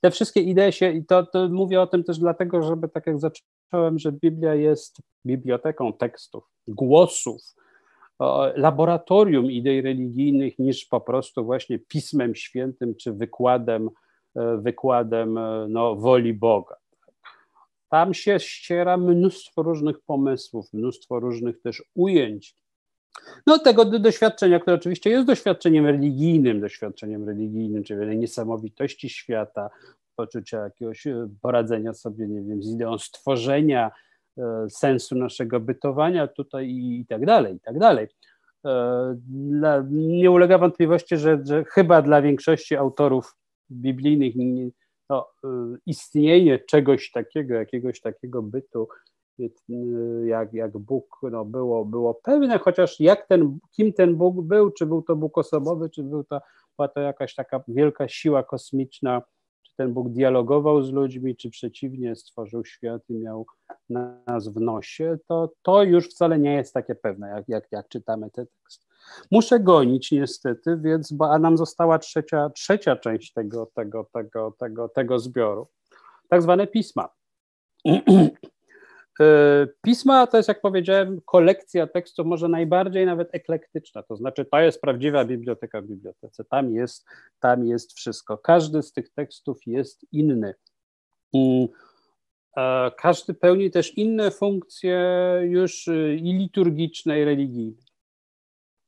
Te 0.00 0.10
wszystkie 0.10 0.40
idee 0.40 0.72
się, 0.72 0.92
i 0.92 1.04
to, 1.04 1.26
to 1.26 1.48
mówię 1.48 1.80
o 1.80 1.86
tym 1.86 2.04
też 2.04 2.18
dlatego, 2.18 2.62
żeby 2.62 2.88
tak 2.88 3.06
jak 3.06 3.16
zacząłem, 3.18 3.98
że 3.98 4.12
Biblia 4.12 4.54
jest 4.54 4.96
biblioteką 5.26 5.92
tekstów, 5.92 6.44
głosów, 6.68 7.40
laboratorium 8.56 9.50
idei 9.50 9.82
religijnych 9.82 10.58
niż 10.58 10.84
po 10.84 11.00
prostu 11.00 11.44
właśnie 11.44 11.78
pismem 11.78 12.34
świętym 12.34 12.94
czy 12.94 13.12
wykładem, 13.12 13.90
e, 14.36 14.56
wykładem 14.56 15.38
e, 15.38 15.66
no, 15.68 15.96
woli 15.96 16.34
Boga. 16.34 16.76
Tam 17.94 18.14
się 18.14 18.40
ściera 18.40 18.96
mnóstwo 18.96 19.62
różnych 19.62 20.00
pomysłów, 20.00 20.72
mnóstwo 20.72 21.20
różnych 21.20 21.60
też 21.60 21.82
ujęć. 21.94 22.56
No 23.46 23.58
tego 23.58 23.84
doświadczenia, 23.84 24.60
które 24.60 24.76
oczywiście 24.76 25.10
jest 25.10 25.26
doświadczeniem 25.26 25.86
religijnym, 25.86 26.60
doświadczeniem 26.60 27.28
religijnym, 27.28 27.84
czyli 27.84 28.18
niesamowitości 28.18 29.08
świata, 29.08 29.70
poczucia 30.16 30.58
jakiegoś 30.58 31.06
e, 31.06 31.28
poradzenia 31.42 31.94
sobie, 31.94 32.28
nie 32.28 32.42
wiem, 32.42 32.62
z 32.62 32.74
ideą 32.74 32.98
stworzenia, 32.98 33.90
e, 34.38 34.66
sensu 34.70 35.14
naszego 35.14 35.60
bytowania 35.60 36.28
tutaj 36.28 36.68
i 36.68 37.06
tak 37.08 37.26
dalej, 37.26 37.56
i 37.56 37.60
tak 37.60 37.78
dalej. 37.78 38.08
E, 38.64 39.16
nie 39.90 40.30
ulega 40.30 40.58
wątpliwości, 40.58 41.16
że, 41.16 41.38
że 41.44 41.64
chyba 41.64 42.02
dla 42.02 42.22
większości 42.22 42.76
autorów 42.76 43.36
biblijnych 43.70 44.36
no, 45.10 45.26
istnienie 45.86 46.58
czegoś 46.58 47.10
takiego, 47.10 47.54
jakiegoś 47.54 48.00
takiego 48.00 48.42
bytu, 48.42 48.88
jak, 50.24 50.54
jak 50.54 50.78
Bóg 50.78 51.20
no, 51.22 51.44
było, 51.44 51.84
było 51.84 52.14
pewne, 52.14 52.58
chociaż 52.58 53.00
jak 53.00 53.26
ten, 53.26 53.58
kim 53.70 53.92
ten 53.92 54.16
Bóg 54.16 54.42
był, 54.42 54.70
czy 54.70 54.86
był 54.86 55.02
to 55.02 55.16
Bóg 55.16 55.38
osobowy, 55.38 55.90
czy 55.90 56.02
był 56.02 56.24
to, 56.24 56.40
była 56.78 56.88
to 56.88 57.00
jakaś 57.00 57.34
taka 57.34 57.64
wielka 57.68 58.08
siła 58.08 58.42
kosmiczna, 58.42 59.22
czy 59.62 59.76
ten 59.76 59.92
Bóg 59.92 60.08
dialogował 60.08 60.82
z 60.82 60.92
ludźmi, 60.92 61.36
czy 61.36 61.50
przeciwnie, 61.50 62.16
stworzył 62.16 62.64
świat 62.64 63.02
i 63.08 63.14
miał 63.14 63.46
nas 64.26 64.48
w 64.48 64.60
nosie, 64.60 65.18
to, 65.28 65.52
to 65.62 65.82
już 65.82 66.08
wcale 66.10 66.38
nie 66.38 66.54
jest 66.54 66.74
takie 66.74 66.94
pewne, 66.94 67.28
jak, 67.28 67.48
jak, 67.48 67.68
jak 67.72 67.88
czytamy 67.88 68.30
te 68.30 68.46
teksty. 68.46 68.86
Muszę 69.30 69.60
gonić 69.60 70.12
niestety, 70.12 70.78
więc, 70.82 71.12
bo, 71.12 71.30
a 71.32 71.38
nam 71.38 71.56
została 71.56 71.98
trzecia, 71.98 72.50
trzecia 72.50 72.96
część 72.96 73.32
tego, 73.32 73.70
tego, 73.74 74.10
tego, 74.12 74.54
tego, 74.58 74.88
tego 74.88 75.18
zbioru, 75.18 75.68
tak 76.28 76.42
zwane 76.42 76.66
pisma. 76.66 77.08
E, 79.20 79.66
pisma 79.82 80.26
to 80.26 80.36
jest, 80.36 80.48
jak 80.48 80.60
powiedziałem, 80.60 81.20
kolekcja 81.24 81.86
tekstów, 81.86 82.26
może 82.26 82.48
najbardziej 82.48 83.06
nawet 83.06 83.28
eklektyczna, 83.32 84.02
to 84.02 84.16
znaczy 84.16 84.44
to 84.44 84.60
jest 84.60 84.80
prawdziwa 84.80 85.24
biblioteka 85.24 85.82
w 85.82 85.86
bibliotece, 85.86 86.44
tam 86.44 86.72
jest, 86.72 87.06
tam 87.40 87.64
jest 87.64 87.92
wszystko. 87.92 88.38
Każdy 88.38 88.82
z 88.82 88.92
tych 88.92 89.10
tekstów 89.10 89.58
jest 89.66 90.06
inny. 90.12 90.54
Mm, 91.34 91.68
każdy 92.96 93.34
pełni 93.34 93.70
też 93.70 93.98
inne 93.98 94.30
funkcje 94.30 95.00
już 95.42 95.88
y, 95.88 96.16
i 96.22 96.32
liturgiczne, 96.32 97.20
i 97.20 97.24
religijne. 97.24 97.82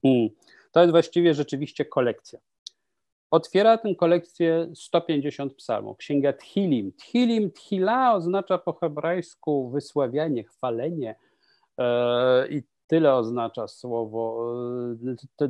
Mm, 0.07 0.28
to 0.72 0.80
jest 0.80 0.90
właściwie 0.90 1.34
rzeczywiście 1.34 1.84
kolekcja. 1.84 2.38
Otwiera 3.30 3.78
tę 3.78 3.94
kolekcję 3.94 4.68
150 4.74 5.54
psalmów. 5.54 5.96
Księga 5.96 6.32
Tchilim. 6.32 6.92
Tchilim, 6.92 7.50
Tchila 7.52 8.14
oznacza 8.14 8.59
po 8.59 8.72
hebrajsku 8.72 9.70
wysławianie, 9.70 10.44
chwalenie 10.44 11.14
e, 11.78 12.48
i 12.48 12.62
tyle 12.86 13.14
oznacza 13.14 13.68
słowo. 13.68 14.52
To, 15.36 15.48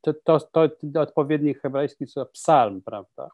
to, 0.00 0.40
to, 0.52 0.68
to 0.92 1.00
odpowiedni 1.00 1.54
hebrajski 1.54 2.06
słowo 2.06 2.30
psalm, 2.32 2.82
prawda? 2.82 3.30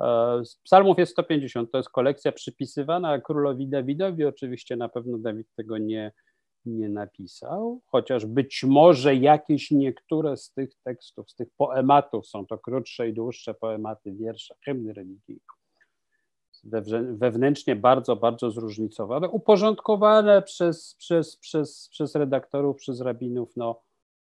E, 0.00 0.42
psalmów 0.64 0.98
jest 0.98 1.12
150, 1.12 1.70
to 1.70 1.78
jest 1.78 1.90
kolekcja 1.90 2.32
przypisywana 2.32 3.20
królowi 3.20 3.68
Dawidowi. 3.68 4.24
Oczywiście 4.24 4.76
na 4.76 4.88
pewno 4.88 5.18
Dawid 5.18 5.54
tego 5.56 5.78
nie, 5.78 6.12
nie 6.66 6.88
napisał, 6.88 7.80
chociaż 7.86 8.26
być 8.26 8.64
może 8.64 9.14
jakieś 9.14 9.70
niektóre 9.70 10.36
z 10.36 10.52
tych 10.52 10.74
tekstów, 10.84 11.30
z 11.30 11.34
tych 11.34 11.48
poematów, 11.56 12.26
są 12.26 12.46
to 12.46 12.58
krótsze 12.58 13.08
i 13.08 13.12
dłuższe 13.12 13.54
poematy, 13.54 14.12
wiersze, 14.12 14.54
hymny 14.64 14.92
religijne, 14.92 15.40
wewnętrznie 17.12 17.76
bardzo, 17.76 18.16
bardzo 18.16 18.50
zróżnicowane, 18.50 19.28
uporządkowane 19.28 20.42
przez, 20.42 20.94
przez, 20.94 21.36
przez, 21.36 21.88
przez 21.88 22.14
redaktorów, 22.14 22.76
przez 22.76 23.00
rabinów, 23.00 23.56
no 23.56 23.82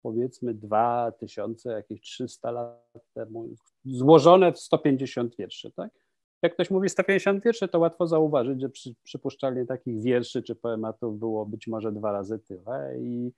powiedzmy 0.02 0.54
dwa 0.54 1.12
tysiące, 1.12 1.72
jakieś 1.72 2.00
300 2.00 2.50
lat 2.50 3.04
temu, 3.14 3.48
złożone 3.84 4.52
w 4.52 4.58
150 4.58 5.36
wierszy, 5.36 5.72
tak? 5.72 5.90
Jak 6.42 6.54
ktoś 6.54 6.70
mówi 6.70 6.88
150 6.88 7.44
wierszy, 7.44 7.68
to 7.68 7.78
łatwo 7.78 8.06
zauważyć, 8.06 8.60
że 8.60 8.68
przy, 8.68 8.94
przypuszczalnie 9.02 9.66
takich 9.66 10.02
wierszy 10.02 10.42
czy 10.42 10.54
poematów 10.54 11.18
było 11.18 11.46
być 11.46 11.66
może 11.66 11.92
dwa 11.92 12.12
razy 12.12 12.38
tyle 12.38 12.94
i 12.98 13.32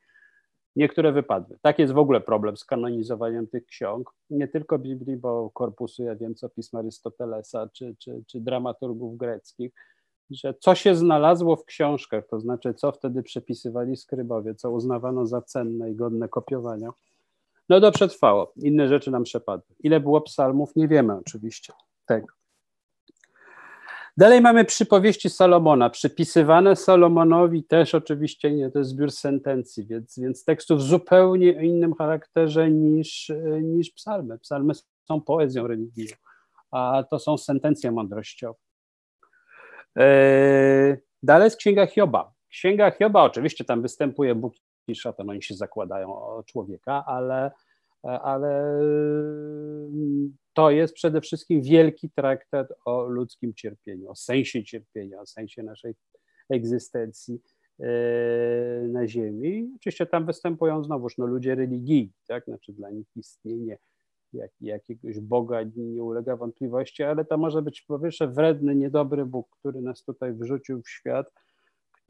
niektóre 0.76 1.12
wypadły. 1.12 1.58
Tak 1.62 1.78
jest 1.78 1.92
w 1.92 1.98
ogóle 1.98 2.20
problem 2.20 2.56
z 2.56 2.64
kanonizowaniem 2.64 3.46
tych 3.46 3.66
ksiąg, 3.66 4.10
nie 4.30 4.48
tylko 4.48 4.78
Biblii, 4.78 5.16
bo 5.16 5.50
korpusu, 5.50 6.02
ja 6.02 6.16
wiem 6.16 6.34
co, 6.34 6.48
pisma 6.48 6.78
Arystotelesa 6.78 7.68
czy, 7.72 7.96
czy, 7.98 8.22
czy 8.26 8.40
dramaturgów 8.40 9.16
greckich, 9.16 9.72
że 10.30 10.54
co 10.60 10.74
się 10.74 10.94
znalazło 10.94 11.56
w 11.56 11.64
książkach, 11.64 12.26
to 12.26 12.40
znaczy 12.40 12.74
co 12.74 12.92
wtedy 12.92 13.22
przepisywali 13.22 13.96
skrybowie, 13.96 14.54
co 14.54 14.70
uznawano 14.70 15.26
za 15.26 15.42
cenne 15.42 15.90
i 15.90 15.94
godne 15.94 16.28
kopiowania, 16.28 16.90
no 17.68 17.80
to 17.80 17.92
przetrwało. 17.92 18.52
Inne 18.56 18.88
rzeczy 18.88 19.10
nam 19.10 19.24
przepadły. 19.24 19.74
Ile 19.80 20.00
było 20.00 20.20
psalmów, 20.20 20.76
nie 20.76 20.88
wiemy 20.88 21.14
oczywiście 21.14 21.72
tego. 22.06 22.39
Dalej 24.20 24.40
mamy 24.40 24.64
przypowieści 24.64 25.30
Salomona, 25.30 25.90
przypisywane 25.90 26.76
Salomonowi 26.76 27.64
też 27.64 27.94
oczywiście 27.94 28.52
nie, 28.52 28.70
to 28.70 28.78
jest 28.78 28.90
zbiór 28.90 29.10
sentencji, 29.10 29.86
więc, 29.86 30.18
więc 30.18 30.44
tekstów 30.44 30.82
zupełnie 30.82 31.66
innym 31.66 31.94
charakterze 31.94 32.70
niż, 32.70 33.32
niż 33.62 33.90
psalmy. 33.90 34.38
Psalmy 34.38 34.72
są 35.08 35.20
poezją 35.20 35.66
religijną, 35.66 36.16
a 36.70 37.04
to 37.10 37.18
są 37.18 37.38
sentencje 37.38 37.90
mądrościowe. 37.90 38.58
E, 39.98 40.96
dalej 41.22 41.44
jest 41.44 41.56
Księga 41.56 41.86
Hioba. 41.86 42.32
Księga 42.48 42.90
Hioba, 42.90 43.22
oczywiście 43.22 43.64
tam 43.64 43.82
występuje 43.82 44.34
Bóg 44.34 44.54
i 44.88 44.94
szatan, 44.94 45.30
oni 45.30 45.42
się 45.42 45.54
zakładają 45.54 46.16
o 46.16 46.42
człowieka, 46.42 47.04
ale, 47.06 47.50
ale 48.02 48.80
to 50.52 50.70
jest 50.70 50.94
przede 50.94 51.20
wszystkim 51.20 51.62
wielki 51.62 52.10
traktat 52.10 52.68
o 52.84 53.02
ludzkim 53.02 53.54
cierpieniu, 53.54 54.10
o 54.10 54.14
sensie 54.14 54.64
cierpienia, 54.64 55.20
o 55.20 55.26
sensie 55.26 55.62
naszej 55.62 55.94
egzystencji 56.50 57.40
e, 57.80 57.88
na 58.88 59.08
Ziemi. 59.08 59.72
Oczywiście 59.76 60.06
tam 60.06 60.26
występują 60.26 60.84
znowuż 60.84 61.18
no, 61.18 61.26
ludzie 61.26 61.54
religijni, 61.54 62.12
tak? 62.28 62.44
znaczy 62.44 62.72
dla 62.72 62.90
nich 62.90 63.06
istnienie 63.16 63.78
jak, 64.32 64.50
jakiegoś 64.60 65.20
Boga 65.20 65.62
nie 65.76 66.02
ulega 66.02 66.36
wątpliwości, 66.36 67.02
ale 67.02 67.24
to 67.24 67.38
może 67.38 67.62
być 67.62 67.82
po 67.82 67.98
pierwsze 67.98 68.28
wredny, 68.28 68.76
niedobry 68.76 69.26
Bóg, 69.26 69.48
który 69.58 69.82
nas 69.82 70.04
tutaj 70.04 70.32
wrzucił 70.32 70.82
w 70.82 70.90
świat, 70.90 71.32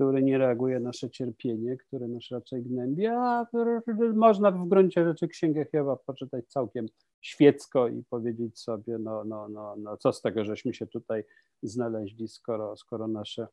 który 0.01 0.23
nie 0.23 0.39
reaguje 0.39 0.81
na 0.81 0.89
nasze 0.89 1.11
cierpienie, 1.11 1.77
które 1.77 2.09
nas 2.09 2.31
raczej 2.31 2.63
gnębi, 2.63 3.07
a 3.07 3.47
można 4.15 4.51
w 4.51 4.69
gruncie 4.69 5.05
rzeczy 5.05 5.29
Księgę 5.29 5.65
Hioba 5.65 5.97
poczytać 5.97 6.49
całkiem 6.49 6.87
świecko 7.21 7.89
i 7.89 8.03
powiedzieć 8.11 8.59
sobie, 8.59 8.99
no, 8.99 9.25
no, 9.25 9.49
no, 9.49 9.77
no 9.77 9.97
co 9.97 10.13
z 10.13 10.23
tego, 10.23 10.45
żeśmy 10.45 10.75
się 10.75 10.87
tutaj 10.87 11.25
znaleźli, 11.63 12.29
skoro, 12.29 12.77
skoro 12.77 13.09
nasze 13.09 13.47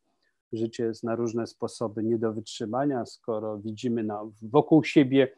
życie 0.54 0.84
jest 0.84 1.04
na 1.04 1.16
różne 1.16 1.48
sposoby 1.48 2.04
nie 2.04 2.18
do 2.18 2.34
wytrzymania, 2.34 3.06
skoro 3.06 3.58
widzimy 3.58 4.04
na, 4.04 4.22
wokół 4.42 4.84
siebie 4.84 5.32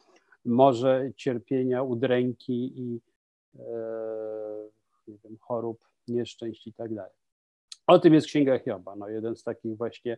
morze 0.44 1.10
cierpienia, 1.16 1.82
udręki 1.82 2.80
i 2.80 3.00
e, 3.58 3.62
nie 5.08 5.18
wiem, 5.24 5.36
chorób, 5.40 5.84
nieszczęść 6.08 6.66
i 6.66 6.72
tak 6.72 6.94
dalej. 6.94 7.12
O 7.86 7.98
tym 7.98 8.14
jest 8.14 8.26
Księga 8.26 8.58
Hioba, 8.58 8.96
no 8.96 9.08
jeden 9.08 9.36
z 9.36 9.42
takich 9.42 9.76
właśnie 9.76 10.16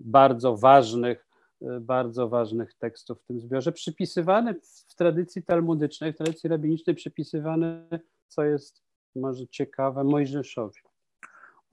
bardzo 0.00 0.56
ważnych, 0.56 1.26
e, 1.62 1.80
bardzo 1.80 2.28
ważnych 2.28 2.74
tekstów 2.74 3.22
w 3.22 3.24
tym 3.24 3.40
zbiorze, 3.40 3.72
przypisywany 3.72 4.54
w 4.88 4.94
tradycji 4.94 5.42
talmudycznej, 5.42 6.12
w 6.12 6.16
tradycji 6.16 6.48
rabinicznej, 6.48 6.96
przypisywany, 6.96 7.88
co 8.28 8.44
jest 8.44 8.82
może 9.16 9.46
ciekawe, 9.46 10.04
Mojżeszowi. 10.04 10.80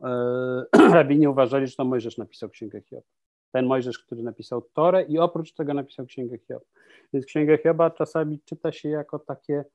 E, 0.01 0.65
rabini 0.93 1.28
uważali, 1.28 1.67
że 1.67 1.76
to 1.76 1.86
Mojżesz 1.86 2.17
napisał 2.17 2.49
Księgę 2.49 2.82
Hioba. 2.82 3.07
Ten 3.51 3.65
Mojżesz, 3.65 3.99
który 3.99 4.23
napisał 4.23 4.61
Torę 4.61 5.03
i 5.03 5.19
oprócz 5.19 5.53
tego 5.53 5.73
napisał 5.73 6.05
Księgę 6.05 6.38
Hioba. 6.38 6.65
Więc 7.13 7.26
Księgę 7.26 7.57
Hioba 7.57 7.89
czasami 7.89 8.39
czyta 8.45 8.71
się 8.71 8.89
jako 8.89 9.19
takie 9.19 9.65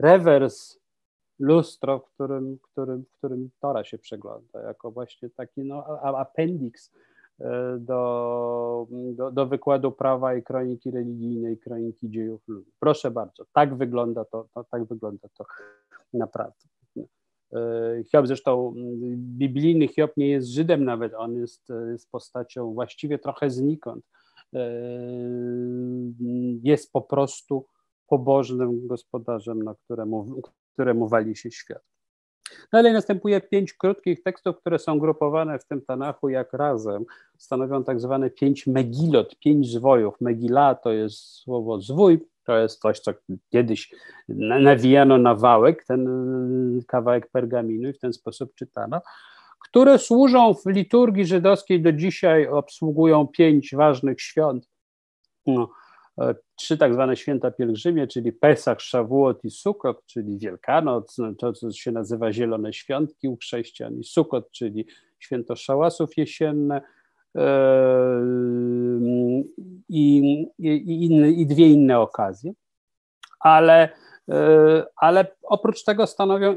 rewers, 0.00 0.78
lustro, 1.38 1.98
w 1.98 2.10
którym, 2.14 2.58
którym, 2.62 3.04
w 3.04 3.18
którym 3.18 3.50
Tora 3.60 3.84
się 3.84 3.98
przegląda, 3.98 4.62
jako 4.62 4.90
właśnie 4.90 5.30
taki 5.30 5.64
no, 5.64 5.84
appendix 6.02 6.92
do, 7.78 8.86
do, 8.90 9.30
do, 9.30 9.46
wykładu 9.46 9.92
prawa 9.92 10.34
i 10.34 10.42
kroniki 10.42 10.90
religijnej, 10.90 11.58
kroniki 11.58 12.10
dziejów 12.10 12.48
ludzi. 12.48 12.70
Proszę 12.80 13.10
bardzo, 13.10 13.44
tak 13.52 13.74
wygląda 13.76 14.24
to, 14.24 14.48
to 14.54 14.64
tak 14.64 14.84
wygląda 14.84 15.28
to 15.38 15.44
naprawdę. 16.12 16.68
Hiob 18.10 18.26
zresztą 18.26 18.74
biblijny 19.16 19.88
Hiob 19.88 20.16
nie 20.16 20.28
jest 20.28 20.48
Żydem 20.48 20.84
nawet, 20.84 21.14
on 21.14 21.34
jest, 21.34 21.68
jest 21.90 22.10
postacią 22.10 22.74
właściwie 22.74 23.18
trochę 23.18 23.50
znikąd. 23.50 24.04
Jest 26.62 26.92
po 26.92 27.02
prostu 27.02 27.66
pobożnym 28.06 28.86
gospodarzem, 28.86 29.62
na 29.62 29.74
któremu, 29.74 30.42
któremu 30.72 31.08
wali 31.08 31.36
się 31.36 31.50
świat. 31.50 31.82
Dalej 32.72 32.92
następuje 32.92 33.40
pięć 33.40 33.72
krótkich 33.72 34.22
tekstów, 34.22 34.56
które 34.56 34.78
są 34.78 34.98
grupowane 34.98 35.58
w 35.58 35.64
tym 35.64 35.80
Tanachu 35.80 36.28
jak 36.28 36.52
razem. 36.52 37.04
Stanowią 37.38 37.84
tak 37.84 38.00
zwane 38.00 38.30
pięć 38.30 38.66
megilot, 38.66 39.38
pięć 39.38 39.70
zwojów. 39.70 40.20
Megila 40.20 40.74
to 40.74 40.92
jest 40.92 41.18
słowo 41.18 41.80
zwój, 41.80 42.20
to 42.44 42.58
jest 42.58 42.80
coś, 42.80 43.00
co 43.00 43.12
kiedyś 43.50 43.94
nawijano 44.28 45.18
na 45.18 45.34
wałek, 45.34 45.84
ten 45.84 46.08
y, 46.78 46.84
kawałek 46.86 47.30
pergaminu 47.30 47.88
i 47.88 47.92
w 47.92 47.98
ten 47.98 48.12
sposób 48.12 48.54
czytano, 48.54 49.00
które 49.60 49.98
służą 49.98 50.54
w 50.54 50.66
liturgii 50.66 51.26
żydowskiej 51.26 51.82
do 51.82 51.92
dzisiaj, 51.92 52.46
obsługują 52.46 53.26
pięć 53.26 53.74
ważnych 53.74 54.20
świąt. 54.20 54.68
No, 55.46 55.68
trzy 56.56 56.78
tak 56.78 56.94
zwane 56.94 57.16
święta 57.16 57.50
pielgrzymie, 57.50 58.06
czyli 58.06 58.32
Pesach, 58.32 58.80
Szawuot 58.80 59.44
i 59.44 59.50
Sukot, 59.50 60.06
czyli 60.06 60.38
Wielkanoc, 60.38 61.18
no, 61.18 61.34
to 61.34 61.52
co 61.52 61.72
się 61.72 61.92
nazywa 61.92 62.32
Zielone 62.32 62.72
Świątki 62.72 63.28
u 63.28 63.36
chrześcijan 63.36 63.98
i 63.98 64.04
Sukot, 64.04 64.50
czyli 64.50 64.86
święto 65.18 65.56
szałasów 65.56 66.16
jesienne 66.16 66.82
e, 67.36 68.20
i, 69.88 70.18
i, 70.58 71.04
inne, 71.04 71.30
i 71.30 71.46
dwie 71.46 71.68
inne 71.68 72.00
okazje. 72.00 72.52
Ale, 73.40 73.88
e, 74.28 74.84
ale 74.96 75.26
oprócz 75.42 75.84
tego 75.84 76.06
stanowią, 76.06 76.56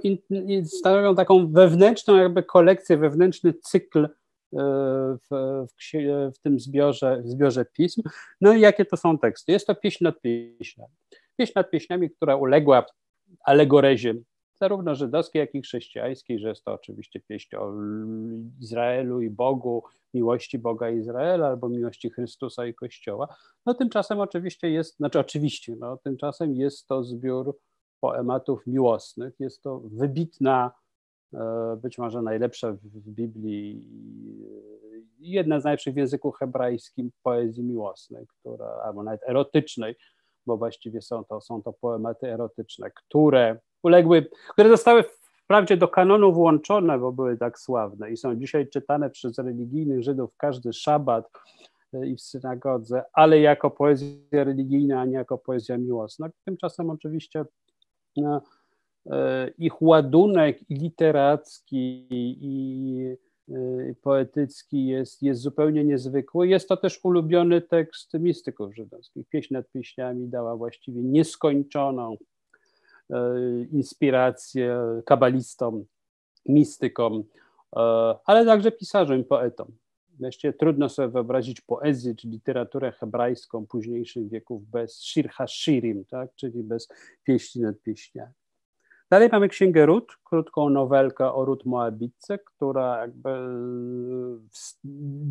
stanowią 0.66 1.16
taką 1.16 1.52
wewnętrzną 1.52 2.16
jakby 2.16 2.44
kolekcję, 2.44 2.98
wewnętrzny 2.98 3.54
cykl 3.54 4.10
w, 4.54 5.18
w, 5.30 5.92
w, 6.36 6.40
tym 6.40 6.60
zbiorze, 6.60 7.22
w 7.22 7.30
zbiorze 7.30 7.66
pism. 7.66 8.02
No 8.42 8.54
i 8.54 8.62
jakie 8.62 8.86
to 8.86 8.98
są 8.98 9.18
teksty? 9.18 9.52
Jest 9.52 9.68
to 9.68 9.76
pieśń 9.76 10.04
nad 10.04 10.22
pieśniami. 10.22 10.94
Pieśń 11.38 11.54
nad 11.56 11.70
pieśniami, 11.70 12.10
która 12.10 12.36
uległa 12.36 12.86
alegorezie 13.46 14.14
zarówno 14.60 14.96
żydowskiej, 14.96 15.40
jak 15.40 15.56
i 15.56 15.62
chrześcijańskiej, 15.62 16.40
że 16.40 16.50
jest 16.50 16.64
to 16.64 16.74
oczywiście 16.74 17.20
pieśń 17.20 17.56
o 17.56 17.74
Izraelu 18.60 19.22
i 19.22 19.30
Bogu, 19.30 19.84
miłości 20.14 20.60
Boga 20.60 20.90
Izraela 20.90 21.48
albo 21.48 21.70
miłości 21.70 22.10
Chrystusa 22.10 22.66
i 22.66 22.74
Kościoła. 22.74 23.28
No 23.66 23.74
tymczasem 23.74 24.20
oczywiście 24.20 24.70
jest, 24.70 24.98
znaczy 24.98 25.20
oczywiście, 25.20 25.76
no 25.80 25.98
tymczasem 25.98 26.56
jest 26.56 26.88
to 26.88 27.04
zbiór 27.04 27.58
poematów 28.00 28.68
miłosnych, 28.68 29.34
jest 29.40 29.64
to 29.64 29.82
wybitna 29.86 30.72
E, 30.72 30.87
być 31.82 31.98
może 31.98 32.22
najlepsza 32.22 32.72
w 32.72 33.10
Biblii, 33.10 33.84
jedna 35.20 35.60
z 35.60 35.64
najlepszych 35.64 35.94
w 35.94 35.98
języku 35.98 36.32
hebrajskim 36.32 37.12
poezji 37.24 37.64
miłosnej, 37.64 38.26
która, 38.28 38.66
albo 38.66 39.04
nawet 39.04 39.22
erotycznej, 39.30 39.96
bo 40.46 40.58
właściwie 40.58 41.02
są 41.02 41.24
to, 41.24 41.42
są 41.42 41.64
to 41.64 41.74
poematy 41.74 42.34
erotyczne, 42.34 42.92
które 42.92 43.60
uległy, 43.84 44.30
które 44.50 44.70
zostały 44.70 45.04
wprawdzie 45.44 45.78
do 45.78 45.88
kanonu 45.88 46.34
włączone, 46.34 47.00
bo 47.00 47.12
były 47.12 47.38
tak 47.38 47.60
sławne 47.60 48.12
i 48.12 48.18
są 48.18 48.36
dzisiaj 48.36 48.70
czytane 48.70 49.10
przez 49.10 49.38
religijnych 49.38 50.04
Żydów 50.04 50.32
każdy 50.38 50.74
szabat 50.74 51.30
e, 51.94 52.08
i 52.08 52.16
w 52.16 52.22
synagodze, 52.22 53.04
ale 53.14 53.40
jako 53.40 53.72
poezja 53.72 54.44
religijna, 54.44 55.02
a 55.02 55.06
nie 55.06 55.16
jako 55.16 55.38
poezja 55.38 55.78
miłosna. 55.78 56.30
Tymczasem 56.46 56.90
oczywiście 56.90 57.46
no, 58.18 58.42
E, 58.42 58.42
ich 59.58 59.82
ładunek 59.82 60.60
literacki, 60.70 62.08
i 62.12 63.16
e, 63.50 63.54
poetycki 64.02 64.88
jest, 64.88 65.24
jest 65.24 65.42
zupełnie 65.42 65.84
niezwykły. 65.84 66.48
Jest 66.48 66.68
to 66.70 66.78
też 66.78 67.00
ulubiony 67.04 67.62
tekst 67.62 68.14
mistyków 68.14 68.76
żydowskich. 68.76 69.28
Pieśń 69.30 69.54
nad 69.54 69.72
pieśniami 69.72 70.28
dała 70.28 70.56
właściwie 70.56 71.04
nieskończoną 71.04 72.18
e, 73.10 73.36
inspirację 73.72 74.80
kabalistom, 75.06 75.86
mistykom, 76.46 77.24
ale 78.26 78.46
także 78.46 78.72
pisarzom 78.72 79.20
i 79.20 79.24
poetom. 79.24 79.68
Wreszcie 80.20 80.54
trudno 80.54 80.90
sobie 80.90 81.08
wyobrazić 81.08 81.62
poezję 81.62 82.16
czy 82.16 82.28
literaturę 82.28 82.92
hebrajską 82.92 83.68
późniejszych 83.68 84.30
wieków 84.30 84.70
bez 84.70 85.02
shir 85.02 85.30
hashirim, 85.30 86.06
tak? 86.06 86.36
czyli 86.36 86.64
bez 86.64 86.88
pieśni 87.24 87.62
nad 87.62 87.82
pieśniami. 87.82 88.34
Dalej 89.10 89.30
mamy 89.32 89.48
Księgę 89.48 89.86
Rut, 89.86 90.18
krótką 90.24 90.70
nowelkę 90.70 91.34
o 91.34 91.46
Rut 91.46 91.66
Moabitce, 91.66 92.40
która 92.40 93.02
jakby 93.02 93.30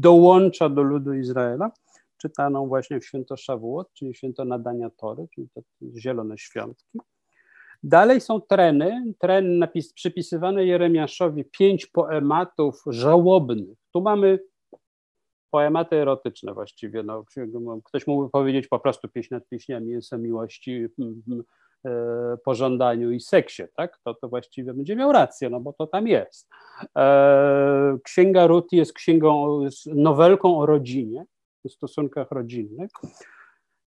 dołącza 0.00 0.68
do 0.68 0.82
ludu 0.82 1.14
Izraela, 1.14 1.70
czytaną 2.16 2.68
właśnie 2.68 3.00
w 3.00 3.06
święto 3.06 3.36
Szawuot, 3.36 3.92
czyli 3.92 4.14
święto 4.14 4.44
nadania 4.44 4.90
Tory, 4.90 5.26
czyli 5.34 5.48
te 5.54 5.60
zielone 5.96 6.38
świątki. 6.38 6.98
Dalej 7.82 8.20
są 8.20 8.40
treny, 8.40 9.04
tren 9.18 9.58
napis, 9.58 9.92
przypisywane 9.92 10.66
Jeremiaszowi, 10.66 11.44
pięć 11.44 11.86
poematów 11.86 12.82
żałobnych. 12.86 13.78
Tu 13.92 14.00
mamy 14.00 14.38
poematy 15.50 15.96
erotyczne 15.96 16.54
właściwie. 16.54 17.02
No, 17.02 17.24
ktoś 17.84 18.06
mógłby 18.06 18.30
powiedzieć 18.30 18.68
po 18.68 18.78
prostu 18.78 19.08
pieśń 19.08 19.34
nad 19.34 19.48
pieśniami 19.48 19.90
jest 19.90 20.12
o 20.12 20.18
miłości, 20.18 20.88
E, 20.98 21.42
pożądaniu 22.44 23.10
i 23.10 23.20
seksie, 23.20 23.62
tak? 23.74 23.98
To, 24.04 24.14
to 24.14 24.28
właściwie 24.28 24.74
będzie 24.74 24.96
miał 24.96 25.12
rację, 25.12 25.50
no 25.50 25.60
bo 25.60 25.72
to 25.72 25.86
tam 25.86 26.08
jest. 26.08 26.48
E, 26.96 27.98
Księga 28.02 28.46
Ruth 28.46 28.72
jest 28.72 28.92
księgą, 28.92 29.60
nowelką 29.86 30.58
o 30.58 30.66
rodzinie, 30.66 31.26
o 31.64 31.68
stosunkach 31.68 32.30
rodzinnych. 32.30 32.90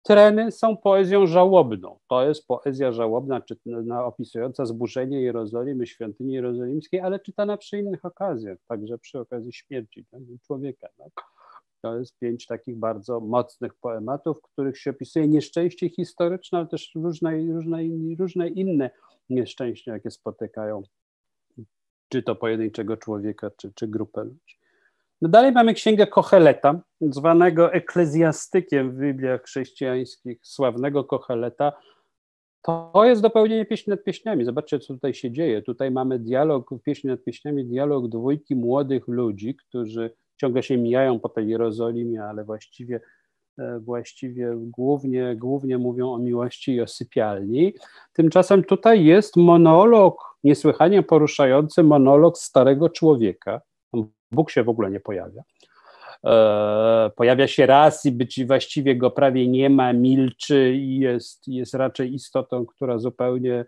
Treny 0.03 0.51
są 0.51 0.77
poezją 0.77 1.27
żałobną. 1.27 1.99
To 2.07 2.27
jest 2.27 2.47
poezja 2.47 2.91
żałobna, 2.91 3.41
czy, 3.41 3.55
no, 3.65 4.05
opisująca 4.05 4.65
zburzenie 4.65 5.21
Jerozolimy, 5.21 5.87
świątyni 5.87 6.33
jerozolimskiej, 6.33 6.99
ale 6.99 7.19
czytana 7.19 7.57
przy 7.57 7.77
innych 7.79 8.05
okazjach, 8.05 8.57
także 8.67 8.97
przy 8.97 9.19
okazji 9.19 9.53
śmierci 9.53 10.05
tak, 10.11 10.21
człowieka. 10.47 10.87
Tak? 10.97 11.11
To 11.81 11.99
jest 11.99 12.19
pięć 12.19 12.45
takich 12.45 12.77
bardzo 12.77 13.19
mocnych 13.19 13.73
poematów, 13.73 14.37
w 14.37 14.41
których 14.41 14.77
się 14.77 14.91
opisuje 14.91 15.27
nieszczęście 15.27 15.89
historyczne, 15.89 16.57
ale 16.57 16.67
też 16.67 16.91
różne, 16.95 17.37
różne, 17.53 17.77
różne 18.19 18.49
inne 18.49 18.89
nieszczęścia, 19.29 19.93
jakie 19.93 20.11
spotykają 20.11 20.83
czy 22.11 22.23
to 22.23 22.35
pojedynczego 22.35 22.97
człowieka, 22.97 23.51
czy, 23.57 23.71
czy 23.75 23.87
grupę 23.87 24.23
ludzi. 24.23 24.59
No 25.21 25.29
dalej 25.29 25.51
mamy 25.51 25.73
księgę 25.73 26.07
Kocheleta, 26.07 26.81
zwanego 27.01 27.73
eklezjastykiem 27.73 28.91
w 28.91 28.99
Bibliach 28.99 29.43
chrześcijańskich, 29.43 30.39
sławnego 30.43 31.03
Kocheleta. 31.03 31.73
To 32.61 33.03
jest 33.05 33.21
dopełnienie 33.21 33.65
pieśni 33.65 33.91
nad 33.91 34.03
pieśniami. 34.03 34.45
Zobaczcie, 34.45 34.79
co 34.79 34.93
tutaj 34.93 35.13
się 35.13 35.31
dzieje. 35.31 35.61
Tutaj 35.61 35.91
mamy 35.91 36.19
dialog, 36.19 36.69
pieśni 36.83 37.09
nad 37.09 37.23
pieśniami, 37.23 37.65
dialog 37.65 38.07
dwójki 38.07 38.55
młodych 38.55 39.07
ludzi, 39.07 39.55
którzy 39.55 40.15
ciągle 40.41 40.63
się 40.63 40.77
mijają 40.77 41.19
po 41.19 41.29
tej 41.29 41.47
Jerozolimie, 41.49 42.23
ale 42.23 42.43
właściwie, 42.43 42.99
e, 43.57 43.79
właściwie 43.79 44.53
głównie, 44.55 45.35
głównie 45.35 45.77
mówią 45.77 46.13
o 46.13 46.17
miłości 46.17 46.73
i 46.73 46.81
o 46.81 46.87
sypialni. 46.87 47.73
Tymczasem 48.13 48.63
tutaj 48.63 49.05
jest 49.05 49.37
monolog, 49.37 50.37
niesłychanie 50.43 51.03
poruszający 51.03 51.83
monolog 51.83 52.37
starego 52.37 52.89
człowieka. 52.89 53.61
Bóg 54.31 54.51
się 54.51 54.63
w 54.63 54.69
ogóle 54.69 54.91
nie 54.91 54.99
pojawia. 54.99 55.43
E, 56.25 57.11
pojawia 57.15 57.47
się 57.47 57.65
raz 57.65 58.05
i 58.05 58.11
być 58.11 58.45
właściwie 58.45 58.95
go 58.95 59.11
prawie 59.11 59.47
nie 59.47 59.69
ma, 59.69 59.93
milczy 59.93 60.73
i 60.75 60.99
jest, 60.99 61.47
jest 61.47 61.73
raczej 61.73 62.13
istotą, 62.13 62.65
która 62.65 62.97
zupełnie, 62.97 63.65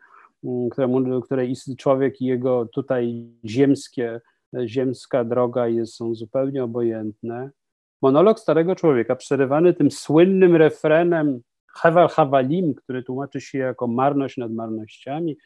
któremu, 0.71 1.21
której 1.21 1.53
człowiek 1.78 2.21
i 2.21 2.26
jego 2.26 2.65
tutaj 2.65 3.26
ziemskie 3.45 4.21
ziemska 4.65 5.23
droga 5.23 5.67
jest, 5.67 5.95
są 5.95 6.15
zupełnie 6.15 6.63
obojętne. 6.63 7.49
Monolog 8.01 8.39
starego 8.39 8.75
człowieka, 8.75 9.15
przerywany 9.15 9.73
tym 9.73 9.91
słynnym 9.91 10.55
refrenem 10.55 11.41
Heval 11.75 12.09
Havalim, 12.09 12.73
który 12.73 13.03
tłumaczy 13.03 13.41
się 13.41 13.57
jako 13.57 13.87
marność 13.87 14.37
nad 14.37 14.51
marnościami, 14.51 15.37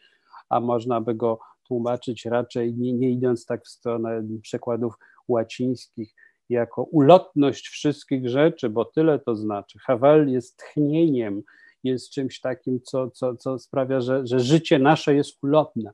a 0.49 0.59
można 0.59 1.01
by 1.01 1.15
go 1.15 1.39
tłumaczyć 1.67 2.25
raczej 2.25 2.73
nie, 2.75 2.93
nie 2.93 3.11
idąc 3.11 3.45
tak 3.45 3.63
w 3.63 3.67
stronę 3.67 4.23
przekładów 4.41 4.93
łacińskich, 5.27 6.13
jako 6.49 6.83
ulotność 6.83 7.67
wszystkich 7.67 8.29
rzeczy, 8.29 8.69
bo 8.69 8.85
tyle 8.85 9.19
to 9.19 9.35
znaczy. 9.35 9.79
Hawel 9.79 10.29
jest 10.29 10.57
tchnieniem, 10.57 11.43
jest 11.83 12.09
czymś 12.09 12.39
takim, 12.39 12.81
co, 12.81 13.11
co, 13.11 13.35
co 13.35 13.59
sprawia, 13.59 14.01
że, 14.01 14.27
że 14.27 14.39
życie 14.39 14.79
nasze 14.79 15.15
jest 15.15 15.43
ulotne. 15.43 15.91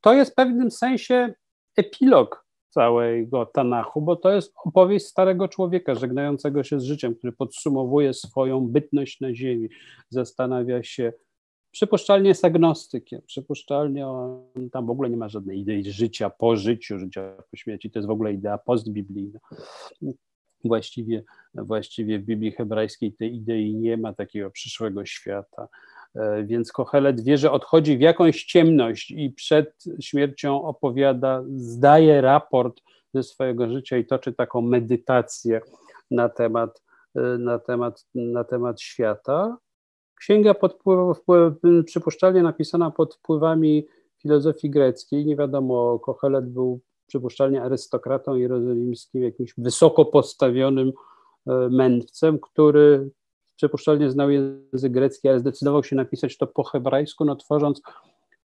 To 0.00 0.14
jest 0.14 0.32
w 0.32 0.34
pewnym 0.34 0.70
sensie 0.70 1.34
epilog 1.76 2.45
całego 2.76 3.46
Tanachu, 3.46 4.02
bo 4.02 4.16
to 4.16 4.32
jest 4.32 4.54
opowieść 4.64 5.06
starego 5.06 5.48
człowieka 5.48 5.94
żegnającego 5.94 6.64
się 6.64 6.80
z 6.80 6.84
życiem, 6.84 7.14
który 7.14 7.32
podsumowuje 7.32 8.14
swoją 8.14 8.60
bytność 8.60 9.20
na 9.20 9.34
ziemi, 9.34 9.68
zastanawia 10.10 10.82
się, 10.82 11.12
przypuszczalnie 11.70 12.28
jest 12.28 12.44
agnostykiem, 12.44 13.22
przypuszczalnie 13.26 14.06
on 14.06 14.70
tam 14.72 14.86
w 14.86 14.90
ogóle 14.90 15.10
nie 15.10 15.16
ma 15.16 15.28
żadnej 15.28 15.60
idei 15.60 15.92
życia 15.92 16.30
po 16.30 16.56
życiu, 16.56 16.98
życia 16.98 17.36
po 17.50 17.56
śmierci, 17.56 17.90
to 17.90 17.98
jest 17.98 18.08
w 18.08 18.10
ogóle 18.10 18.32
idea 18.32 18.58
postbiblijna. 18.58 19.38
Właściwie, 20.64 21.24
właściwie 21.54 22.18
w 22.18 22.24
Biblii 22.24 22.52
hebrajskiej 22.52 23.12
tej 23.12 23.34
idei 23.34 23.74
nie 23.74 23.96
ma 23.96 24.12
takiego 24.12 24.50
przyszłego 24.50 25.06
świata. 25.06 25.68
E, 26.16 26.44
więc 26.44 26.72
Kohelet 26.72 27.20
wie, 27.20 27.38
że 27.38 27.50
odchodzi 27.50 27.98
w 27.98 28.00
jakąś 28.00 28.44
ciemność 28.44 29.10
i 29.10 29.30
przed 29.30 29.84
śmiercią 30.00 30.62
opowiada, 30.62 31.44
zdaje 31.56 32.20
raport 32.20 32.80
ze 33.14 33.22
swojego 33.22 33.70
życia 33.70 33.96
i 33.96 34.06
toczy 34.06 34.32
taką 34.32 34.60
medytację 34.60 35.60
na 36.10 36.28
temat, 36.28 36.82
e, 37.14 37.20
na 37.20 37.58
temat, 37.58 38.06
na 38.14 38.44
temat 38.44 38.80
świata. 38.80 39.56
Księga 40.20 40.54
pod 40.54 40.78
przypuszczalnie 41.86 42.42
napisana 42.42 42.90
pod 42.90 43.14
wpływami 43.14 43.86
filozofii 44.22 44.70
greckiej. 44.70 45.26
Nie 45.26 45.36
wiadomo, 45.36 45.98
Kohelet 45.98 46.48
był 46.48 46.80
przypuszczalnie 47.06 47.62
arystokratą 47.62 48.34
jerozolimskim, 48.34 49.22
jakimś 49.22 49.54
wysoko 49.58 50.04
postawionym 50.04 50.92
e, 51.46 51.68
mędrcem, 51.70 52.38
który 52.38 53.10
przypuszczalnie 53.56 54.10
znał 54.10 54.30
język 54.30 54.92
grecki, 54.92 55.28
ale 55.28 55.40
zdecydował 55.40 55.84
się 55.84 55.96
napisać 55.96 56.36
to 56.36 56.46
po 56.46 56.64
hebrajsku, 56.64 57.24
no 57.24 57.36
tworząc 57.36 57.82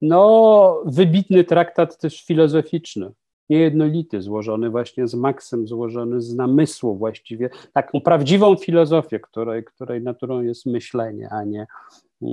no, 0.02 0.84
wybitny 0.86 1.44
traktat 1.44 1.98
też 1.98 2.26
filozoficzny, 2.26 3.12
niejednolity, 3.50 4.22
złożony 4.22 4.70
właśnie 4.70 5.08
z 5.08 5.16
maksem, 5.16 5.68
złożony 5.68 6.22
z 6.22 6.36
namysłu 6.36 6.98
właściwie, 6.98 7.50
taką 7.74 8.02
prawdziwą 8.02 8.56
filozofię, 8.56 9.20
której, 9.20 9.64
której 9.64 10.02
naturą 10.02 10.42
jest 10.42 10.66
myślenie, 10.66 11.30
a 11.32 11.44
nie, 11.44 11.68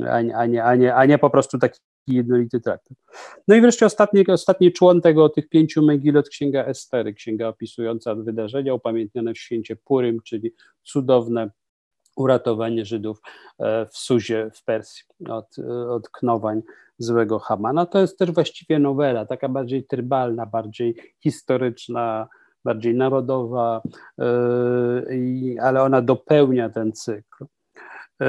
a 0.08 0.22
nie, 0.22 0.36
a 0.36 0.46
nie, 0.46 0.64
a 0.64 0.74
nie, 0.74 0.94
a 0.94 1.04
nie 1.04 1.18
po 1.18 1.30
prostu 1.30 1.58
taki 1.58 1.80
jednolity 2.06 2.60
traktat. 2.60 2.98
No 3.48 3.54
i 3.54 3.60
wreszcie 3.60 3.86
ostatni, 3.86 4.26
ostatni 4.26 4.72
człon 4.72 5.00
tego, 5.00 5.28
tych 5.28 5.48
pięciu 5.48 5.82
Megilot, 5.82 6.28
Księga 6.28 6.64
Estery, 6.64 7.14
księga 7.14 7.48
opisująca 7.48 8.14
wydarzenia 8.14 8.74
upamiętnione 8.74 9.34
w 9.34 9.38
święcie 9.38 9.76
Purym, 9.76 10.20
czyli 10.24 10.52
cudowne 10.82 11.50
uratowanie 12.16 12.84
Żydów 12.84 13.20
e, 13.58 13.86
w 13.86 13.96
Suzie 13.96 14.50
w 14.54 14.64
Persji 14.64 15.04
od, 15.28 15.56
od 15.88 16.08
knowań 16.08 16.62
złego 16.98 17.38
Hamana. 17.38 17.86
To 17.86 18.00
jest 18.00 18.18
też 18.18 18.30
właściwie 18.30 18.78
nowela, 18.78 19.26
taka 19.26 19.48
bardziej 19.48 19.86
trybalna, 19.86 20.46
bardziej 20.46 20.96
historyczna, 21.22 22.28
bardziej 22.64 22.94
narodowa, 22.94 23.82
e, 24.18 24.24
ale 25.62 25.82
ona 25.82 26.02
dopełnia 26.02 26.70
ten 26.70 26.92
cykl. 26.92 27.44
E, 28.20 28.26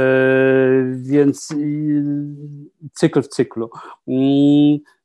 więc 0.96 1.56
cykl 2.94 3.22
w 3.22 3.28
cyklu. 3.28 3.70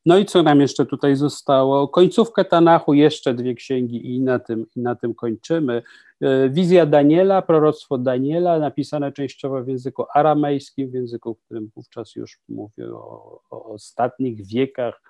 No 0.06 0.18
i 0.18 0.24
co 0.24 0.42
nam 0.42 0.60
jeszcze 0.60 0.86
tutaj 0.86 1.16
zostało? 1.16 1.88
Końcówkę 1.88 2.44
Tanachu, 2.44 2.94
jeszcze 2.94 3.34
dwie 3.34 3.54
księgi 3.54 4.14
i 4.14 4.20
na 4.20 4.38
tym, 4.38 4.66
i 4.76 4.80
na 4.80 4.94
tym 4.94 5.14
kończymy. 5.14 5.82
E, 6.20 6.48
wizja 6.48 6.86
Daniela, 6.86 7.42
proroctwo 7.42 7.98
Daniela, 7.98 8.58
napisane 8.58 9.12
częściowo 9.12 9.64
w 9.64 9.68
języku 9.68 10.04
aramejskim, 10.14 10.90
w 10.90 10.94
języku, 10.94 11.34
w 11.34 11.44
którym 11.44 11.70
wówczas 11.76 12.16
już 12.16 12.38
mówię 12.48 12.94
o, 12.94 13.40
o 13.50 13.64
ostatnich 13.64 14.46
wiekach 14.46 15.02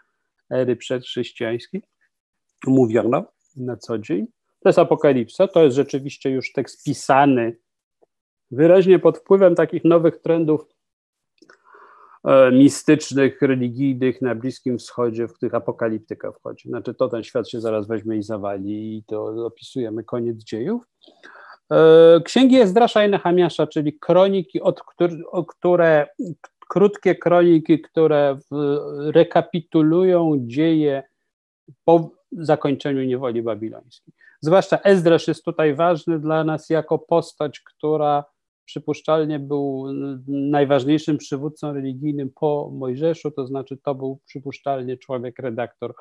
ery 0.51 0.77
przedchrześcijańskiej. 0.77 1.83
Mówiono 2.67 3.25
na 3.57 3.77
co 3.77 3.99
dzień. 3.99 4.27
To 4.61 4.69
jest 4.69 4.79
Apokalipsa, 4.79 5.49
to 5.49 5.65
jest 5.65 5.77
rzeczywiście 5.77 6.31
już 6.31 6.53
tekst 6.53 6.85
pisany 6.85 7.57
wyraźnie 8.51 8.99
pod 8.99 9.19
wpływem 9.19 9.55
takich 9.55 9.85
nowych 9.85 10.17
trendów 10.17 10.61
mistycznych, 12.53 13.43
religijnych 13.43 14.23
na 14.23 14.35
Bliskim 14.35 14.79
Wschodzie, 14.79 15.29
w 15.29 15.33
których 15.33 15.55
apokaliptyka 15.55 16.33
wchodzi. 16.33 16.69
Znaczy 16.69 16.95
to 16.95 17.09
ten 17.09 17.23
świat 17.23 17.49
się 17.49 17.61
zaraz 17.61 17.87
weźmie 17.87 18.17
i 18.17 18.23
zawali 18.23 18.97
i 18.97 19.05
to 19.05 19.47
opisujemy 19.47 20.05
koniec 20.05 20.37
dziejów. 20.37 20.83
E, 21.73 22.21
księgi 22.25 22.61
Ezdrasza 22.61 23.05
i 23.05 23.11
Nehamiasza, 23.11 23.67
czyli 23.67 23.99
kroniki, 23.99 24.61
od 24.61 24.83
które, 25.49 26.07
krótkie 26.69 27.15
kroniki, 27.15 27.81
które 27.81 28.39
rekapitulują 28.99 30.37
dzieje 30.41 31.03
po 31.85 32.11
zakończeniu 32.33 33.05
niewoli 33.05 33.43
babilońskiej. 33.43 34.15
Zwłaszcza 34.41 34.79
Ezdrasz 34.79 35.29
jest 35.29 35.45
tutaj 35.45 35.75
ważny 35.75 36.19
dla 36.19 36.45
nas 36.45 36.71
jako 36.71 36.99
postać, 36.99 37.61
która 37.61 38.25
przypuszczalnie 38.71 39.39
był 39.39 39.87
najważniejszym 40.29 41.19
przywódcą 41.19 41.73
religijnym 41.73 42.31
po 42.41 42.71
Mojżeszu, 42.73 43.31
to 43.31 43.47
znaczy 43.47 43.77
to 43.77 43.95
był 43.95 44.19
przypuszczalnie 44.27 44.97
człowiek 44.97 45.39
redaktor, 45.39 45.95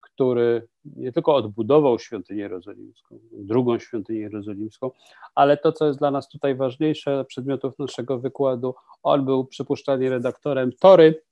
który 0.00 0.68
nie 0.84 1.12
tylko 1.12 1.34
odbudował 1.34 1.98
świątynię 1.98 2.40
jerozolimską, 2.40 3.18
drugą 3.32 3.78
świątynię 3.78 4.20
jerozolimską, 4.20 4.90
ale 5.34 5.56
to, 5.56 5.72
co 5.72 5.86
jest 5.86 5.98
dla 5.98 6.10
nas 6.10 6.28
tutaj 6.28 6.54
ważniejsze, 6.54 7.24
przedmiotów 7.24 7.78
naszego 7.78 8.18
wykładu, 8.18 8.74
on 9.02 9.24
był 9.24 9.44
przypuszczalnie 9.44 10.10
redaktorem 10.10 10.70
Tory, 10.80 11.22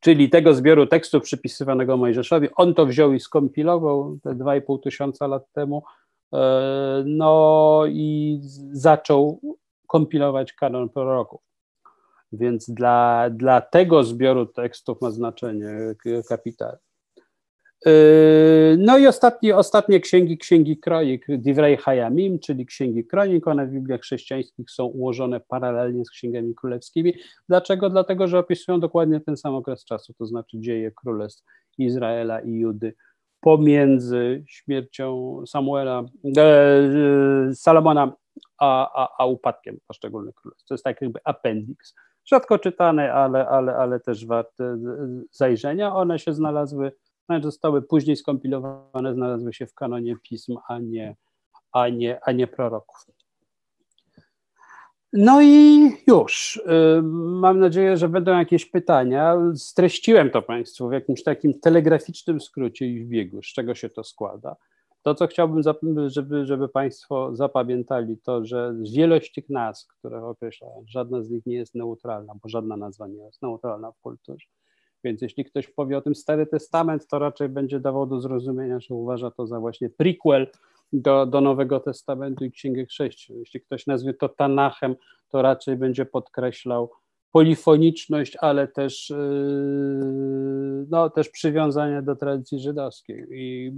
czyli 0.00 0.30
tego 0.30 0.54
zbioru 0.54 0.86
tekstów 0.86 1.22
przypisywanego 1.22 1.96
Mojżeszowi. 1.96 2.48
On 2.56 2.74
to 2.74 2.86
wziął 2.86 3.12
i 3.12 3.20
skompilował 3.20 4.18
te 4.22 4.30
2,5 4.30 4.82
tysiąca 4.82 5.26
lat 5.26 5.52
temu, 5.52 5.82
no 7.04 7.82
i 7.88 8.38
zaczął 8.72 9.40
kompilować 9.86 10.52
kanon 10.52 10.88
proroków. 10.88 11.40
Więc 12.32 12.70
dla, 12.70 13.30
dla 13.30 13.60
tego 13.60 14.04
zbioru 14.04 14.46
tekstów 14.46 15.00
ma 15.00 15.10
znaczenie 15.10 15.70
kapitalne. 16.28 16.78
E, 17.86 17.92
no 18.78 18.98
i 18.98 19.06
ostatnie, 19.06 19.56
ostatnie 19.56 20.00
księgi, 20.00 20.38
księgi 20.38 20.78
kronik, 20.78 21.26
Divrei 21.28 21.76
Hayamim, 21.76 22.38
czyli 22.38 22.66
księgi 22.66 23.04
kronik, 23.04 23.48
one 23.48 23.66
w 23.66 23.70
Bibliach 23.70 24.00
chrześcijańskich 24.00 24.70
są 24.70 24.84
ułożone 24.84 25.40
paralelnie 25.40 26.04
z 26.04 26.10
księgami 26.10 26.54
królewskimi. 26.54 27.14
Dlaczego? 27.48 27.90
Dlatego, 27.90 28.28
że 28.28 28.38
opisują 28.38 28.80
dokładnie 28.80 29.20
ten 29.20 29.36
sam 29.36 29.54
okres 29.54 29.84
czasu, 29.84 30.14
to 30.14 30.26
znaczy 30.26 30.60
dzieje 30.60 30.90
królestw 30.90 31.44
Izraela 31.78 32.40
i 32.40 32.52
Judy 32.52 32.94
pomiędzy 33.40 34.44
śmiercią 34.46 35.40
Samuela, 35.46 36.04
e, 36.36 37.54
Salomona 37.54 38.12
a, 38.58 39.02
a, 39.04 39.08
a 39.18 39.26
upadkiem 39.26 39.78
poszczególnych 39.86 40.34
królestw. 40.34 40.66
To 40.68 40.74
jest 40.74 40.84
tak 40.84 41.02
jakby 41.02 41.20
appendix. 41.24 41.94
Rzadko 42.24 42.58
czytane, 42.58 43.12
ale, 43.12 43.48
ale, 43.48 43.76
ale 43.76 44.00
też 44.00 44.26
warte 44.26 44.78
zajrzenia. 45.30 45.94
One 45.94 46.18
się 46.18 46.32
znalazły, 46.32 46.92
znaczy 47.26 47.42
zostały 47.42 47.82
później 47.82 48.16
skompilowane, 48.16 49.14
znalazły 49.14 49.52
się 49.52 49.66
w 49.66 49.74
kanonie 49.74 50.16
pism, 50.22 50.56
a 50.68 50.78
nie, 50.78 51.16
a 51.72 51.88
nie, 51.88 52.20
a 52.24 52.32
nie 52.32 52.46
proroków. 52.46 53.06
No 55.12 55.42
i 55.42 55.80
już. 56.06 56.56
Y, 56.56 57.02
mam 57.02 57.58
nadzieję, 57.58 57.96
że 57.96 58.08
będą 58.08 58.38
jakieś 58.38 58.66
pytania. 58.66 59.36
Streściłem 59.54 60.30
to 60.30 60.42
Państwu 60.42 60.88
w 60.88 60.92
jakimś 60.92 61.22
takim 61.22 61.60
telegraficznym 61.60 62.40
skrócie 62.40 62.86
i 62.86 63.04
w 63.04 63.08
biegu, 63.08 63.42
z 63.42 63.46
czego 63.46 63.74
się 63.74 63.88
to 63.88 64.04
składa. 64.04 64.56
To, 65.02 65.14
co 65.14 65.26
chciałbym, 65.26 65.62
żeby, 66.06 66.46
żeby 66.46 66.68
Państwo 66.68 67.36
zapamiętali, 67.36 68.18
to, 68.18 68.44
że 68.44 68.74
wielość 68.94 69.32
tych 69.32 69.50
nazw, 69.50 69.86
które 69.86 70.24
określają, 70.24 70.84
żadna 70.86 71.22
z 71.22 71.30
nich 71.30 71.46
nie 71.46 71.56
jest 71.56 71.74
neutralna, 71.74 72.32
bo 72.42 72.48
żadna 72.48 72.76
nazwa 72.76 73.08
nie 73.08 73.24
jest 73.24 73.42
neutralna 73.42 73.92
w 73.92 74.00
kulturze. 74.00 74.46
Więc 75.04 75.22
jeśli 75.22 75.44
ktoś 75.44 75.68
powie 75.68 75.98
o 75.98 76.00
tym 76.00 76.14
Stary 76.14 76.46
Testament, 76.46 77.06
to 77.06 77.18
raczej 77.18 77.48
będzie 77.48 77.80
dawał 77.80 78.06
do 78.06 78.20
zrozumienia, 78.20 78.80
że 78.80 78.94
uważa 78.94 79.30
to 79.30 79.46
za 79.46 79.60
właśnie 79.60 79.90
prequel 79.90 80.46
do, 80.92 81.26
do 81.26 81.40
Nowego 81.40 81.80
Testamentu 81.80 82.44
i 82.44 82.50
Księgę 82.50 82.86
Chrześcijan. 82.86 83.38
Jeśli 83.38 83.60
ktoś 83.60 83.86
nazwie 83.86 84.14
to 84.14 84.28
Tanachem, 84.28 84.96
to 85.28 85.42
raczej 85.42 85.76
będzie 85.76 86.06
podkreślał 86.06 86.90
polifoniczność, 87.32 88.36
ale 88.40 88.68
też, 88.68 89.10
yy, 89.10 90.86
no, 90.90 91.10
też 91.10 91.28
przywiązanie 91.28 92.02
do 92.02 92.16
tradycji 92.16 92.60
żydowskiej. 92.60 93.26
I, 93.30 93.72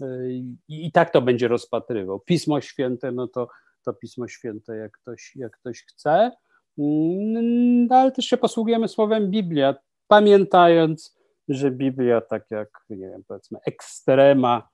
yy, 0.00 0.32
i, 0.68 0.86
I 0.86 0.92
tak 0.92 1.10
to 1.10 1.22
będzie 1.22 1.48
rozpatrywał. 1.48 2.20
Pismo 2.20 2.60
Święte, 2.60 3.12
no 3.12 3.28
to, 3.28 3.48
to 3.84 3.92
Pismo 3.92 4.28
Święte, 4.28 4.76
jak 4.76 4.92
ktoś, 4.92 5.32
jak 5.36 5.52
ktoś 5.52 5.84
chce, 5.84 6.30
no, 6.78 7.96
ale 7.96 8.12
też 8.12 8.24
się 8.24 8.36
posługujemy 8.36 8.88
słowem 8.88 9.30
Biblia, 9.30 9.74
pamiętając, 10.08 11.20
że 11.48 11.70
Biblia, 11.70 12.20
tak 12.20 12.44
jak, 12.50 12.68
nie 12.90 13.08
wiem, 13.08 13.22
powiedzmy, 13.28 13.58
ekstrema 13.66 14.68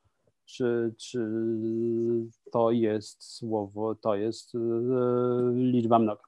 czy, 0.47 0.95
czy 0.99 1.29
to 2.53 2.71
jest 2.71 3.25
słowo, 3.25 3.95
to 3.95 4.15
jest 4.15 4.55
e, 4.55 4.59
liczba 5.55 5.99
mnoga. 5.99 6.23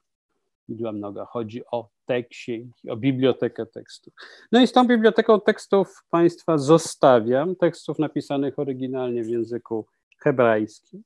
Widła 0.69 0.91
Mnoga. 0.91 1.25
Chodzi 1.25 1.61
o 1.71 1.89
te 2.05 2.23
księgi, 2.23 2.89
o 2.89 2.97
bibliotekę 2.97 3.65
tekstów. 3.65 4.13
No 4.51 4.61
i 4.61 4.67
z 4.67 4.71
tą 4.71 4.87
biblioteką 4.87 5.41
tekstów 5.41 6.03
Państwa 6.09 6.57
zostawiam, 6.57 7.55
tekstów 7.55 7.99
napisanych 7.99 8.59
oryginalnie 8.59 9.23
w 9.23 9.29
języku 9.29 9.85
hebrajskim. 10.17 11.03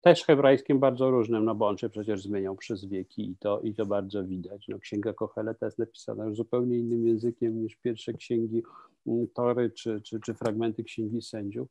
Też 0.00 0.24
hebrajskim 0.24 0.78
bardzo 0.78 1.10
różnym, 1.10 1.44
no 1.44 1.54
bo 1.54 1.68
on 1.68 1.78
się 1.78 1.88
przecież 1.88 2.22
zmieniał 2.22 2.56
przez 2.56 2.84
wieki 2.84 3.30
i 3.30 3.36
to, 3.36 3.60
i 3.60 3.74
to 3.74 3.86
bardzo 3.86 4.24
widać. 4.24 4.68
No, 4.68 4.78
Księga 4.78 5.12
Kocheleta 5.12 5.66
jest 5.66 5.78
napisana 5.78 6.24
już 6.24 6.36
zupełnie 6.36 6.78
innym 6.78 7.06
językiem 7.06 7.62
niż 7.62 7.76
pierwsze 7.76 8.12
księgi 8.12 8.62
mm, 9.06 9.28
Tory 9.34 9.70
czy, 9.70 10.00
czy, 10.00 10.20
czy 10.20 10.34
fragmenty 10.34 10.84
Księgi 10.84 11.22
Sędziów. 11.22 11.68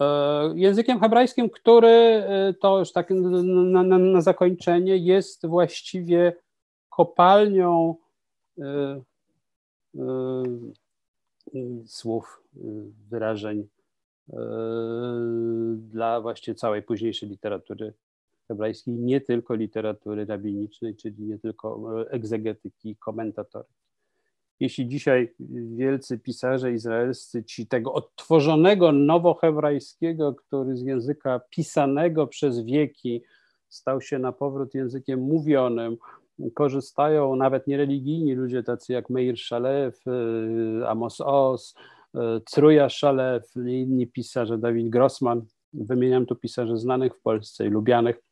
E, 0.00 0.52
językiem 0.54 1.00
hebrajskim, 1.00 1.50
który 1.50 1.88
e, 1.88 2.54
to 2.60 2.78
już 2.78 2.92
tak 2.92 3.10
na, 3.10 3.82
na, 3.82 3.98
na 3.98 4.20
zakończenie 4.20 4.96
jest 4.96 5.46
właściwie 5.46 6.36
kopalnią 6.88 7.94
e, 8.58 9.00
słów, 11.86 12.42
wyrażeń 13.10 13.68
dla 15.76 16.20
właśnie 16.20 16.54
całej 16.54 16.82
późniejszej 16.82 17.28
literatury 17.28 17.92
hebrajskiej, 18.48 18.94
nie 18.94 19.20
tylko 19.20 19.54
literatury 19.54 20.24
rabinicznej, 20.24 20.96
czyli 20.96 21.22
nie 21.22 21.38
tylko 21.38 21.90
egzegetyki, 22.10 22.96
komentatory 22.96 23.68
jeśli 24.60 24.88
dzisiaj 24.88 25.34
wielcy 25.76 26.18
pisarze 26.18 26.72
izraelscy, 26.72 27.44
ci 27.44 27.66
tego 27.66 27.92
odtworzonego 27.92 28.92
nowohebrajskiego, 28.92 30.34
który 30.34 30.76
z 30.76 30.82
języka 30.82 31.40
pisanego 31.50 32.26
przez 32.26 32.60
wieki 32.60 33.22
stał 33.68 34.00
się 34.00 34.18
na 34.18 34.32
powrót 34.32 34.74
językiem 34.74 35.20
mówionym, 35.20 35.96
korzystają 36.54 37.36
nawet 37.36 37.66
niereligijni 37.66 38.34
ludzie 38.34 38.62
tacy 38.62 38.92
jak 38.92 39.10
Meir 39.10 39.38
Szalew, 39.38 40.06
y, 40.06 40.88
Amos 40.88 41.20
Oz, 41.20 41.74
y, 42.14 42.18
Truja 42.40 42.88
Szalew, 42.88 43.56
inni 43.56 44.06
pisarze, 44.06 44.58
Dawid 44.58 44.88
Grossman, 44.88 45.42
wymieniam 45.72 46.26
tu 46.26 46.36
pisarzy 46.36 46.76
znanych 46.76 47.14
w 47.14 47.20
Polsce 47.20 47.66
i 47.66 47.70
lubianych, 47.70 48.22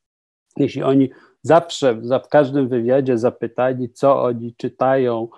jeśli 0.57 0.83
oni 0.83 1.11
zawsze, 1.43 1.95
w 1.95 2.29
każdym 2.29 2.68
wywiadzie 2.68 3.18
zapytali, 3.18 3.93
co 3.93 4.23
oni 4.23 4.55
czytają, 4.57 5.29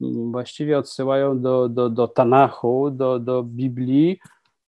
właściwie 0.00 0.78
odsyłają 0.78 1.40
do, 1.40 1.68
do, 1.68 1.90
do 1.90 2.08
Tanachu, 2.08 2.90
do, 2.90 3.18
do 3.18 3.42
Biblii, 3.42 4.18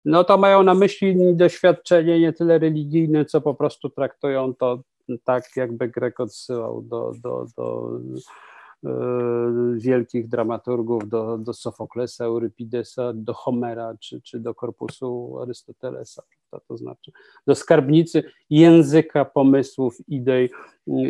no 0.06 0.24
to 0.24 0.38
mają 0.38 0.64
na 0.64 0.74
myśli 0.74 1.36
doświadczenie 1.36 2.20
nie 2.20 2.34
tyle 2.34 2.60
religijne, 2.60 3.26
co 3.26 3.42
po 3.42 3.56
prostu 3.56 3.90
traktują 3.90 4.54
to 4.54 4.82
tak, 5.24 5.44
jakby 5.56 5.88
Grek 5.88 6.20
odsyłał 6.20 6.82
do, 6.82 7.12
do, 7.24 7.46
do 7.58 8.00
e, 8.86 8.90
wielkich 9.78 10.28
dramaturgów, 10.28 11.10
do, 11.10 11.38
do 11.38 11.54
Sofoklesa, 11.54 12.26
Eurypidesa, 12.26 13.14
do 13.14 13.34
Homera 13.34 13.94
czy, 14.00 14.22
czy 14.22 14.40
do 14.40 14.56
korpusu 14.56 15.40
Arystotelesa 15.42 16.24
to 16.68 16.78
znaczy 16.78 17.12
do 17.48 17.56
skarbnicy 17.56 18.24
języka, 18.50 19.26
pomysłów, 19.26 19.98
idei. 20.08 20.50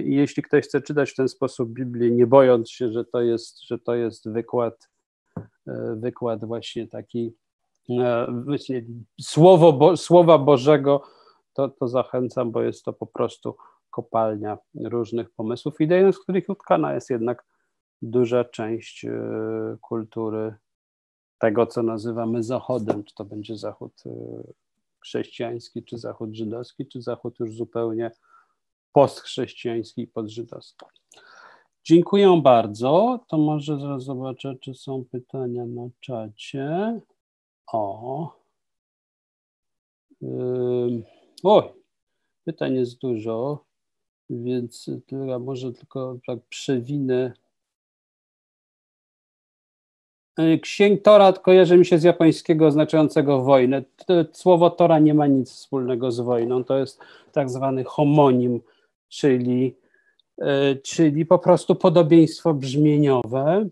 Jeśli 0.04 0.44
ktoś 0.44 0.66
chce 0.66 0.82
czytać 0.82 1.12
w 1.12 1.16
ten 1.16 1.28
sposób 1.28 1.70
Biblię, 1.70 2.12
nie 2.12 2.28
bojąc 2.28 2.72
się, 2.72 2.92
że 2.92 3.06
to 3.06 3.22
jest, 3.22 3.64
że 3.64 3.80
to 3.80 3.96
jest 3.96 4.30
wykład, 4.30 4.90
e, 5.68 5.96
wykład 5.96 6.46
właśnie 6.46 6.88
taki 6.88 7.34
e, 7.90 8.28
właśnie 8.46 8.86
słowo 9.22 9.74
Bo, 9.74 9.98
Słowa 9.98 10.38
Bożego, 10.38 11.02
to, 11.54 11.70
to 11.70 11.88
zachęcam, 11.88 12.52
bo 12.52 12.62
jest 12.62 12.84
to 12.84 12.94
po 12.94 13.08
prostu 13.08 13.56
kopalnia 13.90 14.58
różnych 14.84 15.32
pomysłów 15.32 15.82
idei, 15.82 16.14
z 16.14 16.20
których 16.20 16.50
utkana 16.50 16.94
jest 16.94 17.10
jednak 17.10 17.46
duża 18.02 18.44
część 18.44 19.06
e, 19.06 19.12
kultury 19.82 20.56
tego, 21.40 21.68
co 21.68 21.84
nazywamy 21.84 22.44
Zachodem, 22.44 23.04
czy 23.04 23.16
to 23.16 23.26
będzie 23.26 23.58
Zachód 23.58 24.04
chrześcijański, 25.06 25.84
czy 25.84 25.98
Zachód 25.98 26.36
żydowski, 26.36 26.88
czy 26.88 27.02
Zachód 27.02 27.40
już 27.40 27.56
zupełnie 27.56 28.12
postchrześcijański 28.92 30.02
i 30.02 30.08
podżydowski. 30.08 30.86
Dziękuję 31.84 32.42
bardzo. 32.44 33.20
To 33.28 33.38
może 33.38 33.80
zaraz 33.80 34.04
zobaczę, 34.04 34.56
czy 34.62 34.74
są 34.74 35.06
pytania 35.12 35.66
na 35.66 35.90
czacie. 36.00 37.00
O. 37.68 38.36
Yy. 40.22 41.04
Oj, 41.44 41.64
pytań 42.44 42.76
jest 42.76 42.98
dużo, 43.00 43.66
więc 44.30 44.90
ja 45.28 45.40
może 45.40 45.74
tylko 45.74 46.18
tak 46.28 46.40
przewinę 46.50 47.34
księg 50.62 51.02
Tora 51.02 51.34
kojarzy 51.34 51.78
mi 51.78 51.86
się 51.86 52.00
z 52.00 52.04
japońskiego 52.04 52.68
oznaczającego 52.68 53.42
wojnę. 53.42 53.84
Słowo 54.32 54.70
Tora 54.70 55.00
nie 55.00 55.14
ma 55.14 55.28
nic 55.28 55.52
wspólnego 55.52 56.12
z 56.12 56.20
wojną. 56.20 56.64
To 56.64 56.78
jest 56.78 57.00
tak 57.32 57.50
zwany 57.50 57.84
homonim, 57.84 58.62
czyli, 59.10 59.76
y, 60.42 60.46
czyli 60.84 61.26
po 61.26 61.40
prostu 61.40 61.76
podobieństwo 61.76 62.54
brzmieniowe. 62.54 63.70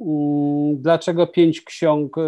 Mm, 0.00 0.82
dlaczego 0.82 1.26
pięć 1.26 1.60
ksiąg 1.60 2.18
y, 2.18 2.20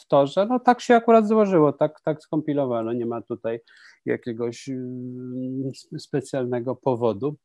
w 0.00 0.06
Torze? 0.08 0.46
No 0.46 0.60
tak 0.60 0.80
się 0.80 0.94
akurat 0.94 1.28
złożyło, 1.28 1.72
tak, 1.72 2.00
tak 2.00 2.22
skompilowano. 2.22 2.92
Nie 2.92 3.06
ma 3.06 3.22
tutaj 3.22 3.60
jakiegoś 4.04 4.70
specjalnego 5.98 6.76
powodu. 6.76 7.36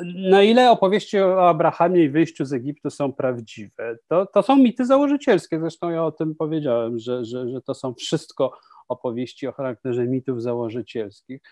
E, 0.00 0.30
na 0.30 0.42
ile 0.42 0.70
opowieści 0.70 1.20
o 1.20 1.48
Abrahamie 1.48 2.04
i 2.04 2.08
wyjściu 2.08 2.44
z 2.44 2.52
Egiptu 2.52 2.90
są 2.90 3.12
prawdziwe? 3.12 3.96
To, 4.08 4.26
to 4.26 4.42
są 4.42 4.56
mity 4.56 4.86
założycielskie, 4.86 5.60
zresztą 5.60 5.90
ja 5.90 6.04
o 6.04 6.12
tym 6.12 6.34
powiedziałem, 6.34 6.98
że, 6.98 7.24
że, 7.24 7.48
że 7.48 7.62
to 7.62 7.74
są 7.74 7.94
wszystko 7.94 8.52
opowieści 8.88 9.46
o 9.46 9.52
charakterze 9.52 10.06
mitów 10.06 10.42
założycielskich. 10.42 11.42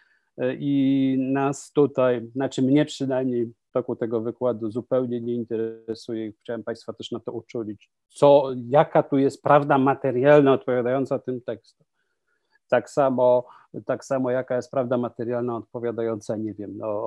I 0.59 1.17
nas 1.33 1.73
tutaj, 1.73 2.31
znaczy 2.35 2.63
mnie 2.63 2.85
przynajmniej 2.85 3.47
w 3.47 3.73
toku 3.73 3.97
tego 3.97 4.21
wykładu 4.21 4.71
zupełnie 4.71 5.21
nie 5.21 5.35
interesuje 5.35 6.27
i 6.27 6.33
chciałem 6.33 6.65
Państwa 6.65 6.93
też 6.93 7.11
na 7.11 7.21
to 7.21 7.33
uczulić, 7.33 7.91
co, 8.09 8.51
jaka 8.69 9.03
tu 9.03 9.19
jest 9.19 9.43
prawda 9.43 9.79
materialna 9.79 10.53
odpowiadająca 10.53 11.19
tym 11.19 11.41
tekstom. 11.41 11.87
Tak 12.69 12.91
samo, 12.91 13.47
tak 13.87 14.05
samo 14.05 14.31
jaka 14.31 14.57
jest 14.57 14.71
prawda 14.71 14.99
materialna 14.99 15.57
odpowiadająca, 15.57 16.37
nie 16.37 16.55
wiem, 16.55 16.79
no, 16.79 17.05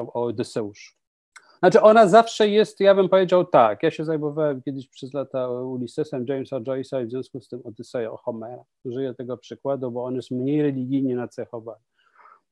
o 0.00 0.12
Odyseuszu. 0.12 0.94
Znaczy 1.58 1.82
ona 1.82 2.08
zawsze 2.08 2.48
jest, 2.48 2.80
ja 2.80 2.94
bym 2.94 3.08
powiedział 3.08 3.44
tak, 3.44 3.82
ja 3.82 3.90
się 3.90 4.04
zajmowałem 4.04 4.62
kiedyś 4.62 4.88
przez 4.88 5.14
lata 5.14 5.48
Ulyssesem 5.48 6.24
Jamesa 6.28 6.60
Joyce'a 6.60 7.02
i 7.02 7.06
w 7.06 7.10
związku 7.10 7.40
z 7.40 7.48
tym 7.48 7.60
Odyseją 7.64 8.16
Homera. 8.16 8.64
Użyję 8.84 9.14
tego 9.14 9.36
przykładu, 9.36 9.90
bo 9.90 10.04
on 10.04 10.14
jest 10.14 10.30
mniej 10.30 10.62
religijnie 10.62 11.16
nacechowany. 11.16 11.84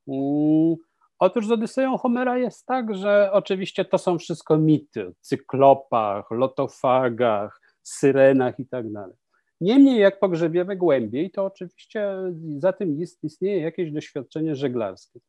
Mm, 0.07 0.75
otóż 1.19 1.47
z 1.47 1.51
Odyseją 1.51 1.97
Homera 1.97 2.37
jest 2.37 2.65
tak, 2.65 2.95
że 2.95 3.29
oczywiście 3.33 3.85
to 3.85 3.97
są 3.97 4.17
wszystko 4.17 4.57
mity, 4.57 5.13
cyklopach, 5.21 6.31
lotofagach, 6.31 7.61
syrenach 7.83 8.59
i 8.59 8.65
tak 8.65 8.91
dalej. 8.91 9.15
Niemniej, 9.61 9.99
jak 9.99 10.19
pogrzebiemy 10.19 10.75
głębiej, 10.75 11.31
to 11.31 11.45
oczywiście 11.45 12.15
za 12.57 12.73
tym 12.73 12.99
istnieje 13.23 13.61
jakieś 13.61 13.91
doświadczenie 13.91 14.55
żeglarskie. 14.55 15.19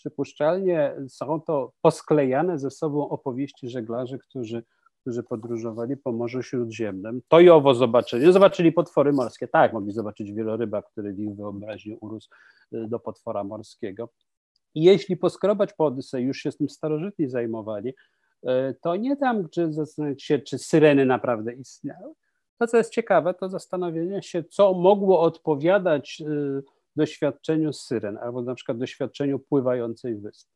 Przypuszczalnie 0.00 0.96
są 1.08 1.40
to 1.40 1.72
posklejane 1.82 2.58
ze 2.58 2.70
sobą 2.70 3.08
opowieści 3.08 3.68
żeglarzy, 3.68 4.18
którzy, 4.18 4.62
którzy 5.00 5.22
podróżowali 5.22 5.96
po 5.96 6.12
Morzu 6.12 6.42
Śródziemnym. 6.42 7.22
To 7.28 7.40
i 7.40 7.48
owo 7.48 7.74
zobaczyli. 7.74 8.32
Zobaczyli 8.32 8.72
potwory 8.72 9.12
morskie. 9.12 9.48
Tak, 9.48 9.72
mogli 9.72 9.92
zobaczyć 9.92 10.32
wieloryba, 10.32 10.82
który 10.82 11.12
w 11.12 11.20
ich 11.20 11.36
wyobraźni 11.36 11.96
urósł 12.00 12.28
y, 12.74 12.86
do 12.88 12.98
potwora 12.98 13.44
morskiego. 13.44 14.08
I 14.74 14.82
jeśli 14.82 15.16
poskrobać 15.16 15.72
po 15.72 15.86
Odysei, 15.86 16.24
już 16.24 16.38
się 16.38 16.52
z 16.52 16.56
tym 16.56 16.68
starożytni 16.68 17.28
zajmowali, 17.28 17.88
y, 17.88 18.48
to 18.82 18.96
nie 18.96 19.16
tam, 19.16 19.48
czy 19.48 19.72
zastanawiać 19.72 20.22
się, 20.22 20.38
czy 20.38 20.58
syreny 20.58 21.06
naprawdę 21.06 21.52
istniały, 21.52 22.14
to, 22.58 22.66
co 22.66 22.76
jest 22.76 22.92
ciekawe, 22.92 23.34
to 23.34 23.48
zastanowienie 23.48 24.22
się, 24.22 24.44
co 24.44 24.74
mogło 24.74 25.20
odpowiadać 25.20 26.22
y, 26.26 26.79
doświadczeniu 26.96 27.72
syren, 27.72 28.18
albo 28.22 28.42
na 28.42 28.54
przykład 28.54 28.78
doświadczeniu 28.78 29.38
pływającej 29.38 30.16
wyspy. 30.16 30.52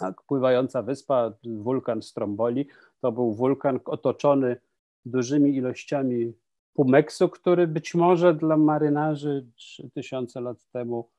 Tak, 0.00 0.22
pływająca 0.22 0.82
wyspa, 0.82 1.32
wulkan 1.44 2.02
Stromboli, 2.02 2.66
to 3.00 3.12
był 3.12 3.34
wulkan 3.34 3.80
otoczony 3.84 4.56
dużymi 5.04 5.56
ilościami 5.56 6.32
pumeksu, 6.74 7.28
który 7.28 7.66
być 7.66 7.94
może 7.94 8.34
dla 8.34 8.56
marynarzy 8.56 9.46
3000 9.56 10.40
lat 10.40 10.66
temu 10.72 11.10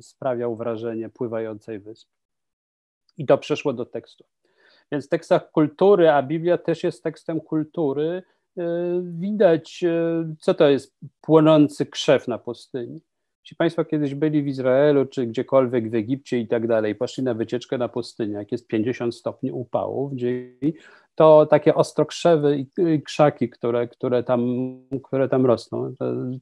sprawiał 0.00 0.56
wrażenie 0.56 1.08
pływającej 1.08 1.80
wyspy. 1.80 2.12
I 3.16 3.26
to 3.26 3.38
przeszło 3.38 3.72
do 3.72 3.86
tekstu. 3.86 4.24
Więc 4.92 5.06
w 5.06 5.08
tekstach 5.08 5.50
kultury, 5.50 6.10
a 6.10 6.22
Biblia 6.22 6.58
też 6.58 6.84
jest 6.84 7.02
tekstem 7.02 7.40
kultury, 7.40 8.22
E, 8.58 9.02
widać, 9.02 9.84
e, 9.84 10.34
co 10.40 10.54
to 10.54 10.68
jest 10.68 10.96
płonący 11.20 11.86
krzew 11.86 12.28
na 12.28 12.38
pustyni. 12.38 13.00
Ci 13.48 13.56
Państwo 13.56 13.84
kiedyś 13.84 14.14
byli 14.14 14.42
w 14.42 14.46
Izraelu, 14.46 15.06
czy 15.06 15.26
gdziekolwiek 15.26 15.90
w 15.90 15.94
Egipcie 15.94 16.38
i 16.38 16.48
tak 16.48 16.66
dalej, 16.66 16.94
poszli 16.94 17.22
na 17.24 17.34
wycieczkę 17.34 17.78
na 17.78 17.88
pustynię, 17.88 18.34
jak 18.34 18.52
jest 18.52 18.66
50 18.66 19.14
stopni 19.14 19.52
upału 19.52 20.08
w 20.08 20.16
dzień, 20.16 20.72
to 21.14 21.46
takie 21.46 21.74
ostrokrzewy 21.74 22.66
i 22.78 23.02
krzaki, 23.02 23.50
które, 23.50 23.88
które, 23.88 24.22
tam, 24.22 24.42
które 25.04 25.28
tam 25.28 25.46
rosną, 25.46 25.94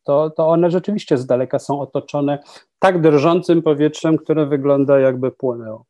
to, 0.04 0.30
to 0.30 0.48
one 0.48 0.70
rzeczywiście 0.70 1.18
z 1.18 1.26
daleka 1.26 1.58
są 1.58 1.80
otoczone 1.80 2.38
tak 2.78 3.00
drżącym 3.00 3.62
powietrzem, 3.62 4.16
które 4.16 4.46
wygląda 4.46 4.98
jakby 4.98 5.30
płynęło. 5.30 5.84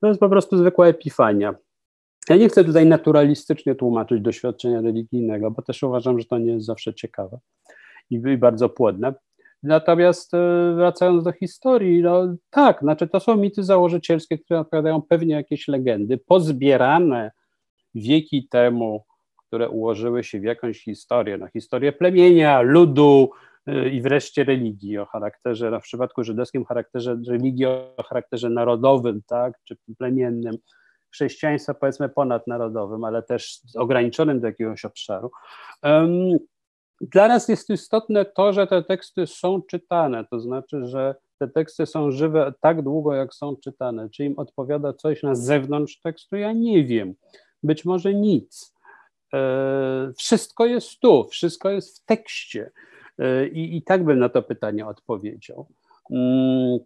To 0.00 0.08
jest 0.08 0.20
po 0.20 0.28
prostu 0.28 0.58
zwykła 0.58 0.86
epifania. 0.86 1.54
Ja 2.28 2.36
nie 2.36 2.48
chcę 2.48 2.64
tutaj 2.64 2.86
naturalistycznie 2.86 3.74
tłumaczyć 3.74 4.20
doświadczenia 4.20 4.80
religijnego, 4.80 5.50
bo 5.50 5.62
też 5.62 5.82
uważam, 5.82 6.18
że 6.18 6.24
to 6.24 6.38
nie 6.38 6.52
jest 6.52 6.66
zawsze 6.66 6.94
ciekawe 6.94 7.38
i 8.10 8.36
bardzo 8.36 8.68
płodne. 8.68 9.14
Natomiast 9.62 10.34
e, 10.34 10.72
wracając 10.76 11.24
do 11.24 11.32
historii, 11.32 12.02
no 12.02 12.34
tak, 12.50 12.80
znaczy 12.80 13.08
to 13.08 13.20
są 13.20 13.36
mity 13.36 13.64
założycielskie, 13.64 14.38
które 14.38 14.60
odpowiadają 14.60 15.02
pewnie 15.02 15.34
jakieś 15.34 15.68
legendy, 15.68 16.18
pozbierane 16.18 17.30
wieki 17.94 18.48
temu, 18.48 19.04
które 19.46 19.68
ułożyły 19.68 20.24
się 20.24 20.40
w 20.40 20.44
jakąś 20.44 20.84
historię, 20.84 21.38
na 21.38 21.48
historię 21.48 21.92
plemienia, 21.92 22.60
ludu 22.60 23.30
e, 23.66 23.88
i 23.88 24.02
wreszcie 24.02 24.44
religii 24.44 24.98
o 24.98 25.06
charakterze, 25.06 25.70
no 25.70 25.80
w 25.80 25.82
przypadku 25.82 26.24
żydowskim 26.24 26.64
charakterze 26.64 27.18
religii 27.28 27.66
o 27.66 27.94
charakterze 28.08 28.50
narodowym, 28.50 29.22
tak, 29.26 29.54
czy 29.64 29.76
plemiennym, 29.98 30.54
chrześcijaństwa 31.12 31.74
powiedzmy 31.74 32.08
ponadnarodowym, 32.08 33.04
ale 33.04 33.22
też 33.22 33.60
ograniczonym 33.76 34.40
do 34.40 34.46
jakiegoś 34.46 34.84
obszaru. 34.84 35.30
Dla 37.00 37.28
nas 37.28 37.48
jest 37.48 37.70
istotne 37.70 38.24
to, 38.24 38.52
że 38.52 38.66
te 38.66 38.82
teksty 38.82 39.26
są 39.26 39.62
czytane, 39.62 40.24
to 40.30 40.40
znaczy, 40.40 40.86
że 40.86 41.14
te 41.38 41.48
teksty 41.48 41.86
są 41.86 42.10
żywe 42.10 42.52
tak 42.60 42.82
długo, 42.82 43.14
jak 43.14 43.34
są 43.34 43.56
czytane. 43.56 44.10
Czy 44.10 44.24
im 44.24 44.38
odpowiada 44.38 44.92
coś 44.92 45.22
na 45.22 45.34
zewnątrz 45.34 46.00
tekstu? 46.00 46.36
Ja 46.36 46.52
nie 46.52 46.84
wiem. 46.84 47.14
Być 47.62 47.84
może 47.84 48.14
nic. 48.14 48.74
E, 49.34 50.12
wszystko 50.16 50.66
jest 50.66 51.00
tu, 51.00 51.28
wszystko 51.28 51.70
jest 51.70 51.98
w 51.98 52.04
tekście. 52.04 52.70
E, 53.18 53.48
I, 53.48 53.76
I 53.76 53.82
tak 53.82 54.04
bym 54.04 54.18
na 54.18 54.28
to 54.28 54.42
pytanie 54.42 54.86
odpowiedział. 54.86 55.66
Mm, 56.10 56.78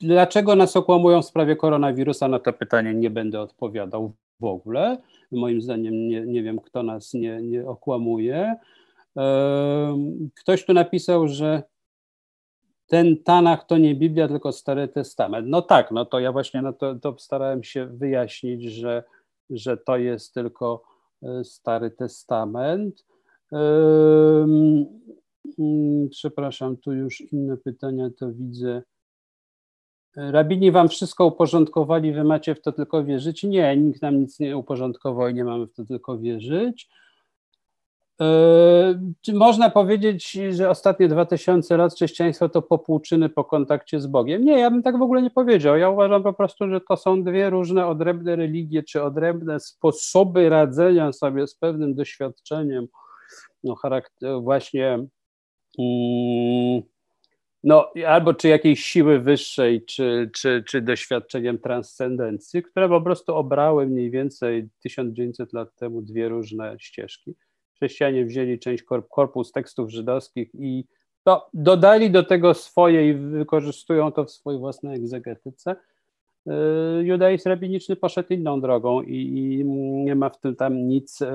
dlaczego 0.00 0.56
nas 0.56 0.76
okłamują 0.76 1.22
w 1.22 1.26
sprawie 1.26 1.56
koronawirusa? 1.56 2.28
Na 2.28 2.38
to 2.38 2.52
pytanie 2.52 2.94
nie 2.94 3.10
będę 3.10 3.40
odpowiadał 3.40 4.12
w 4.40 4.44
ogóle. 4.44 4.96
Moim 5.32 5.62
zdaniem 5.62 6.08
nie, 6.08 6.26
nie 6.26 6.42
wiem, 6.42 6.60
kto 6.60 6.82
nas 6.82 7.14
nie, 7.14 7.42
nie 7.42 7.66
okłamuje. 7.66 8.56
Ktoś 10.34 10.64
tu 10.64 10.72
napisał, 10.72 11.28
że 11.28 11.62
ten 12.86 13.22
Tanach 13.22 13.66
to 13.66 13.78
nie 13.78 13.94
Biblia, 13.94 14.28
tylko 14.28 14.52
Stary 14.52 14.88
Testament. 14.88 15.46
No 15.48 15.62
tak, 15.62 15.90
no 15.90 16.04
to 16.04 16.20
ja 16.20 16.32
właśnie 16.32 16.62
no 16.62 16.72
to, 16.72 16.94
to 16.94 17.18
starałem 17.18 17.64
się 17.64 17.86
wyjaśnić, 17.86 18.64
że, 18.64 19.04
że 19.50 19.76
to 19.76 19.96
jest 19.96 20.34
tylko 20.34 20.82
e, 21.22 21.44
Stary 21.44 21.90
Testament. 21.90 23.04
Um, 23.50 24.86
przepraszam, 26.10 26.76
tu 26.76 26.92
już 26.92 27.20
inne 27.32 27.56
pytania 27.56 28.10
to 28.18 28.32
widzę. 28.32 28.82
Rabini 30.16 30.70
wam 30.70 30.88
wszystko 30.88 31.26
uporządkowali, 31.26 32.12
wy 32.12 32.24
macie 32.24 32.54
w 32.54 32.60
to 32.60 32.72
tylko 32.72 33.04
wierzyć? 33.04 33.42
Nie, 33.42 33.76
nikt 33.76 34.02
nam 34.02 34.20
nic 34.20 34.40
nie 34.40 34.56
uporządkował 34.56 35.28
i 35.28 35.34
nie 35.34 35.44
mamy 35.44 35.66
w 35.66 35.72
to 35.72 35.84
tylko 35.84 36.18
wierzyć. 36.18 36.88
Czy 39.20 39.34
można 39.34 39.70
powiedzieć, 39.70 40.32
że 40.50 40.70
ostatnie 40.70 41.08
2000 41.08 41.76
lat 41.76 41.94
chrześcijaństwa 41.94 42.48
to 42.48 42.62
popłuczyny 42.62 43.28
po 43.28 43.44
kontakcie 43.44 44.00
z 44.00 44.06
Bogiem? 44.06 44.44
Nie, 44.44 44.58
ja 44.58 44.70
bym 44.70 44.82
tak 44.82 44.98
w 44.98 45.02
ogóle 45.02 45.22
nie 45.22 45.30
powiedział. 45.30 45.76
Ja 45.76 45.90
uważam 45.90 46.22
po 46.22 46.32
prostu, 46.32 46.68
że 46.68 46.80
to 46.80 46.96
są 46.96 47.22
dwie 47.22 47.50
różne 47.50 47.86
odrębne 47.86 48.36
religie, 48.36 48.82
czy 48.82 49.02
odrębne 49.02 49.60
sposoby 49.60 50.48
radzenia 50.48 51.12
sobie 51.12 51.46
z 51.46 51.54
pewnym 51.54 51.94
doświadczeniem, 51.94 52.86
no, 53.64 53.74
charakter, 53.74 54.40
właśnie. 54.40 55.06
Hmm, 55.76 56.82
no, 57.64 57.92
albo 58.06 58.34
czy 58.34 58.48
jakiejś 58.48 58.84
siły 58.84 59.20
wyższej, 59.20 59.84
czy, 59.84 60.30
czy, 60.34 60.64
czy 60.66 60.80
doświadczeniem 60.80 61.58
transcendencji, 61.58 62.62
które 62.62 62.88
po 62.88 63.00
prostu 63.00 63.34
obrały 63.34 63.86
mniej 63.86 64.10
więcej 64.10 64.68
1900 64.80 65.52
lat 65.52 65.74
temu 65.74 66.02
dwie 66.02 66.28
różne 66.28 66.76
ścieżki. 66.78 67.34
Chrześcijanie 67.74 68.24
wzięli 68.24 68.58
część 68.58 68.84
korpus 69.10 69.52
tekstów 69.52 69.90
żydowskich 69.90 70.50
i 70.54 70.84
to 71.24 71.48
dodali 71.54 72.10
do 72.10 72.22
tego 72.22 72.54
swoje 72.54 73.10
i 73.10 73.14
wykorzystują 73.14 74.12
to 74.12 74.24
w 74.24 74.30
swojej 74.30 74.60
własnej 74.60 74.96
egzegetyce. 74.96 75.76
Y, 76.46 76.52
judaizm 77.04 77.48
rabiniczny 77.48 77.96
poszedł 77.96 78.32
inną 78.32 78.60
drogą 78.60 79.02
i, 79.02 79.14
i 79.14 79.64
nie 80.04 80.14
ma 80.14 80.30
w 80.30 80.40
tym 80.40 80.56
tam 80.56 80.88
nic, 80.88 81.22
y, 81.22 81.26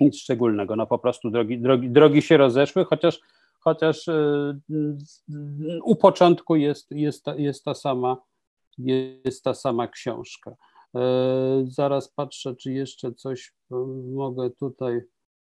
nic 0.00 0.16
szczególnego. 0.16 0.76
No 0.76 0.86
po 0.86 0.98
prostu 0.98 1.30
drogi, 1.30 1.58
drogi, 1.58 1.90
drogi 1.90 2.22
się 2.22 2.36
rozeszły, 2.36 2.84
chociaż 2.84 3.20
chociaż 3.66 4.08
e, 4.08 4.60
u 5.84 5.96
początku 5.96 6.56
jest, 6.56 6.90
jest, 6.90 7.24
ta, 7.24 7.34
jest, 7.34 7.64
ta, 7.64 7.74
sama, 7.74 8.16
jest 8.78 9.44
ta 9.44 9.54
sama 9.54 9.88
książka. 9.88 10.56
E, 10.94 11.64
zaraz 11.68 12.08
patrzę, 12.08 12.56
czy 12.56 12.72
jeszcze 12.72 13.14
coś 13.14 13.54
mogę 14.14 14.50
tutaj. 14.50 14.96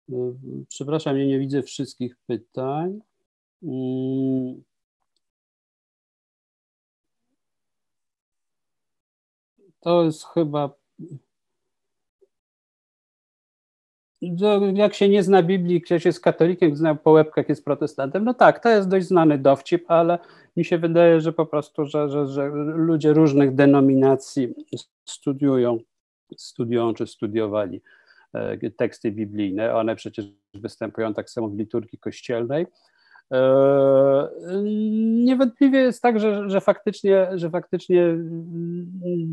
E, 0.09 0.33
przepraszam, 0.67 1.17
ja 1.17 1.25
nie 1.25 1.39
widzę 1.39 1.63
wszystkich 1.63 2.15
pytań. 2.27 2.99
Mm. 3.63 4.63
To 9.79 10.03
jest 10.03 10.23
chyba 10.23 10.73
jak 14.73 14.93
się 14.93 15.09
nie 15.09 15.23
zna 15.23 15.43
Biblii, 15.43 15.81
ktoś 15.81 16.05
jest 16.05 16.21
katolikiem, 16.21 16.75
zna 16.75 16.95
po 16.95 17.11
łebkach, 17.11 17.49
jest 17.49 17.65
protestantem, 17.65 18.23
no 18.23 18.33
tak, 18.33 18.63
to 18.63 18.69
jest 18.69 18.89
dość 18.89 19.07
znany 19.07 19.37
dowcip, 19.37 19.91
ale 19.91 20.19
mi 20.57 20.65
się 20.65 20.77
wydaje, 20.77 21.21
że 21.21 21.33
po 21.33 21.45
prostu, 21.45 21.85
że, 21.85 22.09
że, 22.09 22.27
że 22.27 22.49
ludzie 22.75 23.13
różnych 23.13 23.55
denominacji 23.55 24.53
studiują, 25.05 25.77
studiują 26.37 26.93
czy 26.93 27.07
studiowali 27.07 27.81
e, 28.33 28.71
teksty 28.71 29.11
biblijne, 29.11 29.75
one 29.75 29.95
przecież 29.95 30.25
występują 30.53 31.13
tak 31.13 31.29
samo 31.29 31.49
w 31.49 31.57
liturgii 31.57 31.99
kościelnej. 31.99 32.67
E, 33.31 34.29
niewątpliwie 35.25 35.79
jest 35.79 36.01
tak, 36.01 36.19
że, 36.19 36.49
że 36.49 36.61
faktycznie, 36.61 37.27
że 37.35 37.49
faktycznie 37.49 38.17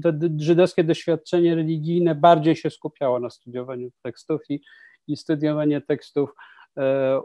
to 0.02 0.12
żydowskie 0.38 0.84
doświadczenie 0.84 1.54
religijne 1.54 2.14
bardziej 2.14 2.56
się 2.56 2.70
skupiało 2.70 3.20
na 3.20 3.30
studiowaniu 3.30 3.90
tekstów 4.02 4.40
i, 4.48 4.60
i 5.08 5.16
studiowanie 5.16 5.80
tekstów 5.80 6.30
e, 6.76 7.20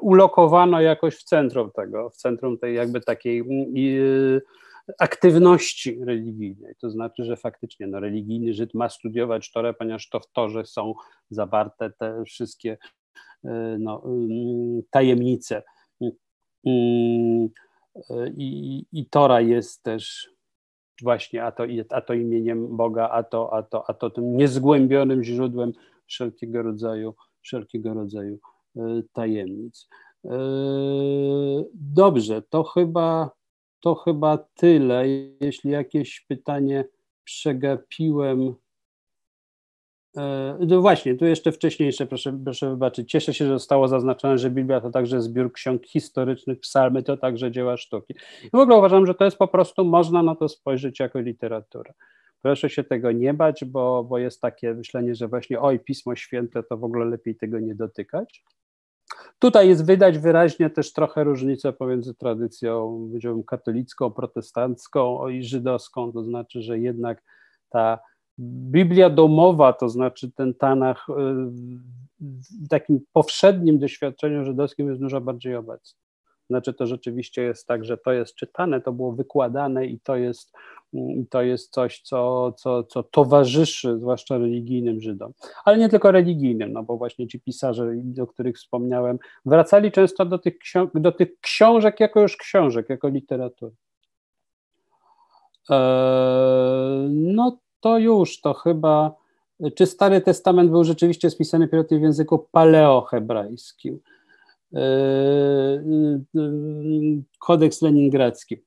ulokowano 0.00 0.80
jakoś 0.80 1.16
w 1.16 1.24
centrum 1.24 1.70
tego, 1.70 2.10
w 2.10 2.16
centrum 2.16 2.58
tej 2.58 2.74
jakby 2.74 3.00
takiej 3.00 3.44
aktywności 4.98 6.04
religijnej. 6.04 6.74
To 6.80 6.90
znaczy, 6.90 7.24
że 7.24 7.36
faktycznie 7.36 7.86
no, 7.86 8.00
religijny 8.00 8.54
Żyd 8.54 8.74
ma 8.74 8.88
studiować 8.88 9.52
Torę, 9.52 9.74
ponieważ 9.74 10.08
to 10.08 10.20
w 10.20 10.32
Torze 10.32 10.64
są 10.64 10.94
zawarte 11.30 11.90
te 11.90 12.24
wszystkie 12.24 12.76
E, 12.80 13.01
no, 13.78 14.02
mm, 14.04 14.82
tajemnice. 14.90 15.62
Mm, 16.66 17.48
I, 18.36 18.84
I 18.92 19.06
Tora 19.06 19.40
jest 19.40 19.82
też 19.82 20.30
właśnie 21.02 21.44
a 21.44 21.52
to, 21.52 21.64
a 21.90 22.00
to 22.00 22.14
imieniem 22.14 22.76
Boga, 22.76 23.08
a 23.08 23.22
to, 23.22 23.52
a 23.52 23.62
to, 23.62 23.90
a 23.90 23.94
to 23.94 24.10
tym 24.10 24.36
niezgłębionym 24.36 25.24
źródłem 25.24 25.72
wszelkiego 26.06 26.62
rodzaju, 26.62 27.14
wszelkiego 27.42 27.94
rodzaju 27.94 28.38
tajemnic. 29.12 29.88
Dobrze, 31.74 32.42
to 32.42 32.64
chyba, 32.64 33.30
to 33.80 33.94
chyba 33.94 34.38
tyle. 34.38 35.08
Jeśli 35.40 35.70
jakieś 35.70 36.20
pytanie 36.20 36.84
przegapiłem, 37.24 38.54
no 40.68 40.80
właśnie, 40.80 41.14
tu 41.14 41.24
jeszcze 41.24 41.52
wcześniejsze, 41.52 42.06
proszę, 42.06 42.38
proszę 42.44 42.70
wybaczyć. 42.70 43.10
Cieszę 43.10 43.34
się, 43.34 43.46
że 43.46 43.52
zostało 43.52 43.88
zaznaczone, 43.88 44.38
że 44.38 44.50
Biblia 44.50 44.80
to 44.80 44.90
także 44.90 45.22
zbiór 45.22 45.52
ksiąg 45.52 45.86
historycznych, 45.86 46.60
psalmy 46.60 47.02
to 47.02 47.16
także 47.16 47.50
dzieła 47.50 47.76
sztuki. 47.76 48.14
I 48.44 48.50
w 48.50 48.54
ogóle 48.54 48.76
uważam, 48.76 49.06
że 49.06 49.14
to 49.14 49.24
jest 49.24 49.36
po 49.36 49.48
prostu, 49.48 49.84
można 49.84 50.22
na 50.22 50.34
to 50.34 50.48
spojrzeć 50.48 51.00
jako 51.00 51.20
literaturę. 51.20 51.92
Proszę 52.42 52.70
się 52.70 52.84
tego 52.84 53.12
nie 53.12 53.34
bać, 53.34 53.64
bo, 53.64 54.04
bo 54.04 54.18
jest 54.18 54.40
takie 54.40 54.74
myślenie, 54.74 55.14
że 55.14 55.28
właśnie 55.28 55.60
oj, 55.60 55.80
Pismo 55.80 56.16
Święte 56.16 56.62
to 56.62 56.76
w 56.76 56.84
ogóle 56.84 57.04
lepiej 57.04 57.36
tego 57.36 57.58
nie 57.58 57.74
dotykać. 57.74 58.44
Tutaj 59.38 59.68
jest 59.68 59.86
widać 59.86 60.18
wyraźnie 60.18 60.70
też 60.70 60.92
trochę 60.92 61.24
różnicę 61.24 61.72
pomiędzy 61.72 62.14
tradycją, 62.14 63.06
powiedziałbym, 63.08 63.44
katolicką, 63.44 64.10
protestancką 64.10 65.28
i 65.28 65.44
żydowską, 65.44 66.12
to 66.12 66.24
znaczy, 66.24 66.62
że 66.62 66.78
jednak 66.78 67.22
ta 67.70 67.98
Biblia 68.38 69.10
domowa, 69.10 69.72
to 69.72 69.88
znaczy 69.88 70.30
ten 70.30 70.54
Tanach, 70.54 71.06
y, 71.08 71.12
w 72.64 72.68
takim 72.68 73.00
powszednim 73.12 73.78
doświadczeniu 73.78 74.44
żydowskim 74.44 74.88
jest 74.88 75.00
dużo 75.00 75.20
bardziej 75.20 75.56
obecny. 75.56 76.02
Znaczy 76.50 76.74
to 76.74 76.86
rzeczywiście 76.86 77.42
jest 77.42 77.66
tak, 77.66 77.84
że 77.84 77.98
to 77.98 78.12
jest 78.12 78.34
czytane, 78.34 78.80
to 78.80 78.92
było 78.92 79.12
wykładane 79.12 79.86
i 79.86 80.00
to 80.00 80.16
jest, 80.16 80.52
to 81.30 81.42
jest 81.42 81.72
coś, 81.72 82.00
co, 82.00 82.52
co, 82.52 82.84
co 82.84 83.02
towarzyszy 83.02 83.98
zwłaszcza 83.98 84.38
religijnym 84.38 85.00
Żydom. 85.00 85.32
Ale 85.64 85.78
nie 85.78 85.88
tylko 85.88 86.10
religijnym, 86.10 86.72
no 86.72 86.82
bo 86.82 86.96
właśnie 86.96 87.28
ci 87.28 87.40
pisarze, 87.40 87.94
o 88.22 88.26
których 88.26 88.56
wspomniałem, 88.56 89.18
wracali 89.44 89.92
często 89.92 90.24
do 90.24 90.38
tych, 90.38 90.54
do 90.94 91.12
tych 91.12 91.38
książek 91.40 92.00
jako 92.00 92.20
już 92.20 92.36
książek, 92.36 92.88
jako 92.88 93.08
literatury. 93.08 93.72
Eee, 95.70 97.08
no 97.10 97.58
to 97.82 97.98
już, 97.98 98.40
to 98.40 98.54
chyba, 98.54 99.14
czy 99.74 99.86
Stary 99.86 100.20
Testament 100.20 100.70
był 100.70 100.84
rzeczywiście 100.84 101.30
spisany 101.30 101.68
pierwotnie 101.68 101.98
w 101.98 102.02
języku 102.02 102.48
paleohebrajskim? 102.52 103.98
Eee, 104.74 105.80
kodeks 107.38 107.82
leningradzki. 107.82 108.64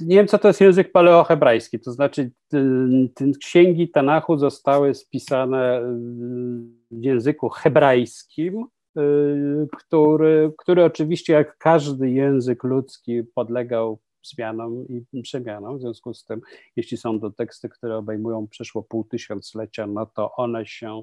Nie 0.00 0.16
wiem, 0.16 0.26
co 0.26 0.38
to 0.38 0.48
jest 0.48 0.60
język 0.60 0.92
paleohebrajski, 0.92 1.80
to 1.80 1.92
znaczy 1.92 2.30
ten, 3.14 3.32
księgi 3.40 3.88
Tanachu 3.88 4.36
zostały 4.36 4.94
spisane 4.94 5.82
w 6.90 7.04
języku 7.04 7.48
hebrajskim, 7.48 8.66
który, 9.78 10.52
który 10.58 10.84
oczywiście 10.84 11.32
jak 11.32 11.58
każdy 11.58 12.10
język 12.10 12.64
ludzki 12.64 13.22
podlegał 13.34 13.98
zmianom 14.24 14.86
i 15.12 15.22
przemianom. 15.22 15.78
W 15.78 15.80
związku 15.80 16.14
z 16.14 16.24
tym, 16.24 16.40
jeśli 16.76 16.96
są 16.96 17.20
to 17.20 17.30
teksty, 17.30 17.68
które 17.68 17.96
obejmują 17.96 18.48
przeszło 18.48 18.82
pół 18.82 19.04
tysiąclecia, 19.04 19.86
no 19.86 20.06
to 20.06 20.36
one 20.36 20.66
się 20.66 21.02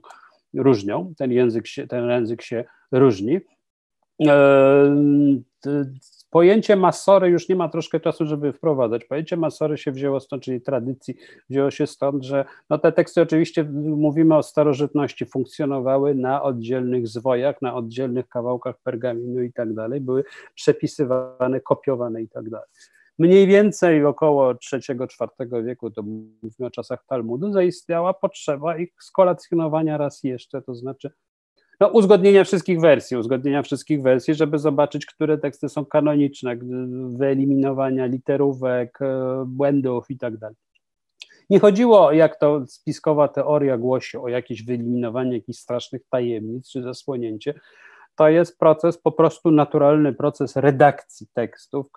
różnią, 0.53 1.13
ten 1.17 1.31
język 1.31 1.67
się, 1.67 1.87
ten 1.87 2.09
język 2.09 2.41
się 2.41 2.63
różni. 2.91 3.39
E, 4.27 5.85
pojęcie 6.29 6.75
masory 6.75 7.29
już 7.29 7.49
nie 7.49 7.55
ma 7.55 7.69
troszkę 7.69 7.99
czasu, 7.99 8.25
żeby 8.25 8.53
wprowadzać. 8.53 9.05
Pojęcie 9.05 9.37
masory 9.37 9.77
się 9.77 9.91
wzięło 9.91 10.19
stąd, 10.19 10.43
czyli 10.43 10.61
tradycji, 10.61 11.15
wzięło 11.49 11.71
się 11.71 11.87
stąd, 11.87 12.23
że 12.23 12.45
no 12.69 12.77
te 12.77 12.91
teksty 12.91 13.21
oczywiście, 13.21 13.63
mówimy 13.63 14.35
o 14.35 14.43
starożytności, 14.43 15.25
funkcjonowały 15.25 16.15
na 16.15 16.43
oddzielnych 16.43 17.07
zwojach, 17.07 17.61
na 17.61 17.75
oddzielnych 17.75 18.27
kawałkach 18.27 18.75
pergaminu 18.83 19.41
i 19.43 19.53
tak 19.53 19.73
dalej, 19.73 20.01
były 20.01 20.23
przepisywane, 20.55 21.59
kopiowane 21.61 22.21
i 22.21 22.29
tak 22.29 22.49
dalej 22.49 22.67
mniej 23.19 23.47
więcej 23.47 24.05
około 24.05 24.51
III-IV 24.73 25.63
wieku, 25.63 25.91
to 25.91 26.03
mówimy 26.03 26.67
o 26.67 26.71
czasach 26.71 27.05
Talmudu, 27.05 27.51
zaistniała 27.51 28.13
potrzeba 28.13 28.77
ich 28.77 28.93
skolacjonowania 28.99 29.97
raz 29.97 30.23
jeszcze, 30.23 30.61
to 30.61 30.75
znaczy 30.75 31.11
no, 31.79 31.87
uzgodnienia 31.87 32.43
wszystkich 32.43 32.79
wersji, 32.81 33.17
uzgodnienia 33.17 33.63
wszystkich 33.63 34.01
wersji, 34.01 34.35
żeby 34.35 34.59
zobaczyć, 34.59 35.05
które 35.05 35.37
teksty 35.37 35.69
są 35.69 35.85
kanoniczne, 35.85 36.57
wyeliminowania 37.17 38.05
literówek, 38.05 39.01
e, 39.01 39.43
błędów 39.47 40.05
i 40.09 40.17
tak 40.17 40.37
dalej. 40.37 40.55
Nie 41.49 41.59
chodziło, 41.59 42.11
jak 42.11 42.39
to 42.39 42.67
spiskowa 42.67 43.27
teoria 43.27 43.77
głosi, 43.77 44.17
o 44.17 44.27
jakieś 44.27 44.65
wyeliminowanie 44.65 45.33
jakichś 45.33 45.59
strasznych 45.59 46.01
tajemnic 46.09 46.71
czy 46.71 46.83
zasłonięcie. 46.83 47.53
To 48.15 48.29
jest 48.29 48.59
proces, 48.59 48.97
po 48.97 49.11
prostu 49.11 49.51
naturalny 49.51 50.13
proces 50.13 50.55
redakcji 50.55 51.27
tekstów, 51.33 51.87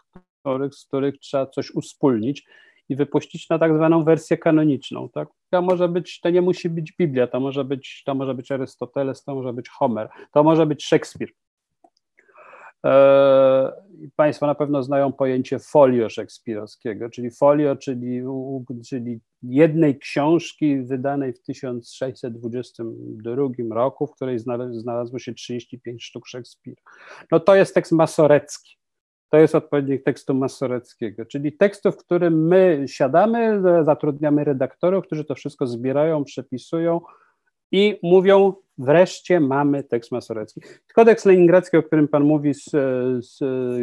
z 0.73 0.85
których 0.85 1.19
trzeba 1.19 1.47
coś 1.47 1.71
uspólnić 1.71 2.45
i 2.89 2.97
wypuścić 2.97 3.49
na 3.49 3.59
tak 3.59 3.75
zwaną 3.75 4.05
wersję 4.05 4.39
kanoniczną. 4.39 5.09
Tak? 5.09 5.29
To 5.51 5.63
może 5.63 5.89
być, 5.89 6.21
to 6.21 6.31
nie 6.31 6.43
musi 6.43 6.71
być 6.71 6.93
Biblia, 6.99 7.27
to 7.27 7.41
może 7.41 7.65
być, 7.65 8.03
to 8.07 8.15
może 8.15 8.35
być 8.35 8.53
Arystoteles, 8.53 9.25
to 9.25 9.35
może 9.35 9.53
być 9.53 9.69
Homer, 9.69 10.09
to 10.33 10.43
może 10.43 10.67
być 10.67 10.85
Szekspir. 10.85 11.29
Eee, 12.85 13.71
państwo 14.17 14.47
na 14.47 14.55
pewno 14.55 14.83
znają 14.83 15.13
pojęcie 15.13 15.59
folio 15.59 16.09
szekspirowskiego, 16.09 17.11
czyli 17.11 17.31
folio, 17.31 17.77
czyli, 17.77 18.23
czyli 18.89 19.21
jednej 19.43 19.99
książki 19.99 20.83
wydanej 20.83 21.33
w 21.33 21.43
1622 21.43 23.49
roku, 23.71 24.07
w 24.07 24.13
której 24.13 24.39
znalazło 24.71 25.19
się 25.19 25.35
35 25.35 26.05
sztuk 26.05 26.27
Szekspira. 26.27 26.83
No 27.31 27.41
to 27.41 27.55
jest 27.55 27.75
tekst 27.75 27.93
masorecki 27.93 28.82
to 29.33 29.39
jest 29.39 29.55
odpowiednik 29.55 30.05
tekstu 30.05 30.35
masoreckiego, 30.35 31.27
czyli 31.27 31.53
tekstu, 31.53 31.93
w 31.93 31.97
którym 31.97 32.47
my 32.47 32.85
siadamy, 32.87 33.63
zatrudniamy 33.85 34.45
redaktorów, 34.45 35.05
którzy 35.07 35.25
to 35.25 35.35
wszystko 35.35 35.67
zbierają, 35.67 36.25
przepisują 36.25 37.01
i 37.71 37.99
mówią, 38.03 38.55
wreszcie 38.79 39.41
mamy 39.41 39.85
tekst 39.85 40.13
masorecki. 40.13 40.61
Kodeks 40.95 41.25
leningradzki, 41.25 41.77
o 41.77 41.83
którym 41.83 42.09
Pan 42.09 42.25
mówi, 42.25 42.53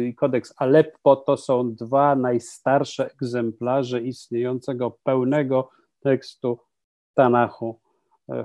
i 0.08 0.14
kodeks 0.14 0.54
Aleppo, 0.56 1.16
to 1.16 1.36
są 1.36 1.74
dwa 1.74 2.16
najstarsze 2.16 3.10
egzemplarze 3.12 4.00
istniejącego 4.00 4.98
pełnego 5.04 5.70
tekstu 6.00 6.58
Tanachu 7.14 7.79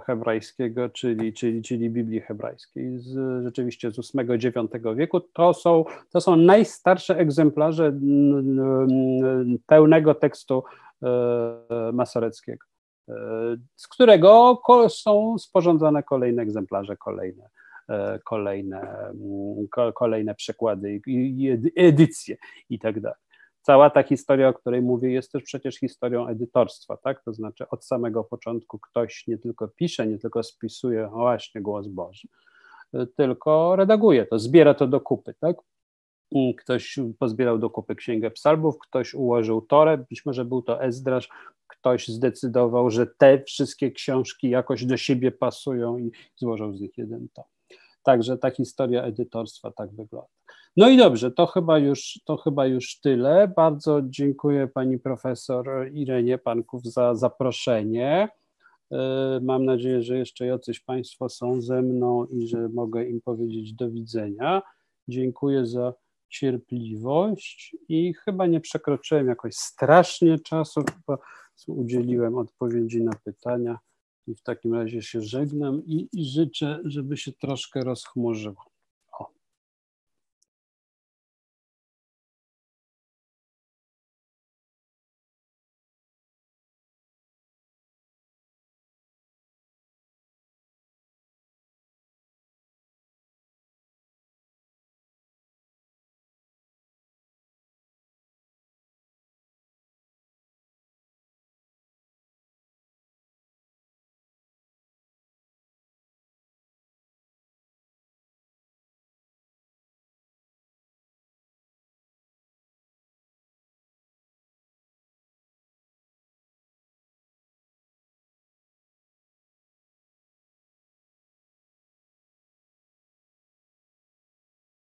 hebrajskiego, 0.06 0.90
czyli, 0.90 1.34
czyli, 1.34 1.62
czyli 1.62 1.90
Biblii 1.90 2.22
hebrajskiej, 2.22 3.00
z, 3.00 3.44
rzeczywiście 3.44 3.92
z 3.92 4.12
VIII-IX 4.14 4.96
wieku. 4.96 5.20
To 5.20 5.54
są, 5.54 5.86
to 6.12 6.22
są 6.22 6.36
najstarsze 6.36 7.18
egzemplarze 7.18 7.94
pełnego 9.66 10.16
tekstu 10.16 10.64
e, 11.04 11.92
masoreckiego, 11.94 12.66
e, 13.10 13.14
z 13.76 13.88
którego 13.88 14.62
są 14.90 15.38
sporządzane 15.38 16.04
kolejne 16.04 16.42
egzemplarze, 16.42 16.98
kolejne 16.98 17.50
e, 17.90 18.20
kolejne, 18.24 19.12
kolejne 19.94 20.36
przekłady 20.36 21.02
edycje 21.76 22.38
i 22.70 22.80
tak 22.80 23.00
dalej. 23.00 23.25
Cała 23.66 23.90
ta 23.90 24.04
historia, 24.04 24.50
o 24.50 24.54
której 24.54 24.82
mówię, 24.82 25.12
jest 25.12 25.32
też 25.32 25.44
przecież 25.44 25.80
historią 25.80 26.28
edytorstwa, 26.28 26.98
tak? 26.98 27.24
To 27.24 27.34
znaczy 27.34 27.70
od 27.70 27.86
samego 27.86 28.24
początku 28.24 28.80
ktoś 28.80 29.28
nie 29.28 29.38
tylko 29.38 29.68
pisze, 29.68 30.08
nie 30.08 30.20
tylko 30.20 30.44
spisuje 30.44 31.10
właśnie 31.14 31.62
głos 31.62 31.88
Boży, 31.88 32.28
tylko 33.16 33.76
redaguje 33.76 34.26
to, 34.26 34.40
zbiera 34.40 34.74
to 34.74 34.88
do 34.88 35.02
kupy, 35.02 35.34
tak? 35.40 35.56
Ktoś 36.58 37.00
pozbierał 37.20 37.60
do 37.60 37.70
kupy 37.70 37.96
Księgę 37.96 38.32
Psalmów, 38.32 38.76
ktoś 38.80 39.14
ułożył 39.14 39.62
Torę, 39.62 39.98
być 40.10 40.26
może 40.26 40.46
był 40.46 40.62
to 40.62 40.84
Ezdrasz, 40.84 41.30
ktoś 41.68 42.08
zdecydował, 42.08 42.90
że 42.90 43.08
te 43.08 43.44
wszystkie 43.44 43.92
książki 43.92 44.50
jakoś 44.50 44.86
do 44.86 44.98
siebie 44.98 45.32
pasują 45.32 45.98
i 45.98 46.12
złożył 46.36 46.74
z 46.74 46.82
nich 46.82 46.98
jeden 46.98 47.28
tom. 47.34 47.46
Także 48.06 48.38
ta 48.38 48.52
historia 48.52 49.04
edytorstwa 49.04 49.72
tak 49.72 49.96
wygląda. 49.96 50.28
No 50.78 50.90
i 50.90 50.98
dobrze, 50.98 51.32
to 51.32 51.46
chyba 51.46 51.78
już, 51.78 52.20
to 52.26 52.38
chyba 52.38 52.66
już 52.66 53.00
tyle. 53.00 53.54
Bardzo 53.56 54.02
dziękuję 54.04 54.68
pani 54.68 55.00
profesor 55.00 55.66
Irenie 55.94 56.38
Panków 56.38 56.84
za 56.84 57.16
zaproszenie. 57.16 58.30
E, 58.92 59.40
mam 59.44 59.66
nadzieję, 59.66 60.02
że 60.02 60.18
jeszcze 60.18 60.46
jacyś 60.46 60.80
Państwo 60.80 61.30
są 61.30 61.62
ze 61.62 61.82
mną 61.82 62.26
i 62.26 62.48
że 62.48 62.70
mogę 62.70 63.06
im 63.06 63.22
powiedzieć 63.22 63.74
do 63.74 63.92
widzenia. 63.92 64.62
Dziękuję 65.08 65.66
za 65.66 65.94
cierpliwość 66.30 67.76
i 67.90 68.14
chyba 68.14 68.48
nie 68.48 68.62
przekroczyłem 68.62 69.28
jakoś 69.28 69.56
strasznie 69.56 70.40
czasu, 70.40 70.84
udzieliłem 71.68 72.38
odpowiedzi 72.38 73.04
na 73.04 73.12
pytania 73.24 73.78
i 74.28 74.36
w 74.36 74.42
takim 74.42 74.74
razie 74.74 75.02
się 75.02 75.22
żegnam 75.22 75.86
i, 75.86 76.10
i 76.14 76.26
życzę, 76.26 76.80
żeby 76.86 77.18
się 77.18 77.32
troszkę 77.32 77.84
rozchmurzyło. 77.84 78.75